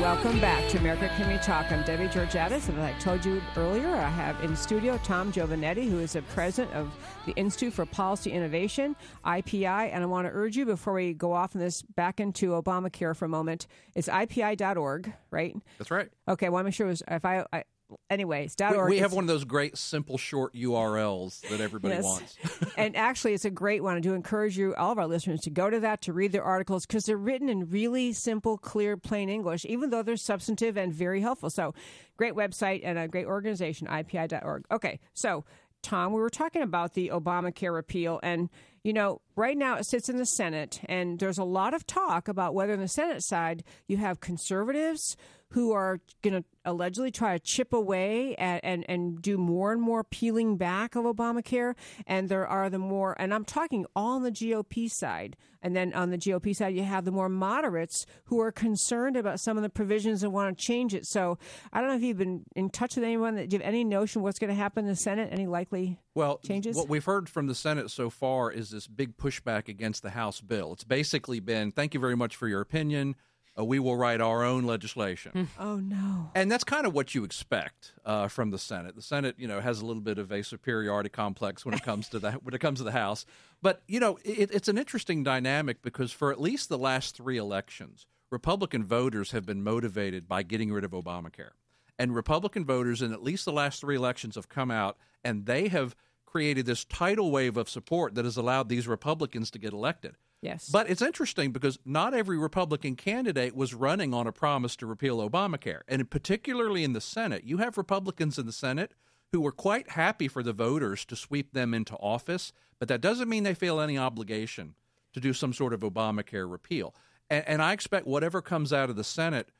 welcome 0.00 0.40
back 0.40 0.66
to 0.70 0.78
America 0.78 1.10
Can 1.18 1.28
We 1.28 1.36
Talk. 1.40 1.70
I'm 1.70 1.84
Debbie 1.84 2.06
Georgatis, 2.08 2.70
and 2.70 2.78
as 2.78 2.84
I 2.84 2.98
told 2.98 3.22
you 3.22 3.42
earlier, 3.54 3.94
I 3.94 4.08
have 4.08 4.42
in 4.42 4.56
studio 4.56 4.98
Tom 5.04 5.30
Giovanetti, 5.30 5.90
who 5.90 5.98
is 5.98 6.14
the 6.14 6.22
president 6.22 6.74
of 6.74 6.90
the 7.26 7.32
Institute 7.32 7.74
for 7.74 7.84
Policy 7.84 8.32
Innovation, 8.32 8.96
IPI. 9.26 9.90
And 9.92 10.02
I 10.02 10.06
want 10.06 10.26
to 10.26 10.32
urge 10.32 10.56
you 10.56 10.64
before 10.64 10.94
we 10.94 11.12
go 11.12 11.34
off 11.34 11.54
on 11.54 11.60
this 11.60 11.82
back 11.82 12.18
into 12.18 12.52
Obamacare 12.52 13.14
for 13.14 13.26
a 13.26 13.28
moment, 13.28 13.66
it's 13.94 14.08
IPI.org, 14.08 15.12
right? 15.30 15.54
That's 15.76 15.90
right. 15.90 16.08
Okay, 16.26 16.46
I 16.46 16.48
want 16.48 16.62
to 16.62 16.64
make 16.64 16.74
sure 16.74 16.86
it 16.86 16.90
was, 16.90 17.02
if 17.06 17.26
I, 17.26 17.44
I 17.52 17.64
anyway, 18.08 18.44
it's 18.44 18.56
We, 18.58 18.76
.org. 18.76 18.90
we 18.90 18.98
have 18.98 19.12
one 19.12 19.24
of 19.24 19.28
those 19.28 19.44
great, 19.44 19.76
simple, 19.76 20.18
short 20.18 20.54
URLs 20.54 21.40
that 21.48 21.60
everybody 21.60 21.94
Yes. 21.94 22.04
wants. 22.04 22.36
and 22.76 22.96
actually, 22.96 23.34
it's 23.34 23.44
a 23.44 23.50
great 23.50 23.82
one. 23.82 23.96
I 23.96 24.00
do 24.00 24.14
encourage 24.14 24.56
you, 24.58 24.74
all 24.74 24.92
of 24.92 24.98
our 24.98 25.06
listeners, 25.06 25.40
to 25.42 25.50
go 25.50 25.70
to 25.70 25.80
that 25.80 26.02
to 26.02 26.12
read 26.12 26.32
their 26.32 26.44
articles 26.44 26.86
because 26.86 27.04
they're 27.04 27.16
written 27.16 27.48
in 27.48 27.70
really 27.70 28.12
simple, 28.12 28.58
clear, 28.58 28.96
plain 28.96 29.28
English, 29.28 29.64
even 29.66 29.90
though 29.90 30.02
they're 30.02 30.16
substantive 30.16 30.76
and 30.76 30.92
very 30.92 31.20
helpful. 31.20 31.50
So, 31.50 31.74
great 32.16 32.34
website 32.34 32.80
and 32.84 32.98
a 32.98 33.08
great 33.08 33.26
organization, 33.26 33.86
IPI.org. 33.86 34.64
Okay, 34.70 35.00
so 35.14 35.44
Tom, 35.82 36.12
we 36.12 36.20
were 36.20 36.28
talking 36.30 36.60
about 36.62 36.92
the 36.94 37.08
Obamacare 37.08 37.72
repeal, 37.74 38.20
and 38.22 38.50
you 38.82 38.92
know, 38.94 39.20
right 39.36 39.56
now 39.58 39.76
it 39.76 39.84
sits 39.84 40.08
in 40.08 40.16
the 40.16 40.24
Senate, 40.26 40.80
and 40.86 41.18
there's 41.18 41.38
a 41.38 41.44
lot 41.44 41.74
of 41.74 41.86
talk 41.86 42.28
about 42.28 42.54
whether 42.54 42.72
on 42.72 42.80
the 42.80 42.88
Senate 42.88 43.22
side 43.22 43.62
you 43.86 43.96
have 43.98 44.20
conservatives 44.20 45.16
who 45.50 45.72
are 45.72 46.00
going 46.22 46.34
to 46.34 46.44
allegedly 46.64 47.10
try 47.10 47.36
to 47.36 47.44
chip 47.44 47.72
away 47.72 48.36
at, 48.36 48.60
and 48.62 48.84
and 48.88 49.20
do 49.22 49.38
more 49.38 49.72
and 49.72 49.80
more 49.80 50.04
peeling 50.04 50.56
back 50.56 50.94
of 50.94 51.04
Obamacare, 51.04 51.74
and 52.06 52.28
there 52.28 52.46
are 52.46 52.68
the 52.70 52.78
more, 52.78 53.16
and 53.20 53.32
I'm 53.32 53.44
talking 53.44 53.86
all 53.96 54.16
on 54.16 54.22
the 54.22 54.30
GOP 54.30 54.90
side, 54.90 55.36
and 55.62 55.74
then 55.74 55.92
on 55.94 56.10
the 56.10 56.18
GOP 56.18 56.54
side 56.54 56.74
you 56.74 56.82
have 56.84 57.04
the 57.04 57.10
more 57.10 57.28
moderates 57.28 58.04
who 58.24 58.40
are 58.40 58.52
concerned 58.52 59.16
about 59.16 59.40
some 59.40 59.56
of 59.56 59.62
the 59.62 59.68
provisions 59.68 60.22
and 60.22 60.32
want 60.32 60.56
to 60.56 60.64
change 60.64 60.94
it. 60.94 61.06
So 61.06 61.38
I 61.72 61.80
don't 61.80 61.90
know 61.90 61.96
if 61.96 62.02
you've 62.02 62.18
been 62.18 62.44
in 62.54 62.70
touch 62.70 62.94
with 62.96 63.04
anyone 63.04 63.34
that 63.36 63.48
do 63.48 63.56
you 63.56 63.62
have 63.62 63.68
any 63.68 63.84
notion 63.84 64.22
what's 64.22 64.38
going 64.38 64.48
to 64.50 64.54
happen 64.54 64.84
in 64.84 64.90
the 64.90 64.96
Senate, 64.96 65.30
any 65.32 65.46
likely 65.46 65.98
Well, 66.14 66.38
changes? 66.38 66.76
what 66.76 66.88
we've 66.88 67.04
heard 67.04 67.28
from 67.28 67.46
the 67.46 67.54
Senate 67.54 67.90
so 67.90 68.10
far 68.10 68.50
is 68.52 68.70
this 68.70 68.86
big 68.86 69.16
pushback 69.16 69.68
against 69.68 70.02
the 70.02 70.10
House 70.10 70.40
bill. 70.40 70.72
It's 70.74 70.84
basically 70.84 71.40
been, 71.40 71.72
thank 71.72 71.94
you 71.94 72.00
very 72.00 72.16
much 72.16 72.36
for 72.36 72.46
your 72.46 72.60
opinion. 72.60 73.16
Uh, 73.60 73.64
we 73.64 73.78
will 73.78 73.96
write 73.96 74.20
our 74.20 74.44
own 74.44 74.64
legislation. 74.64 75.48
oh 75.58 75.76
no. 75.76 76.30
And 76.34 76.50
that's 76.50 76.64
kind 76.64 76.86
of 76.86 76.94
what 76.94 77.14
you 77.14 77.24
expect 77.24 77.92
uh, 78.04 78.28
from 78.28 78.50
the 78.50 78.58
Senate. 78.58 78.96
The 78.96 79.02
Senate, 79.02 79.34
you 79.38 79.46
know, 79.46 79.60
has 79.60 79.80
a 79.80 79.86
little 79.86 80.02
bit 80.02 80.18
of 80.18 80.32
a 80.32 80.42
superiority 80.42 81.08
complex 81.08 81.64
when 81.64 81.74
it 81.74 81.82
comes 81.82 82.08
to 82.10 82.18
the 82.18 82.32
when 82.32 82.54
it 82.54 82.60
comes 82.60 82.78
to 82.78 82.84
the 82.84 82.92
House. 82.92 83.26
But 83.60 83.82
you 83.86 84.00
know, 84.00 84.18
it, 84.24 84.50
it's 84.52 84.68
an 84.68 84.78
interesting 84.78 85.22
dynamic 85.22 85.82
because 85.82 86.12
for 86.12 86.32
at 86.32 86.40
least 86.40 86.68
the 86.68 86.78
last 86.78 87.16
three 87.16 87.36
elections, 87.36 88.06
Republican 88.30 88.84
voters 88.84 89.32
have 89.32 89.44
been 89.44 89.62
motivated 89.62 90.28
by 90.28 90.42
getting 90.42 90.72
rid 90.72 90.84
of 90.84 90.92
Obamacare, 90.92 91.50
and 91.98 92.14
Republican 92.14 92.64
voters 92.64 93.02
in 93.02 93.12
at 93.12 93.22
least 93.22 93.44
the 93.44 93.52
last 93.52 93.80
three 93.80 93.96
elections 93.96 94.36
have 94.36 94.48
come 94.48 94.70
out 94.70 94.96
and 95.22 95.46
they 95.46 95.68
have 95.68 95.94
created 96.24 96.64
this 96.64 96.84
tidal 96.84 97.30
wave 97.30 97.56
of 97.56 97.68
support 97.68 98.14
that 98.14 98.24
has 98.24 98.36
allowed 98.36 98.68
these 98.68 98.86
Republicans 98.86 99.50
to 99.50 99.58
get 99.58 99.72
elected. 99.72 100.14
Yes. 100.42 100.68
But 100.68 100.88
it's 100.88 101.02
interesting 101.02 101.52
because 101.52 101.78
not 101.84 102.14
every 102.14 102.38
Republican 102.38 102.96
candidate 102.96 103.54
was 103.54 103.74
running 103.74 104.14
on 104.14 104.26
a 104.26 104.32
promise 104.32 104.74
to 104.76 104.86
repeal 104.86 105.28
Obamacare. 105.28 105.80
And 105.86 106.08
particularly 106.08 106.82
in 106.82 106.94
the 106.94 107.00
Senate, 107.00 107.44
you 107.44 107.58
have 107.58 107.76
Republicans 107.76 108.38
in 108.38 108.46
the 108.46 108.52
Senate 108.52 108.92
who 109.32 109.40
were 109.40 109.52
quite 109.52 109.90
happy 109.90 110.28
for 110.28 110.42
the 110.42 110.52
voters 110.52 111.04
to 111.04 111.14
sweep 111.14 111.52
them 111.52 111.74
into 111.74 111.94
office, 111.96 112.52
but 112.78 112.88
that 112.88 113.00
doesn't 113.00 113.28
mean 113.28 113.44
they 113.44 113.54
feel 113.54 113.80
any 113.80 113.96
obligation 113.96 114.74
to 115.12 115.20
do 115.20 115.32
some 115.32 115.52
sort 115.52 115.72
of 115.72 115.80
Obamacare 115.80 116.50
repeal. 116.50 116.94
And, 117.28 117.46
and 117.46 117.62
I 117.62 117.72
expect 117.72 118.06
whatever 118.06 118.40
comes 118.40 118.72
out 118.72 118.90
of 118.90 118.96
the 118.96 119.04
Senate, 119.04 119.50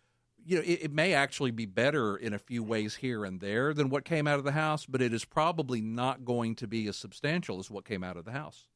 you 0.44 0.56
know, 0.56 0.62
it, 0.62 0.84
it 0.84 0.92
may 0.92 1.12
actually 1.12 1.50
be 1.50 1.66
better 1.66 2.16
in 2.16 2.32
a 2.32 2.38
few 2.38 2.64
ways 2.64 2.96
here 2.96 3.24
and 3.24 3.40
there 3.40 3.74
than 3.74 3.90
what 3.90 4.04
came 4.04 4.26
out 4.26 4.38
of 4.38 4.44
the 4.44 4.52
House, 4.52 4.86
but 4.86 5.02
it 5.02 5.12
is 5.12 5.24
probably 5.24 5.80
not 5.80 6.24
going 6.24 6.54
to 6.56 6.66
be 6.66 6.88
as 6.88 6.96
substantial 6.96 7.58
as 7.58 7.70
what 7.70 7.84
came 7.84 8.02
out 8.02 8.16
of 8.16 8.24
the 8.24 8.32
House. 8.32 8.66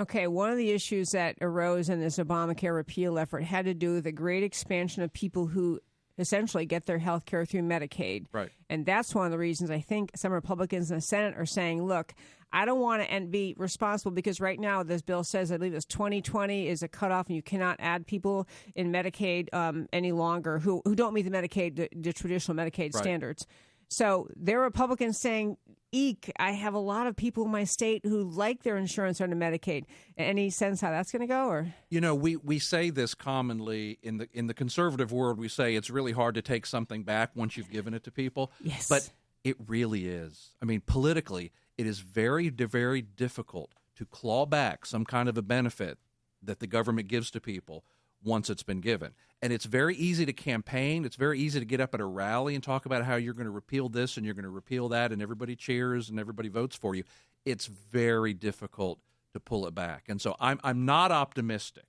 Okay, 0.00 0.26
one 0.26 0.50
of 0.50 0.56
the 0.56 0.70
issues 0.70 1.10
that 1.10 1.36
arose 1.42 1.90
in 1.90 2.00
this 2.00 2.18
Obamacare 2.18 2.74
repeal 2.74 3.18
effort 3.18 3.44
had 3.44 3.66
to 3.66 3.74
do 3.74 3.94
with 3.94 4.04
the 4.04 4.12
great 4.12 4.42
expansion 4.42 5.02
of 5.02 5.12
people 5.12 5.46
who 5.46 5.78
essentially 6.18 6.64
get 6.66 6.86
their 6.86 6.98
health 6.98 7.26
care 7.26 7.44
through 7.44 7.62
Medicaid. 7.62 8.26
Right. 8.32 8.50
And 8.68 8.86
that's 8.86 9.14
one 9.14 9.26
of 9.26 9.32
the 9.32 9.38
reasons 9.38 9.70
I 9.70 9.80
think 9.80 10.10
some 10.16 10.32
Republicans 10.32 10.90
in 10.90 10.96
the 10.96 11.02
Senate 11.02 11.34
are 11.36 11.46
saying, 11.46 11.82
look, 11.82 12.14
I 12.52 12.64
don't 12.64 12.80
want 12.80 13.02
to 13.02 13.10
and 13.10 13.30
be 13.30 13.54
responsible 13.58 14.10
because 14.10 14.40
right 14.40 14.58
now 14.58 14.82
this 14.82 15.02
bill 15.02 15.22
says, 15.22 15.52
I 15.52 15.56
believe 15.58 15.74
it's 15.74 15.84
2020 15.86 16.66
is 16.68 16.82
a 16.82 16.88
cutoff 16.88 17.26
and 17.28 17.36
you 17.36 17.42
cannot 17.42 17.76
add 17.78 18.06
people 18.06 18.48
in 18.74 18.90
Medicaid 18.92 19.52
um, 19.54 19.86
any 19.92 20.12
longer 20.12 20.58
who, 20.58 20.82
who 20.84 20.94
don't 20.94 21.14
meet 21.14 21.22
the 21.22 21.30
Medicaid, 21.30 21.76
the, 21.76 21.88
the 21.94 22.12
traditional 22.12 22.56
Medicaid 22.56 22.94
Right. 22.94 23.02
standards. 23.02 23.46
So 23.90 24.28
there 24.36 24.60
are 24.60 24.64
Republicans 24.64 25.20
saying, 25.20 25.56
eek, 25.92 26.30
I 26.38 26.52
have 26.52 26.74
a 26.74 26.78
lot 26.78 27.06
of 27.06 27.16
people 27.16 27.44
in 27.44 27.50
my 27.50 27.64
state 27.64 28.04
who 28.04 28.22
like 28.22 28.62
their 28.62 28.76
insurance 28.76 29.20
under 29.20 29.36
Medicaid. 29.36 29.84
Any 30.16 30.50
sense 30.50 30.80
how 30.80 30.90
that's 30.90 31.10
going 31.10 31.20
to 31.20 31.26
go? 31.26 31.46
Or 31.46 31.74
You 31.90 32.00
know, 32.00 32.14
we, 32.14 32.36
we 32.36 32.58
say 32.58 32.90
this 32.90 33.14
commonly 33.14 33.98
in 34.02 34.18
the 34.18 34.28
in 34.32 34.46
the 34.46 34.54
conservative 34.54 35.12
world. 35.12 35.38
We 35.38 35.48
say 35.48 35.74
it's 35.74 35.90
really 35.90 36.12
hard 36.12 36.36
to 36.36 36.42
take 36.42 36.66
something 36.66 37.02
back 37.02 37.30
once 37.34 37.56
you've 37.56 37.70
given 37.70 37.94
it 37.94 38.04
to 38.04 38.10
people. 38.10 38.52
Yes. 38.62 38.88
but 38.88 39.10
it 39.42 39.56
really 39.66 40.06
is. 40.06 40.50
I 40.62 40.64
mean, 40.64 40.82
politically, 40.86 41.52
it 41.76 41.86
is 41.86 42.00
very 42.00 42.48
very 42.48 43.02
difficult 43.02 43.74
to 43.96 44.04
claw 44.06 44.46
back 44.46 44.86
some 44.86 45.04
kind 45.04 45.28
of 45.28 45.36
a 45.36 45.42
benefit 45.42 45.98
that 46.42 46.60
the 46.60 46.66
government 46.66 47.08
gives 47.08 47.30
to 47.32 47.40
people 47.40 47.84
once 48.22 48.48
it's 48.50 48.62
been 48.62 48.80
given. 48.80 49.12
And 49.42 49.52
it's 49.52 49.64
very 49.64 49.96
easy 49.96 50.26
to 50.26 50.32
campaign. 50.34 51.04
It's 51.04 51.16
very 51.16 51.38
easy 51.38 51.60
to 51.60 51.64
get 51.64 51.80
up 51.80 51.94
at 51.94 52.00
a 52.00 52.04
rally 52.04 52.54
and 52.54 52.62
talk 52.62 52.84
about 52.84 53.04
how 53.04 53.16
you're 53.16 53.34
going 53.34 53.46
to 53.46 53.50
repeal 53.50 53.88
this 53.88 54.16
and 54.16 54.26
you're 54.26 54.34
going 54.34 54.44
to 54.44 54.50
repeal 54.50 54.88
that, 54.90 55.12
and 55.12 55.22
everybody 55.22 55.56
cheers 55.56 56.10
and 56.10 56.20
everybody 56.20 56.48
votes 56.48 56.76
for 56.76 56.94
you. 56.94 57.04
It's 57.46 57.66
very 57.66 58.34
difficult 58.34 59.00
to 59.32 59.40
pull 59.40 59.66
it 59.66 59.74
back. 59.74 60.04
And 60.08 60.20
so 60.20 60.36
I'm 60.40 60.60
I'm 60.62 60.84
not 60.84 61.12
optimistic 61.12 61.84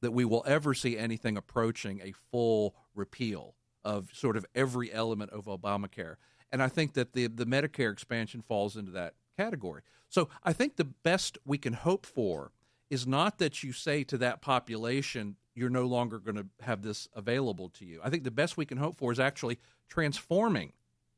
that 0.00 0.12
we 0.12 0.24
will 0.24 0.42
ever 0.46 0.72
see 0.72 0.96
anything 0.96 1.36
approaching 1.36 2.00
a 2.02 2.12
full 2.30 2.74
repeal 2.94 3.54
of 3.84 4.10
sort 4.14 4.36
of 4.36 4.46
every 4.54 4.92
element 4.92 5.30
of 5.32 5.44
Obamacare. 5.44 6.16
And 6.50 6.62
I 6.62 6.68
think 6.68 6.94
that 6.94 7.12
the 7.12 7.26
the 7.26 7.46
Medicare 7.46 7.92
expansion 7.92 8.40
falls 8.40 8.76
into 8.76 8.92
that 8.92 9.14
category. 9.36 9.82
So 10.08 10.28
I 10.42 10.52
think 10.52 10.76
the 10.76 10.84
best 10.84 11.38
we 11.44 11.58
can 11.58 11.74
hope 11.74 12.06
for 12.06 12.52
is 12.88 13.06
not 13.06 13.38
that 13.38 13.62
you 13.62 13.72
say 13.72 14.02
to 14.04 14.18
that 14.18 14.40
population 14.42 15.36
you're 15.54 15.70
no 15.70 15.86
longer 15.86 16.18
going 16.18 16.36
to 16.36 16.46
have 16.60 16.82
this 16.82 17.08
available 17.14 17.68
to 17.70 17.84
you. 17.84 18.00
I 18.02 18.10
think 18.10 18.24
the 18.24 18.30
best 18.30 18.56
we 18.56 18.66
can 18.66 18.78
hope 18.78 18.96
for 18.96 19.12
is 19.12 19.20
actually 19.20 19.58
transforming 19.88 20.72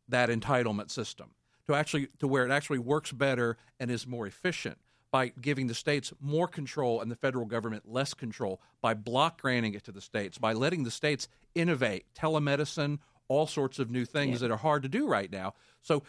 that 0.09 0.29
entitlement 0.29 0.91
system 0.91 1.31
to 1.67 1.75
actually 1.75 2.09
to 2.19 2.27
where 2.27 2.45
it 2.45 2.51
actually 2.51 2.79
works 2.79 3.13
better 3.13 3.57
and 3.79 3.91
is 3.91 4.07
more 4.07 4.27
efficient 4.27 4.79
by 5.11 5.29
giving 5.29 5.67
the 5.67 5.75
states 5.75 6.13
more 6.21 6.49
control 6.49 7.01
and 7.01 7.11
the 7.11 7.17
federal 7.17 7.45
government 7.45 7.85
less 7.87 8.15
control 8.15 8.61
by 8.81 8.95
block 8.95 9.41
granting 9.41 9.75
it 9.75 9.85
to 9.85 9.93
the 9.93 10.01
states 10.01 10.39
by 10.39 10.53
letting 10.53 10.85
the 10.85 10.91
states 10.91 11.29
innovate 11.55 12.07
telemedicine 12.15 12.99
all 13.29 13.47
sorts 13.47 13.79
of 13.79 13.91
new 13.91 14.05
things 14.05 14.41
that 14.41 14.51
are 14.51 14.59
hard 14.59 14.83
to 14.83 14.89
do 14.89 15.07
right 15.09 15.31
now. 15.33 15.55
So 15.81 16.03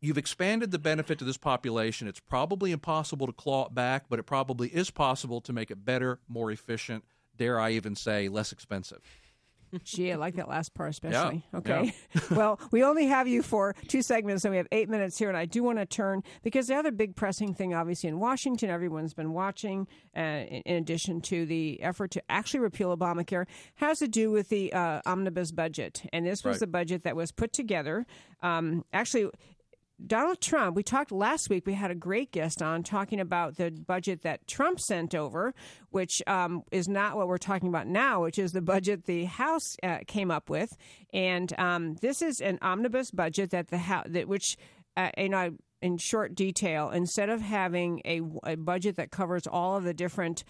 you've 0.00 0.16
expanded 0.16 0.70
the 0.70 0.78
benefit 0.78 1.18
to 1.18 1.24
this 1.24 1.36
population. 1.36 2.08
It's 2.08 2.20
probably 2.20 2.72
impossible 2.72 3.26
to 3.26 3.32
claw 3.32 3.66
it 3.66 3.74
back, 3.74 4.04
but 4.08 4.18
it 4.18 4.22
probably 4.22 4.68
is 4.68 4.90
possible 4.90 5.40
to 5.42 5.52
make 5.52 5.70
it 5.70 5.84
better, 5.84 6.20
more 6.26 6.50
efficient, 6.50 7.04
dare 7.40 7.58
I 7.58 7.70
even 7.70 7.96
say, 7.96 8.28
less 8.28 8.52
expensive. 8.52 9.00
Gee, 9.84 10.10
I 10.12 10.16
like 10.16 10.34
that 10.34 10.48
last 10.48 10.74
part 10.74 10.90
especially. 10.90 11.44
Yeah, 11.52 11.58
Okay. 11.60 11.94
well, 12.32 12.58
we 12.72 12.82
only 12.82 13.06
have 13.06 13.28
you 13.28 13.40
for 13.40 13.72
two 13.86 14.02
segments, 14.02 14.44
and 14.44 14.50
we 14.50 14.56
have 14.58 14.66
eight 14.72 14.88
minutes 14.90 15.16
here. 15.16 15.28
And 15.28 15.38
I 15.38 15.44
do 15.46 15.62
want 15.62 15.78
to 15.78 15.86
turn 15.86 16.22
because 16.42 16.66
the 16.66 16.74
other 16.74 16.90
big 16.90 17.14
pressing 17.14 17.54
thing, 17.54 17.72
obviously, 17.72 18.08
in 18.08 18.18
Washington, 18.18 18.68
everyone's 18.68 19.14
been 19.14 19.32
watching, 19.32 19.86
uh, 20.16 20.20
in 20.20 20.62
in 20.66 20.76
addition 20.76 21.20
to 21.22 21.46
the 21.46 21.80
effort 21.82 22.10
to 22.10 22.22
actually 22.28 22.60
repeal 22.60 22.94
Obamacare, 22.96 23.46
has 23.76 24.00
to 24.00 24.08
do 24.08 24.32
with 24.32 24.48
the 24.48 24.72
uh, 24.72 25.00
omnibus 25.06 25.52
budget. 25.52 26.02
And 26.12 26.26
this 26.26 26.42
was 26.44 26.54
Right. 26.56 26.60
the 26.60 26.66
budget 26.66 27.04
that 27.04 27.14
was 27.14 27.30
put 27.30 27.52
together. 27.52 28.06
Um, 28.42 28.84
actually, 28.92 29.30
Donald 30.06 30.40
Trump, 30.40 30.76
we 30.76 30.82
talked 30.82 31.12
last 31.12 31.50
week, 31.50 31.66
we 31.66 31.74
had 31.74 31.90
a 31.90 31.94
great 31.94 32.32
guest 32.32 32.62
on 32.62 32.82
talking 32.82 33.20
about 33.20 33.56
the 33.56 33.70
budget 33.70 34.22
that 34.22 34.46
Trump 34.46 34.80
sent 34.80 35.14
over, 35.14 35.54
which 35.90 36.22
um, 36.26 36.62
is 36.70 36.88
not 36.88 37.16
what 37.16 37.28
we're 37.28 37.38
talking 37.38 37.68
about 37.68 37.86
now, 37.86 38.22
which 38.22 38.38
is 38.38 38.52
the 38.52 38.62
budget 38.62 39.04
the 39.04 39.24
House 39.24 39.76
uh, 39.82 39.98
came 40.06 40.30
up 40.30 40.48
with. 40.48 40.76
And 41.12 41.52
um, 41.58 41.96
this 41.96 42.22
is 42.22 42.40
an 42.40 42.58
omnibus 42.62 43.10
budget 43.10 43.50
that 43.50 43.68
the 43.68 43.78
House, 43.78 44.06
that, 44.08 44.28
which, 44.28 44.56
uh, 44.96 45.10
you 45.18 45.28
know, 45.28 45.56
in 45.82 45.96
short 45.98 46.34
detail, 46.34 46.90
instead 46.90 47.30
of 47.30 47.40
having 47.40 48.02
a, 48.04 48.20
a 48.44 48.56
budget 48.56 48.96
that 48.96 49.10
covers 49.10 49.46
all 49.46 49.76
of 49.76 49.84
the 49.84 49.94
different 49.94 50.44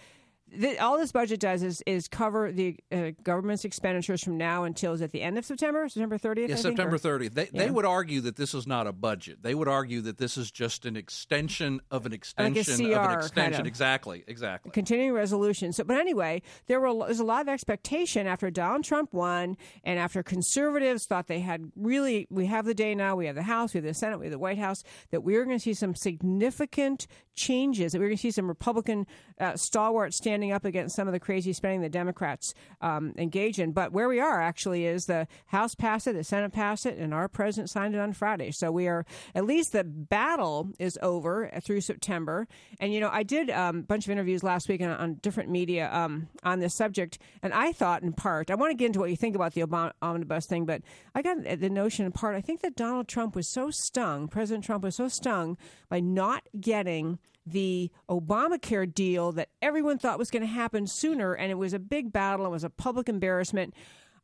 the, 0.53 0.77
all 0.79 0.97
this 0.97 1.11
budget 1.11 1.39
does 1.39 1.63
is 1.63 1.81
is 1.85 2.07
cover 2.07 2.51
the 2.51 2.75
uh, 2.91 3.11
government's 3.23 3.63
expenditures 3.65 4.23
from 4.23 4.37
now 4.37 4.63
until 4.65 4.93
is 4.93 5.01
at 5.01 5.11
the 5.11 5.21
end 5.21 5.37
of 5.37 5.45
September, 5.45 5.87
September 5.87 6.17
30th. 6.17 6.37
Yeah, 6.37 6.43
I 6.43 6.47
think, 6.47 6.59
September 6.59 6.95
or- 6.95 6.99
30th. 6.99 7.33
They, 7.33 7.49
Yeah. 7.53 7.63
they 7.65 7.69
would 7.71 7.85
argue 7.85 8.21
that 8.21 8.35
this 8.35 8.53
is 8.53 8.67
not 8.67 8.87
a 8.87 8.91
budget. 8.91 9.41
They 9.43 9.55
would 9.55 9.67
argue 9.67 10.01
that 10.01 10.17
this 10.17 10.37
is 10.37 10.51
just 10.51 10.85
an 10.85 10.97
extension 10.97 11.79
of 11.89 12.05
an 12.05 12.13
extension 12.13 12.59
of 12.59 12.65
CR 12.77 12.83
an 12.83 13.07
kind 13.07 13.17
extension. 13.23 13.61
of. 13.61 13.67
Exactly, 13.67 14.23
exactly. 14.27 14.71
continuing 14.71 15.13
resolution. 15.13 15.71
So, 15.73 15.83
but 15.83 15.97
anyway, 15.97 16.41
there 16.67 16.79
were 16.79 16.93
there's 17.05 17.19
a 17.19 17.23
lot 17.25 17.41
of 17.41 17.47
expectation 17.49 18.27
after 18.27 18.51
Donald 18.51 18.83
Trump 18.83 19.13
won, 19.13 19.57
and 19.83 19.99
after 19.99 20.21
conservatives 20.23 21.05
thought 21.05 21.27
they 21.27 21.39
had 21.39 21.71
really 21.75 22.27
we 22.29 22.45
have 22.47 22.65
the 22.65 22.73
day 22.73 22.93
now, 22.95 23.15
we 23.15 23.25
have 23.27 23.35
the 23.35 23.43
House, 23.43 23.73
we 23.73 23.77
have 23.77 23.85
the 23.85 23.93
Senate, 23.93 24.19
we 24.19 24.25
have 24.25 24.31
the 24.31 24.39
White 24.39 24.57
House, 24.57 24.83
that 25.11 25.23
we 25.23 25.35
were 25.37 25.45
going 25.45 25.57
to 25.57 25.63
see 25.63 25.73
some 25.73 25.95
significant 25.95 27.07
changes, 27.35 27.91
that 27.91 27.99
we're 27.99 28.07
going 28.07 28.17
to 28.17 28.21
see 28.21 28.31
some 28.31 28.47
Republican 28.47 29.07
uh, 29.39 29.55
stalwarts 29.55 30.17
standing 30.17 30.51
up 30.51 30.65
against 30.65 30.95
some 30.95 31.07
of 31.07 31.13
the 31.13 31.19
crazy 31.19 31.53
spending 31.53 31.81
the 31.81 31.89
Democrats 31.89 32.53
um, 32.81 33.13
engage 33.17 33.59
in. 33.59 33.71
But 33.71 33.91
where 33.91 34.07
we 34.07 34.19
are 34.19 34.41
actually 34.41 34.85
is 34.85 35.05
the 35.05 35.27
House 35.47 35.75
passed 35.75 36.07
it, 36.07 36.13
the 36.13 36.23
Senate 36.23 36.51
passed 36.51 36.85
it, 36.85 36.97
and 36.97 37.13
our 37.13 37.27
president 37.27 37.69
signed 37.69 37.95
it 37.95 37.99
on 37.99 38.13
Friday. 38.13 38.51
So 38.51 38.71
we 38.71 38.87
are 38.87 39.05
at 39.33 39.45
least 39.45 39.71
the 39.71 39.83
battle 39.83 40.69
is 40.79 40.97
over 41.01 41.49
through 41.61 41.81
September. 41.81 42.47
And 42.79 42.93
you 42.93 42.99
know, 42.99 43.09
I 43.11 43.23
did 43.23 43.49
um, 43.49 43.79
a 43.79 43.83
bunch 43.83 44.05
of 44.05 44.11
interviews 44.11 44.43
last 44.43 44.69
week 44.69 44.81
on, 44.81 44.89
on 44.89 45.15
different 45.15 45.49
media 45.49 45.89
um, 45.91 46.27
on 46.43 46.59
this 46.59 46.75
subject, 46.75 47.17
and 47.41 47.53
I 47.53 47.71
thought 47.71 48.03
in 48.03 48.13
part, 48.13 48.51
I 48.51 48.55
want 48.55 48.71
to 48.71 48.75
get 48.75 48.87
into 48.87 48.99
what 48.99 49.09
you 49.09 49.15
think 49.15 49.35
about 49.35 49.53
the 49.53 49.61
Obama 49.61 49.93
omnibus 50.01 50.45
thing, 50.45 50.65
but 50.65 50.81
I 51.15 51.21
got 51.21 51.43
the 51.43 51.69
notion 51.69 52.05
in 52.05 52.11
part. 52.11 52.35
I 52.35 52.41
think 52.41 52.61
that 52.61 52.75
Donald 52.75 53.07
Trump 53.07 53.35
was 53.35 53.47
so 53.47 53.71
stung, 53.71 54.27
President 54.27 54.65
Trump 54.65 54.83
was 54.83 54.95
so 54.95 55.07
stung 55.07 55.57
by 55.89 55.99
not 55.99 56.43
getting 56.59 57.19
the 57.45 57.91
Obamacare 58.09 58.91
deal 58.93 59.31
that 59.31 59.49
everyone 59.61 59.97
thought 59.97 60.19
was 60.19 60.31
going 60.31 60.43
to 60.43 60.47
happen 60.47 60.85
sooner, 60.87 61.33
and 61.33 61.51
it 61.51 61.55
was 61.55 61.73
a 61.73 61.79
big 61.79 62.11
battle. 62.11 62.45
It 62.45 62.49
was 62.49 62.63
a 62.63 62.69
public 62.69 63.09
embarrassment. 63.09 63.73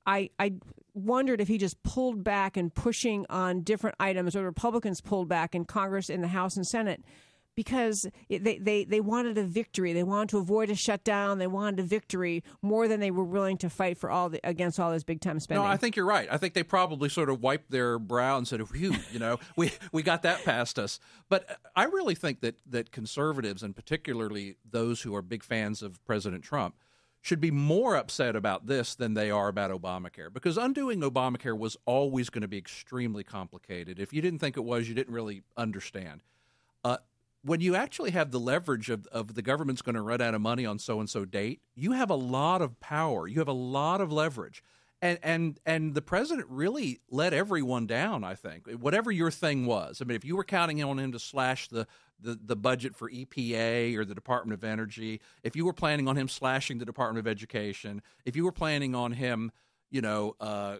I, 0.05 0.29
I 0.39 0.53
wondered 0.93 1.41
if 1.41 1.47
he 1.47 1.57
just 1.57 1.81
pulled 1.83 2.23
back 2.23 2.55
and 2.55 2.73
pushing 2.73 3.25
on 3.29 3.61
different 3.61 3.95
items, 3.99 4.35
or 4.35 4.43
Republicans 4.43 5.01
pulled 5.01 5.27
back 5.27 5.55
in 5.55 5.65
Congress, 5.65 6.09
in 6.09 6.21
the 6.21 6.29
House 6.29 6.55
and 6.55 6.65
Senate, 6.65 7.03
because 7.57 8.05
they, 8.29 8.59
they, 8.59 8.85
they 8.85 9.01
wanted 9.01 9.35
a 9.39 9.43
victory. 9.43 9.91
They 9.91 10.03
wanted 10.03 10.29
to 10.29 10.37
avoid 10.37 10.69
a 10.69 10.75
shutdown. 10.75 11.39
They 11.39 11.47
wanted 11.47 11.79
a 11.79 11.83
victory 11.83 12.43
more 12.61 12.87
than 12.87 12.99
they 12.99 13.09
were 13.09 13.23
willing 13.23 13.57
to 13.57 13.69
fight 13.69 13.97
for 13.97 14.11
all 14.11 14.29
the, 14.29 14.39
against 14.43 14.79
all 14.79 14.91
this 14.91 15.03
big 15.03 15.21
time 15.21 15.39
spending. 15.39 15.65
No, 15.65 15.69
I 15.69 15.75
think 15.75 15.95
you're 15.95 16.05
right. 16.05 16.27
I 16.31 16.37
think 16.37 16.53
they 16.53 16.61
probably 16.61 17.09
sort 17.09 17.31
of 17.31 17.41
wiped 17.41 17.71
their 17.71 17.97
brow 17.97 18.37
and 18.37 18.47
said, 18.47 18.65
"Phew, 18.69 18.93
you 19.11 19.17
know, 19.17 19.39
we 19.57 19.71
we 19.91 20.03
got 20.03 20.21
that 20.21 20.45
past 20.45 20.77
us." 20.77 20.99
But 21.29 21.59
I 21.75 21.85
really 21.85 22.13
think 22.13 22.41
that 22.41 22.59
that 22.69 22.91
conservatives, 22.91 23.63
and 23.63 23.75
particularly 23.75 24.57
those 24.69 25.01
who 25.01 25.15
are 25.15 25.23
big 25.23 25.43
fans 25.43 25.81
of 25.81 26.05
President 26.05 26.43
Trump, 26.43 26.75
should 27.23 27.41
be 27.41 27.49
more 27.49 27.95
upset 27.95 28.35
about 28.35 28.67
this 28.67 28.93
than 28.93 29.15
they 29.15 29.31
are 29.31 29.47
about 29.47 29.71
Obamacare 29.71 30.31
because 30.31 30.59
undoing 30.59 31.01
Obamacare 31.01 31.57
was 31.57 31.75
always 31.87 32.29
going 32.29 32.43
to 32.43 32.47
be 32.47 32.59
extremely 32.59 33.23
complicated. 33.23 33.99
If 33.99 34.13
you 34.13 34.21
didn't 34.21 34.39
think 34.39 34.57
it 34.57 34.63
was, 34.63 34.87
you 34.87 34.93
didn't 34.93 35.13
really 35.13 35.41
understand. 35.57 36.21
Uh, 36.85 36.97
when 37.43 37.61
you 37.61 37.75
actually 37.75 38.11
have 38.11 38.31
the 38.31 38.39
leverage 38.39 38.89
of, 38.89 39.07
of 39.07 39.35
the 39.35 39.41
government's 39.41 39.81
going 39.81 39.95
to 39.95 40.01
run 40.01 40.21
out 40.21 40.33
of 40.33 40.41
money 40.41 40.65
on 40.65 40.79
so 40.79 40.99
and 40.99 41.09
so 41.09 41.25
date, 41.25 41.61
you 41.75 41.93
have 41.93 42.09
a 42.09 42.15
lot 42.15 42.61
of 42.61 42.79
power. 42.79 43.27
You 43.27 43.39
have 43.39 43.47
a 43.47 43.53
lot 43.53 44.01
of 44.01 44.11
leverage. 44.11 44.63
And 44.99 45.19
and 45.21 45.59
and 45.63 45.93
the 45.93 46.01
president 46.01 46.47
really 46.49 47.01
let 47.11 47.31
everyone 47.31 47.85
down, 47.85 48.23
I 48.23 48.33
think. 48.33 48.67
Whatever 48.79 49.11
your 49.11 49.29
thing 49.29 49.67
was. 49.67 50.01
I 50.01 50.05
mean, 50.05 50.15
if 50.15 50.25
you 50.25 50.35
were 50.35 50.43
counting 50.43 50.83
on 50.83 50.97
him 50.97 51.11
to 51.11 51.19
slash 51.19 51.67
the 51.67 51.85
the, 52.19 52.39
the 52.43 52.55
budget 52.55 52.95
for 52.95 53.09
EPA 53.09 53.95
or 53.95 54.03
the 54.03 54.15
Department 54.15 54.55
of 54.55 54.63
Energy, 54.63 55.21
if 55.43 55.55
you 55.55 55.65
were 55.65 55.73
planning 55.73 56.07
on 56.07 56.17
him 56.17 56.27
slashing 56.27 56.79
the 56.79 56.85
Department 56.85 57.19
of 57.19 57.29
Education, 57.29 58.01
if 58.25 58.35
you 58.35 58.43
were 58.43 58.51
planning 58.51 58.95
on 58.95 59.11
him, 59.11 59.51
you 59.91 60.01
know, 60.01 60.35
uh, 60.39 60.77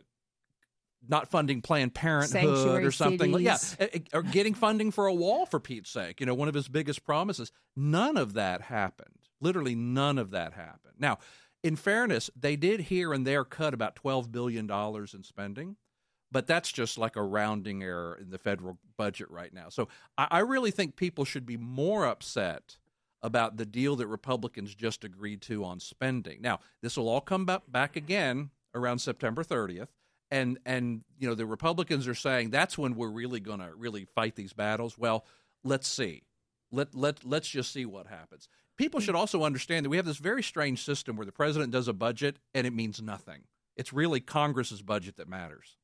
not 1.10 1.30
funding 1.30 1.62
Planned 1.62 1.93
Parenthood 1.93 2.30
Sanctuary 2.32 2.86
or 2.86 2.91
something. 2.91 3.32
like- 3.32 3.43
Yeah, 3.43 3.88
or 4.14 4.24
getting 4.24 4.53
funding 4.53 4.91
for 4.91 5.08
a 5.08 5.14
wall 5.14 5.45
for 5.45 5.60
Pete's 5.60 5.89
sake. 5.89 6.20
You 6.20 6.26
know, 6.26 6.34
one 6.34 6.47
of 6.47 6.53
his 6.53 6.68
biggest 6.68 7.03
promises. 7.05 7.51
None 7.76 8.18
of 8.18 8.34
that 8.34 8.62
happened. 8.64 9.16
Literally, 9.39 9.76
none 9.76 10.18
of 10.18 10.32
that 10.32 10.53
happened. 10.53 10.95
Now, 10.99 11.20
in 11.64 11.76
fairness, 11.76 12.30
they 12.39 12.55
did 12.55 12.82
here 12.82 13.14
and 13.14 13.26
there 13.26 13.43
cut 13.43 13.74
about 13.74 13.95
twelve 13.95 14.32
billion 14.32 14.68
dollars 14.68 15.14
in 15.14 15.24
spending, 15.24 15.76
but 16.32 16.47
that's 16.47 16.72
just 16.72 16.97
like 16.97 17.16
a 17.16 17.24
rounding 17.24 17.84
error 17.84 18.18
in 18.20 18.30
the 18.30 18.38
federal 18.38 18.78
budget 18.97 19.30
right 19.30 19.53
now. 19.53 19.70
So 19.70 19.88
I, 20.18 20.28
I 20.32 20.39
really 20.39 20.72
think 20.72 20.95
people 20.95 21.26
should 21.26 21.45
be 21.45 21.58
more 21.58 22.05
upset 22.05 22.78
about 23.24 23.58
the 23.58 23.66
deal 23.66 23.95
that 23.95 24.08
Republicans 24.08 24.76
just 24.76 25.03
agreed 25.03 25.41
to 25.41 25.64
on 25.64 25.80
spending. 25.80 26.41
Now, 26.41 26.60
this 26.82 26.95
will 26.97 27.10
all 27.10 27.22
come 27.22 27.45
back 27.68 27.95
again 27.95 28.51
around 28.76 28.99
September 28.99 29.43
30th. 29.43 29.88
And 30.30 30.59
and 30.65 31.01
you 31.17 31.28
know 31.28 31.36
the 31.36 31.45
Republicans 31.45 32.07
are 32.07 32.15
saying 32.15 32.49
that's 32.49 32.78
when 32.78 32.95
we're 32.95 33.09
really 33.09 33.39
going 33.39 33.59
to 33.59 33.73
really 33.75 34.05
fight 34.13 34.36
these 34.36 34.53
battles. 34.53 34.97
Well, 34.97 35.25
let's 35.63 35.88
see. 35.88 36.23
Let 36.71 36.93
let 36.93 37.23
let's 37.23 37.47
just 37.47 37.71
see 37.71 37.86
what 37.86 38.07
happens. 38.07 38.49
People 38.78 38.99
should 38.99 39.15
also 39.15 39.43
understand 39.43 39.86
that 39.86 39.89
we 39.89 39.97
have 39.97 40.05
this 40.05 40.17
very 40.17 40.43
strange 40.43 40.84
system 40.84 41.15
where 41.15 41.25
the 41.25 41.32
president 41.32 41.71
does 41.71 41.88
a 41.88 41.93
budget 41.93 42.38
and 42.53 42.67
it 42.67 42.73
means 42.73 43.01
nothing. 43.01 43.43
It's 43.75 43.93
really 43.93 44.19
Congress's 44.19 44.82
budget 44.82 45.15
that 45.17 45.28
matters. 45.28 45.78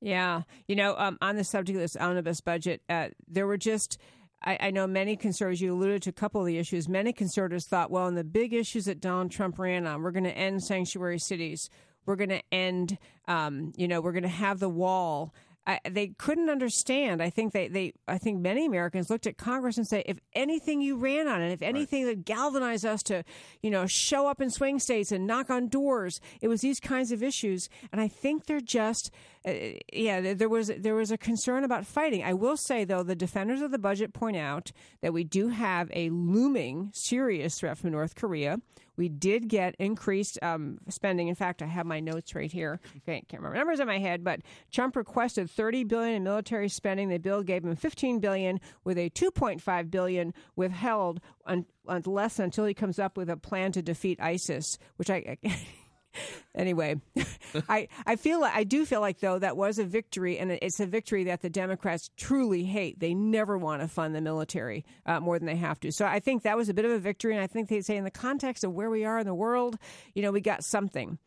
Yeah, 0.00 0.42
you 0.66 0.76
know, 0.76 0.94
um, 0.96 1.18
on 1.20 1.36
the 1.36 1.44
subject 1.44 1.76
of 1.76 1.82
this 1.82 1.96
omnibus 1.96 2.40
budget, 2.40 2.82
uh, 2.88 3.08
there 3.28 3.46
were 3.46 3.58
just. 3.58 3.98
I, 4.42 4.56
I 4.58 4.70
know 4.70 4.86
many 4.86 5.16
conservatives. 5.16 5.60
You 5.60 5.74
alluded 5.74 6.00
to 6.04 6.10
a 6.10 6.14
couple 6.14 6.40
of 6.40 6.46
the 6.46 6.56
issues. 6.56 6.88
Many 6.88 7.12
conservatives 7.12 7.66
thought, 7.66 7.90
well, 7.90 8.08
in 8.08 8.14
the 8.14 8.24
big 8.24 8.54
issues 8.54 8.86
that 8.86 8.98
Donald 8.98 9.30
Trump 9.30 9.58
ran 9.58 9.86
on, 9.86 10.00
we're 10.00 10.12
going 10.12 10.24
to 10.24 10.30
end 10.30 10.62
sanctuary 10.64 11.18
cities. 11.18 11.68
We're 12.06 12.16
going 12.16 12.30
to 12.30 12.42
end. 12.52 12.98
Um, 13.28 13.72
you 13.76 13.88
know, 13.88 14.00
we're 14.00 14.12
going 14.12 14.22
to 14.24 14.28
have 14.28 14.58
the 14.58 14.68
wall. 14.68 15.34
I, 15.66 15.78
they 15.88 16.08
couldn't 16.08 16.48
understand. 16.48 17.22
I 17.22 17.28
think 17.28 17.52
they, 17.52 17.68
they, 17.68 17.92
I 18.08 18.18
think 18.18 18.40
many 18.40 18.64
Americans 18.64 19.10
looked 19.10 19.26
at 19.26 19.36
Congress 19.36 19.76
and 19.76 19.86
said, 19.86 20.04
if 20.06 20.18
anything 20.32 20.80
you 20.80 20.96
ran 20.96 21.28
on 21.28 21.42
it, 21.42 21.52
if 21.52 21.62
anything 21.62 22.06
that 22.06 22.24
galvanized 22.24 22.86
us 22.86 23.02
to, 23.04 23.24
you 23.62 23.70
know, 23.70 23.86
show 23.86 24.26
up 24.26 24.40
in 24.40 24.50
swing 24.50 24.78
states 24.78 25.12
and 25.12 25.26
knock 25.26 25.50
on 25.50 25.68
doors, 25.68 26.20
it 26.40 26.48
was 26.48 26.62
these 26.62 26.80
kinds 26.80 27.12
of 27.12 27.22
issues. 27.22 27.68
And 27.92 28.00
I 28.00 28.08
think 28.08 28.46
they're 28.46 28.60
just, 28.60 29.10
uh, 29.46 29.52
yeah, 29.92 30.32
there 30.34 30.48
was 30.48 30.72
there 30.78 30.94
was 30.94 31.10
a 31.10 31.18
concern 31.18 31.62
about 31.62 31.86
fighting. 31.86 32.24
I 32.24 32.32
will 32.32 32.56
say 32.56 32.84
though, 32.84 33.02
the 33.02 33.14
defenders 33.14 33.60
of 33.60 33.70
the 33.70 33.78
budget 33.78 34.12
point 34.14 34.38
out 34.38 34.72
that 35.02 35.12
we 35.12 35.24
do 35.24 35.48
have 35.48 35.90
a 35.92 36.08
looming 36.10 36.90
serious 36.94 37.58
threat 37.58 37.76
from 37.76 37.90
North 37.90 38.14
Korea. 38.14 38.60
We 39.00 39.08
did 39.08 39.48
get 39.48 39.76
increased 39.78 40.38
um, 40.42 40.76
spending. 40.90 41.28
In 41.28 41.34
fact, 41.34 41.62
I 41.62 41.64
have 41.64 41.86
my 41.86 42.00
notes 42.00 42.34
right 42.34 42.52
here. 42.52 42.80
Okay, 42.98 43.24
can't 43.26 43.42
remember 43.42 43.56
numbers 43.56 43.80
in 43.80 43.86
my 43.86 43.98
head, 43.98 44.22
but 44.22 44.40
Trump 44.70 44.94
requested 44.94 45.50
30 45.50 45.84
billion 45.84 46.16
in 46.16 46.22
military 46.22 46.68
spending. 46.68 47.08
The 47.08 47.16
bill 47.16 47.42
gave 47.42 47.64
him 47.64 47.74
15 47.74 48.20
billion, 48.20 48.60
with 48.84 48.98
a 48.98 49.08
2.5 49.08 49.90
billion 49.90 50.34
withheld 50.54 51.22
un- 51.46 51.64
unless 51.88 52.38
until 52.38 52.66
he 52.66 52.74
comes 52.74 52.98
up 52.98 53.16
with 53.16 53.30
a 53.30 53.38
plan 53.38 53.72
to 53.72 53.80
defeat 53.80 54.20
ISIS, 54.20 54.76
which 54.96 55.08
I. 55.08 55.38
anyway, 56.54 57.00
I 57.68 57.88
I 58.06 58.16
feel 58.16 58.42
I 58.42 58.64
do 58.64 58.84
feel 58.84 59.00
like 59.00 59.20
though 59.20 59.38
that 59.38 59.56
was 59.56 59.78
a 59.78 59.84
victory, 59.84 60.38
and 60.38 60.50
it's 60.50 60.80
a 60.80 60.86
victory 60.86 61.24
that 61.24 61.42
the 61.42 61.50
Democrats 61.50 62.10
truly 62.16 62.64
hate. 62.64 63.00
They 63.00 63.14
never 63.14 63.56
want 63.58 63.82
to 63.82 63.88
fund 63.88 64.14
the 64.14 64.20
military 64.20 64.84
uh, 65.06 65.20
more 65.20 65.38
than 65.38 65.46
they 65.46 65.56
have 65.56 65.80
to. 65.80 65.92
So 65.92 66.06
I 66.06 66.20
think 66.20 66.42
that 66.42 66.56
was 66.56 66.68
a 66.68 66.74
bit 66.74 66.84
of 66.84 66.90
a 66.90 66.98
victory, 66.98 67.34
and 67.34 67.42
I 67.42 67.46
think 67.46 67.68
they 67.68 67.80
say 67.80 67.96
in 67.96 68.04
the 68.04 68.10
context 68.10 68.64
of 68.64 68.72
where 68.72 68.90
we 68.90 69.04
are 69.04 69.18
in 69.18 69.26
the 69.26 69.34
world, 69.34 69.78
you 70.14 70.22
know, 70.22 70.32
we 70.32 70.40
got 70.40 70.64
something. 70.64 71.18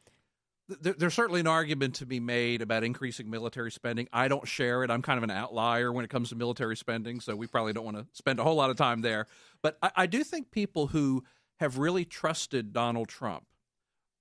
there, 0.67 0.93
there's 0.93 1.13
certainly 1.13 1.39
an 1.39 1.47
argument 1.47 1.95
to 1.95 2.05
be 2.05 2.19
made 2.19 2.61
about 2.61 2.83
increasing 2.83 3.29
military 3.29 3.71
spending. 3.71 4.07
I 4.13 4.27
don't 4.27 4.47
share 4.47 4.83
it. 4.83 4.91
I'm 4.91 5.01
kind 5.01 5.17
of 5.17 5.23
an 5.23 5.31
outlier 5.31 5.91
when 5.91 6.05
it 6.05 6.09
comes 6.09 6.29
to 6.29 6.35
military 6.35 6.77
spending, 6.77 7.19
so 7.19 7.35
we 7.35 7.47
probably 7.47 7.73
don't 7.73 7.85
want 7.85 7.97
to 7.97 8.05
spend 8.13 8.39
a 8.39 8.43
whole 8.43 8.55
lot 8.55 8.69
of 8.69 8.77
time 8.77 9.01
there. 9.01 9.27
But 9.61 9.77
I, 9.81 9.91
I 9.95 10.05
do 10.07 10.23
think 10.23 10.51
people 10.51 10.87
who 10.87 11.23
have 11.59 11.77
really 11.77 12.05
trusted 12.05 12.73
Donald 12.73 13.07
Trump 13.07 13.45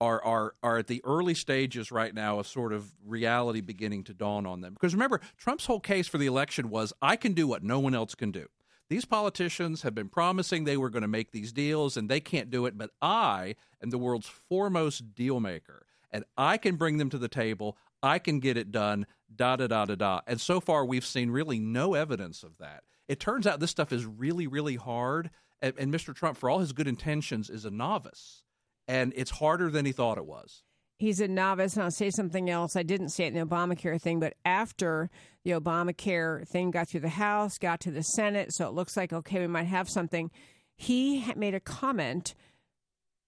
are 0.02 0.24
are 0.24 0.54
are 0.62 0.78
at 0.78 0.88
the 0.88 1.00
early 1.04 1.34
stages 1.34 1.92
right 1.92 2.12
now 2.12 2.40
of 2.40 2.46
sort 2.46 2.72
of 2.72 2.92
reality 3.06 3.60
beginning 3.60 4.02
to 4.04 4.14
dawn 4.14 4.46
on 4.46 4.60
them. 4.60 4.74
Because 4.74 4.94
remember, 4.94 5.20
Trump's 5.36 5.66
whole 5.66 5.80
case 5.80 6.08
for 6.08 6.18
the 6.18 6.26
election 6.26 6.70
was 6.70 6.92
I 7.00 7.16
can 7.16 7.32
do 7.32 7.46
what 7.46 7.62
no 7.62 7.78
one 7.78 7.94
else 7.94 8.14
can 8.14 8.32
do. 8.32 8.46
These 8.88 9.04
politicians 9.04 9.82
have 9.82 9.94
been 9.94 10.08
promising 10.08 10.64
they 10.64 10.76
were 10.76 10.90
going 10.90 11.02
to 11.02 11.08
make 11.08 11.30
these 11.30 11.52
deals 11.52 11.96
and 11.96 12.08
they 12.08 12.20
can't 12.20 12.50
do 12.50 12.66
it, 12.66 12.76
but 12.76 12.90
I 13.00 13.54
am 13.82 13.90
the 13.90 13.98
world's 13.98 14.26
foremost 14.26 15.14
deal 15.14 15.40
maker 15.40 15.86
and 16.10 16.24
I 16.36 16.58
can 16.58 16.76
bring 16.76 16.98
them 16.98 17.08
to 17.10 17.18
the 17.18 17.28
table. 17.28 17.78
I 18.02 18.18
can 18.18 18.40
get 18.40 18.56
it 18.56 18.70
done. 18.70 19.06
Da 19.34 19.56
da 19.56 19.66
da 19.66 19.86
da 19.86 19.94
da. 19.94 20.20
And 20.26 20.40
so 20.40 20.60
far, 20.60 20.84
we've 20.84 21.06
seen 21.06 21.30
really 21.30 21.58
no 21.58 21.94
evidence 21.94 22.42
of 22.42 22.58
that. 22.58 22.82
It 23.08 23.18
turns 23.18 23.46
out 23.46 23.60
this 23.60 23.70
stuff 23.70 23.92
is 23.92 24.04
really, 24.04 24.46
really 24.46 24.76
hard. 24.76 25.30
And, 25.62 25.74
and 25.78 25.94
Mr. 25.94 26.14
Trump, 26.14 26.36
for 26.36 26.50
all 26.50 26.58
his 26.58 26.72
good 26.72 26.88
intentions, 26.88 27.48
is 27.48 27.64
a 27.64 27.70
novice, 27.70 28.42
and 28.88 29.12
it's 29.16 29.30
harder 29.30 29.70
than 29.70 29.84
he 29.86 29.92
thought 29.92 30.18
it 30.18 30.26
was. 30.26 30.62
He's 30.98 31.20
a 31.20 31.26
novice, 31.26 31.74
and 31.74 31.82
I'll 31.82 31.90
say 31.90 32.10
something 32.10 32.48
else. 32.48 32.76
I 32.76 32.84
didn't 32.84 33.08
say 33.08 33.24
it 33.24 33.34
in 33.34 33.34
the 33.34 33.44
Obamacare 33.44 34.00
thing, 34.00 34.20
but 34.20 34.34
after 34.44 35.10
the 35.44 35.50
Obamacare 35.52 36.46
thing 36.46 36.70
got 36.70 36.88
through 36.88 37.00
the 37.00 37.08
House, 37.08 37.58
got 37.58 37.80
to 37.80 37.90
the 37.90 38.04
Senate, 38.04 38.54
so 38.54 38.68
it 38.68 38.74
looks 38.74 38.96
like, 38.96 39.12
okay, 39.12 39.40
we 39.40 39.48
might 39.48 39.64
have 39.64 39.90
something. 39.90 40.30
He 40.76 41.24
made 41.34 41.54
a 41.54 41.60
comment 41.60 42.34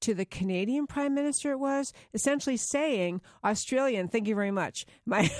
to 0.01 0.14
the 0.14 0.24
Canadian 0.24 0.86
Prime 0.86 1.14
Minister, 1.14 1.53
it 1.53 1.59
was 1.59 1.92
essentially 2.12 2.57
saying, 2.57 3.20
Australian, 3.45 4.09
thank 4.09 4.28
you 4.28 4.34
very 4.34 4.51
much. 4.51 4.86
My, 5.07 5.30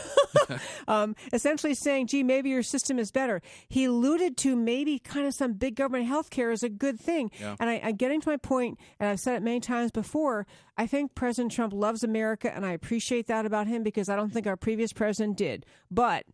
um, 0.89 1.15
essentially 1.33 1.75
saying, 1.75 2.07
gee, 2.07 2.23
maybe 2.23 2.51
your 2.51 2.63
system 2.63 2.99
is 2.99 3.11
better. 3.11 3.43
He 3.69 3.85
alluded 3.85 4.37
to 4.39 4.57
maybe 4.57 4.99
kind 4.99 5.27
of 5.27 5.35
some 5.35 5.55
big 5.55 5.77
government 5.77 6.07
health 6.07 6.31
care 6.31 6.51
is 6.51 6.63
a 6.63 6.69
good 6.69 6.99
thing. 6.99 7.31
Yeah. 7.41 7.57
And 7.61 7.69
I, 7.69 7.81
I'm 7.83 7.97
getting 7.97 8.21
to 8.23 8.29
my 8.29 8.37
point, 8.37 8.79
and 8.99 9.09
I've 9.09 9.21
said 9.21 9.37
it 9.37 9.43
many 9.43 9.61
times 9.61 9.91
before. 9.91 10.47
I 10.77 10.87
think 10.87 11.15
President 11.15 11.53
Trump 11.53 11.73
loves 11.73 12.03
America, 12.03 12.55
and 12.55 12.65
I 12.65 12.73
appreciate 12.73 13.27
that 13.27 13.47
about 13.47 13.67
him 13.67 13.83
because 13.83 14.09
I 14.09 14.17
don't 14.17 14.33
think 14.33 14.47
our 14.47 14.57
previous 14.57 14.93
president 14.93 15.37
did. 15.37 15.67
But 15.91 16.25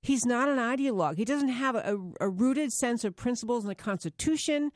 he's 0.00 0.26
not 0.26 0.48
an 0.48 0.58
ideologue. 0.58 1.16
He 1.16 1.24
doesn't 1.24 1.48
have 1.48 1.74
a, 1.76 1.98
a 2.20 2.28
rooted 2.28 2.72
sense 2.72 3.04
of 3.04 3.16
principles 3.16 3.64
in 3.64 3.68
the 3.68 3.74
Constitution 3.74 4.72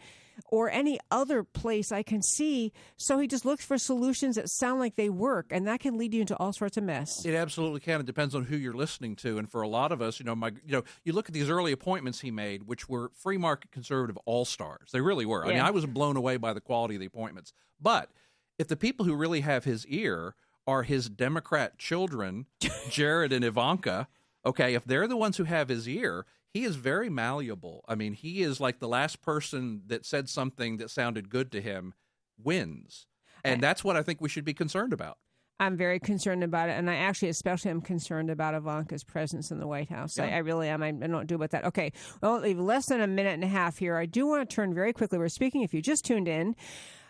or 0.48 0.70
any 0.70 0.98
other 1.10 1.42
place 1.42 1.92
I 1.92 2.02
can 2.02 2.22
see. 2.22 2.72
So 2.96 3.18
he 3.18 3.26
just 3.26 3.44
looks 3.44 3.64
for 3.64 3.78
solutions 3.78 4.36
that 4.36 4.48
sound 4.48 4.80
like 4.80 4.96
they 4.96 5.08
work, 5.08 5.46
and 5.50 5.66
that 5.66 5.80
can 5.80 5.98
lead 5.98 6.14
you 6.14 6.20
into 6.20 6.36
all 6.36 6.52
sorts 6.52 6.76
of 6.76 6.84
mess. 6.84 7.24
It 7.24 7.34
absolutely 7.34 7.80
can. 7.80 8.00
It 8.00 8.06
depends 8.06 8.34
on 8.34 8.44
who 8.44 8.56
you're 8.56 8.74
listening 8.74 9.16
to, 9.16 9.38
and 9.38 9.50
for 9.50 9.62
a 9.62 9.68
lot 9.68 9.92
of 9.92 10.00
us, 10.02 10.18
you 10.18 10.24
know, 10.26 10.34
my, 10.34 10.48
you 10.64 10.72
know, 10.72 10.84
you 11.04 11.12
look 11.12 11.28
at 11.28 11.34
these 11.34 11.50
early 11.50 11.72
appointments 11.72 12.20
he 12.20 12.30
made, 12.30 12.64
which 12.64 12.88
were 12.88 13.10
free 13.14 13.38
market 13.38 13.70
conservative 13.70 14.18
all 14.24 14.44
stars. 14.44 14.90
They 14.92 15.00
really 15.00 15.26
were. 15.26 15.44
I 15.44 15.48
mean, 15.48 15.60
I 15.60 15.70
was 15.70 15.86
blown 15.86 16.16
away 16.16 16.36
by 16.36 16.52
the 16.52 16.60
quality 16.60 16.94
of 16.94 17.00
the 17.00 17.06
appointments. 17.06 17.52
But 17.80 18.10
if 18.58 18.68
the 18.68 18.76
people 18.76 19.06
who 19.06 19.14
really 19.14 19.40
have 19.40 19.64
his 19.64 19.86
ear 19.86 20.34
are 20.66 20.82
his 20.82 21.08
Democrat 21.08 21.78
children, 21.78 22.46
Jared 22.90 23.32
and 23.32 23.44
Ivanka, 23.44 24.08
okay, 24.44 24.74
if 24.74 24.84
they're 24.84 25.08
the 25.08 25.16
ones 25.16 25.36
who 25.36 25.44
have 25.44 25.68
his 25.68 25.88
ear, 25.88 26.26
he 26.52 26.64
is 26.64 26.76
very 26.76 27.10
malleable. 27.10 27.84
I 27.88 27.94
mean, 27.94 28.14
he 28.14 28.42
is 28.42 28.60
like 28.60 28.78
the 28.78 28.88
last 28.88 29.22
person 29.22 29.82
that 29.86 30.06
said 30.06 30.28
something 30.28 30.78
that 30.78 30.90
sounded 30.90 31.28
good 31.28 31.52
to 31.52 31.60
him 31.60 31.94
wins. 32.42 33.06
And 33.44 33.62
that's 33.62 33.84
what 33.84 33.96
I 33.96 34.02
think 34.02 34.20
we 34.20 34.28
should 34.28 34.44
be 34.44 34.54
concerned 34.54 34.92
about. 34.92 35.18
I'm 35.58 35.76
very 35.76 35.98
concerned 35.98 36.44
about 36.44 36.68
it, 36.68 36.72
and 36.72 36.90
I 36.90 36.96
actually, 36.96 37.30
especially, 37.30 37.70
am 37.70 37.80
concerned 37.80 38.28
about 38.28 38.54
Ivanka's 38.54 39.04
presence 39.04 39.50
in 39.50 39.58
the 39.58 39.66
White 39.66 39.88
House. 39.88 40.18
I, 40.18 40.26
Yeah. 40.26 40.36
I 40.36 40.38
really 40.38 40.68
am. 40.68 40.82
I, 40.82 40.88
I 40.88 40.92
don't 40.92 41.26
do 41.26 41.34
about 41.36 41.50
that. 41.50 41.64
Okay, 41.64 41.92
well, 42.20 42.40
leave 42.40 42.58
less 42.58 42.86
than 42.86 43.00
a 43.00 43.06
minute 43.06 43.32
and 43.32 43.44
a 43.44 43.48
half 43.48 43.78
here. 43.78 43.96
I 43.96 44.04
do 44.04 44.26
want 44.26 44.48
to 44.48 44.54
turn 44.54 44.74
very 44.74 44.92
quickly. 44.92 45.18
We're 45.18 45.28
speaking. 45.28 45.62
If 45.62 45.72
you 45.72 45.80
just 45.82 46.04
tuned 46.04 46.28
in. 46.28 46.54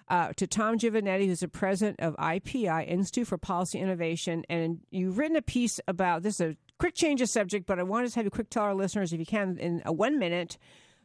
Uh, 0.08 0.32
to 0.36 0.46
Tom 0.46 0.78
Giovanetti, 0.78 1.26
who's 1.26 1.40
the 1.40 1.48
president 1.48 1.98
of 1.98 2.14
IPI, 2.14 2.88
Institute 2.88 3.26
for 3.26 3.36
Policy 3.36 3.80
Innovation, 3.80 4.44
and 4.48 4.78
you've 4.92 5.18
written 5.18 5.36
a 5.36 5.42
piece 5.42 5.80
about 5.88 6.22
this. 6.22 6.40
Is 6.40 6.52
a 6.52 6.56
quick 6.78 6.94
change 6.94 7.20
of 7.20 7.28
subject, 7.28 7.66
but 7.66 7.78
I 7.78 7.82
want 7.82 8.08
to 8.08 8.14
have 8.14 8.24
you 8.24 8.30
quick 8.30 8.50
tell 8.50 8.64
our 8.64 8.74
listeners, 8.74 9.12
if 9.12 9.20
you 9.20 9.26
can, 9.26 9.58
in 9.58 9.82
a 9.84 9.92
one 9.92 10.18
minute. 10.18 10.58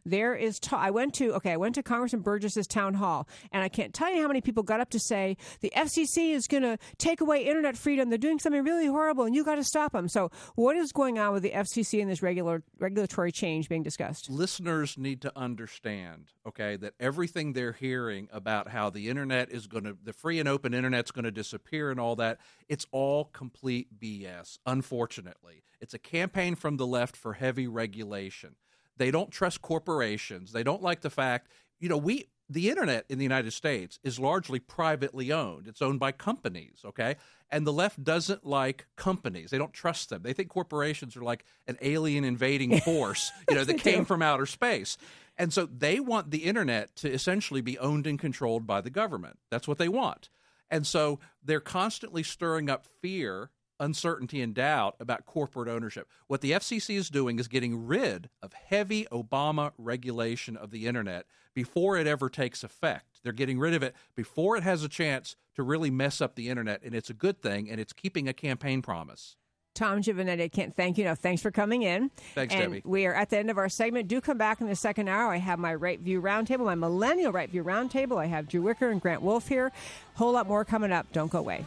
There 0.06 0.36
is. 0.36 0.60
I 0.72 0.92
went 0.92 1.14
to 1.16 1.34
okay. 1.36 1.52
I 1.52 1.58
went 1.58 1.76
to 1.76 1.84
Congressman 1.84 2.22
Burgess's 2.22 2.68
town 2.68 2.96
hall, 2.96 3.28
and 3.52 3.64
I 3.64 3.70
can't 3.70 3.94
tell 3.94 4.14
you 4.14 4.22
how 4.22 4.28
many 4.28 4.42
people 4.42 4.64
got 4.64 4.80
up 4.80 4.90
to 4.92 5.00
say 5.00 5.38
the 5.62 5.72
FCC 5.76 6.34
is 6.34 6.48
going 6.48 6.64
to 6.64 6.78
take 6.98 7.22
away 7.22 7.46
internet 7.46 7.78
freedom. 7.78 8.10
They're 8.10 8.18
doing 8.18 8.40
something 8.40 8.64
really 8.64 8.88
horrible, 8.88 9.26
and 9.26 9.36
you 9.36 9.44
got 9.44 9.56
to 9.56 9.64
stop 9.64 9.94
them. 9.94 10.08
So, 10.08 10.32
what 10.56 10.76
is 10.76 10.92
going 10.92 11.20
on 11.20 11.34
with 11.34 11.44
the 11.44 11.52
FCC 11.52 12.02
and 12.02 12.10
this 12.10 12.22
regular 12.22 12.64
regulatory 12.80 13.32
change 13.32 13.70
being 13.70 13.84
discussed? 13.84 14.30
listeners 14.42 14.98
need 14.98 15.22
to 15.22 15.32
understand, 15.38 16.34
okay, 16.48 16.76
that 16.76 16.94
everything 17.00 17.54
they're 17.54 17.74
hearing 17.74 18.28
about 18.32 18.70
how 18.70 18.90
the 18.90 19.08
internet 19.08 19.52
is 19.52 19.68
going 19.68 19.84
to, 19.84 19.96
the 20.04 20.14
free 20.14 20.40
and 20.40 20.50
open 20.50 20.74
internet's 20.74 21.12
going 21.12 21.26
to 21.26 21.32
disappear 21.32 21.92
and 21.92 22.00
all 22.00 22.16
that, 22.16 22.40
it's 22.68 22.86
all 22.92 23.26
complete 23.26 24.00
BS, 24.00 24.58
unfortunately. 24.66 25.64
It's 25.80 25.94
a 25.94 26.00
campaign 26.00 26.56
from 26.56 26.78
the 26.78 26.88
left 26.88 27.16
for 27.16 27.34
heavy 27.34 27.68
regulation. 27.68 28.56
They 29.02 29.10
don't 29.10 29.32
trust 29.32 29.64
corporations. 29.64 30.52
They 30.52 30.62
don't 30.62 30.84
like 30.84 31.02
the 31.02 31.10
fact, 31.10 31.48
you 31.80 31.90
know, 31.90 31.98
we, 31.98 32.30
the 32.48 32.70
internet 32.70 33.06
in 33.10 33.18
the 33.18 33.24
United 33.24 33.50
States 33.50 33.98
is 34.04 34.20
largely 34.20 34.60
privately 34.60 35.32
owned. 35.32 35.66
It's 35.66 35.82
owned 35.82 36.00
by 36.00 36.12
companies, 36.12 36.82
okay? 36.86 37.16
And 37.50 37.66
the 37.66 37.74
left 37.74 38.04
doesn't 38.04 38.46
like 38.46 38.86
companies. 38.98 39.50
They 39.50 39.58
don't 39.58 39.74
trust 39.74 40.12
them. 40.12 40.22
They 40.22 40.34
think 40.34 40.50
corporations 40.50 41.18
are 41.18 41.24
like 41.24 41.46
an 41.66 41.80
alien 41.82 42.24
invading 42.24 42.80
force, 42.82 43.32
you 43.50 43.56
know, 43.56 43.64
that 43.64 43.80
came 43.80 44.06
from 44.06 44.22
outer 44.22 44.46
space. 44.46 45.00
And 45.36 45.52
so 45.52 45.66
they 45.66 46.00
want 46.00 46.30
the 46.30 46.44
internet 46.44 46.96
to 46.98 47.12
essentially 47.12 47.62
be 47.62 47.80
owned 47.80 48.06
and 48.06 48.20
controlled 48.20 48.68
by 48.68 48.82
the 48.82 48.92
government. 48.92 49.40
That's 49.50 49.68
what 49.68 49.80
they 49.80 49.90
want. 49.90 50.30
And 50.70 50.86
so 50.86 51.20
they're 51.44 51.60
constantly 51.60 52.22
stirring 52.22 52.70
up 52.70 52.86
fear, 53.02 53.50
uncertainty, 53.82 54.42
and 54.42 54.54
doubt 54.54 54.96
about 55.00 55.26
corporate 55.26 55.68
ownership. 55.68 56.08
What 56.28 56.40
the 56.40 56.52
FCC 56.52 56.96
is 56.96 57.10
doing 57.10 57.40
is 57.40 57.50
getting 57.50 57.86
rid 57.86 58.30
of 58.42 58.54
heavy 58.54 59.06
Obama 59.12 59.72
regulation 59.78 60.56
of 60.56 60.72
the 60.72 60.88
internet 60.88 61.26
before 61.54 61.98
it 61.98 62.08
ever 62.08 62.30
takes 62.30 62.64
effect. 62.64 63.20
They're 63.24 63.34
getting 63.34 63.60
rid 63.60 63.74
of 63.74 63.84
it 63.84 63.94
before 64.16 64.56
it 64.56 64.64
has 64.64 64.84
a 64.84 64.90
chance 64.90 65.36
to 65.56 65.64
really 65.64 65.90
mess 65.90 66.22
up 66.22 66.36
the 66.36 66.48
internet. 66.48 66.82
And 66.84 66.96
it's 66.96 67.10
a 67.10 67.14
good 67.14 67.42
thing, 67.42 67.70
and 67.70 67.80
it's 67.80 67.92
keeping 67.92 68.30
a 68.30 68.34
campaign 68.34 68.82
promise. 68.82 69.36
Tom 69.74 70.02
Giovanetti, 70.02 70.44
I 70.44 70.48
can't 70.50 70.76
thank 70.76 70.98
you 70.98 71.06
enough. 71.06 71.20
Thanks 71.20 71.42
for 71.42 71.50
coming 71.50 71.84
in. 71.84 72.12
Thanks, 72.36 72.54
and 72.54 72.64
Debbie. 72.64 72.82
We 72.84 73.06
are 73.06 73.14
at 73.14 73.30
the 73.30 73.38
end 73.38 73.50
of 73.50 73.58
our 73.58 73.70
segment. 73.70 74.10
Do 74.10 74.20
come 74.20 74.38
back 74.38 74.60
in 74.60 74.68
the 74.68 74.76
second 74.76 75.08
hour. 75.08 75.32
I 75.32 75.38
have 75.38 75.60
my 75.60 75.74
Right 75.74 76.00
View 76.00 76.22
Roundtable, 76.22 76.66
my 76.66 76.76
Millennial 76.76 77.32
Right 77.32 77.50
View 77.50 77.64
Roundtable. 77.64 78.18
I 78.18 78.26
have 78.26 78.50
Drew 78.50 78.62
Wicker 78.62 78.90
and 78.90 79.02
Grant 79.02 79.22
Wolf 79.22 79.48
here. 79.48 79.72
Whole 80.16 80.34
lot 80.34 80.48
more 80.48 80.66
coming 80.66 80.92
up. 80.92 81.08
Don't 81.14 81.32
go 81.32 81.40
away. 81.40 81.66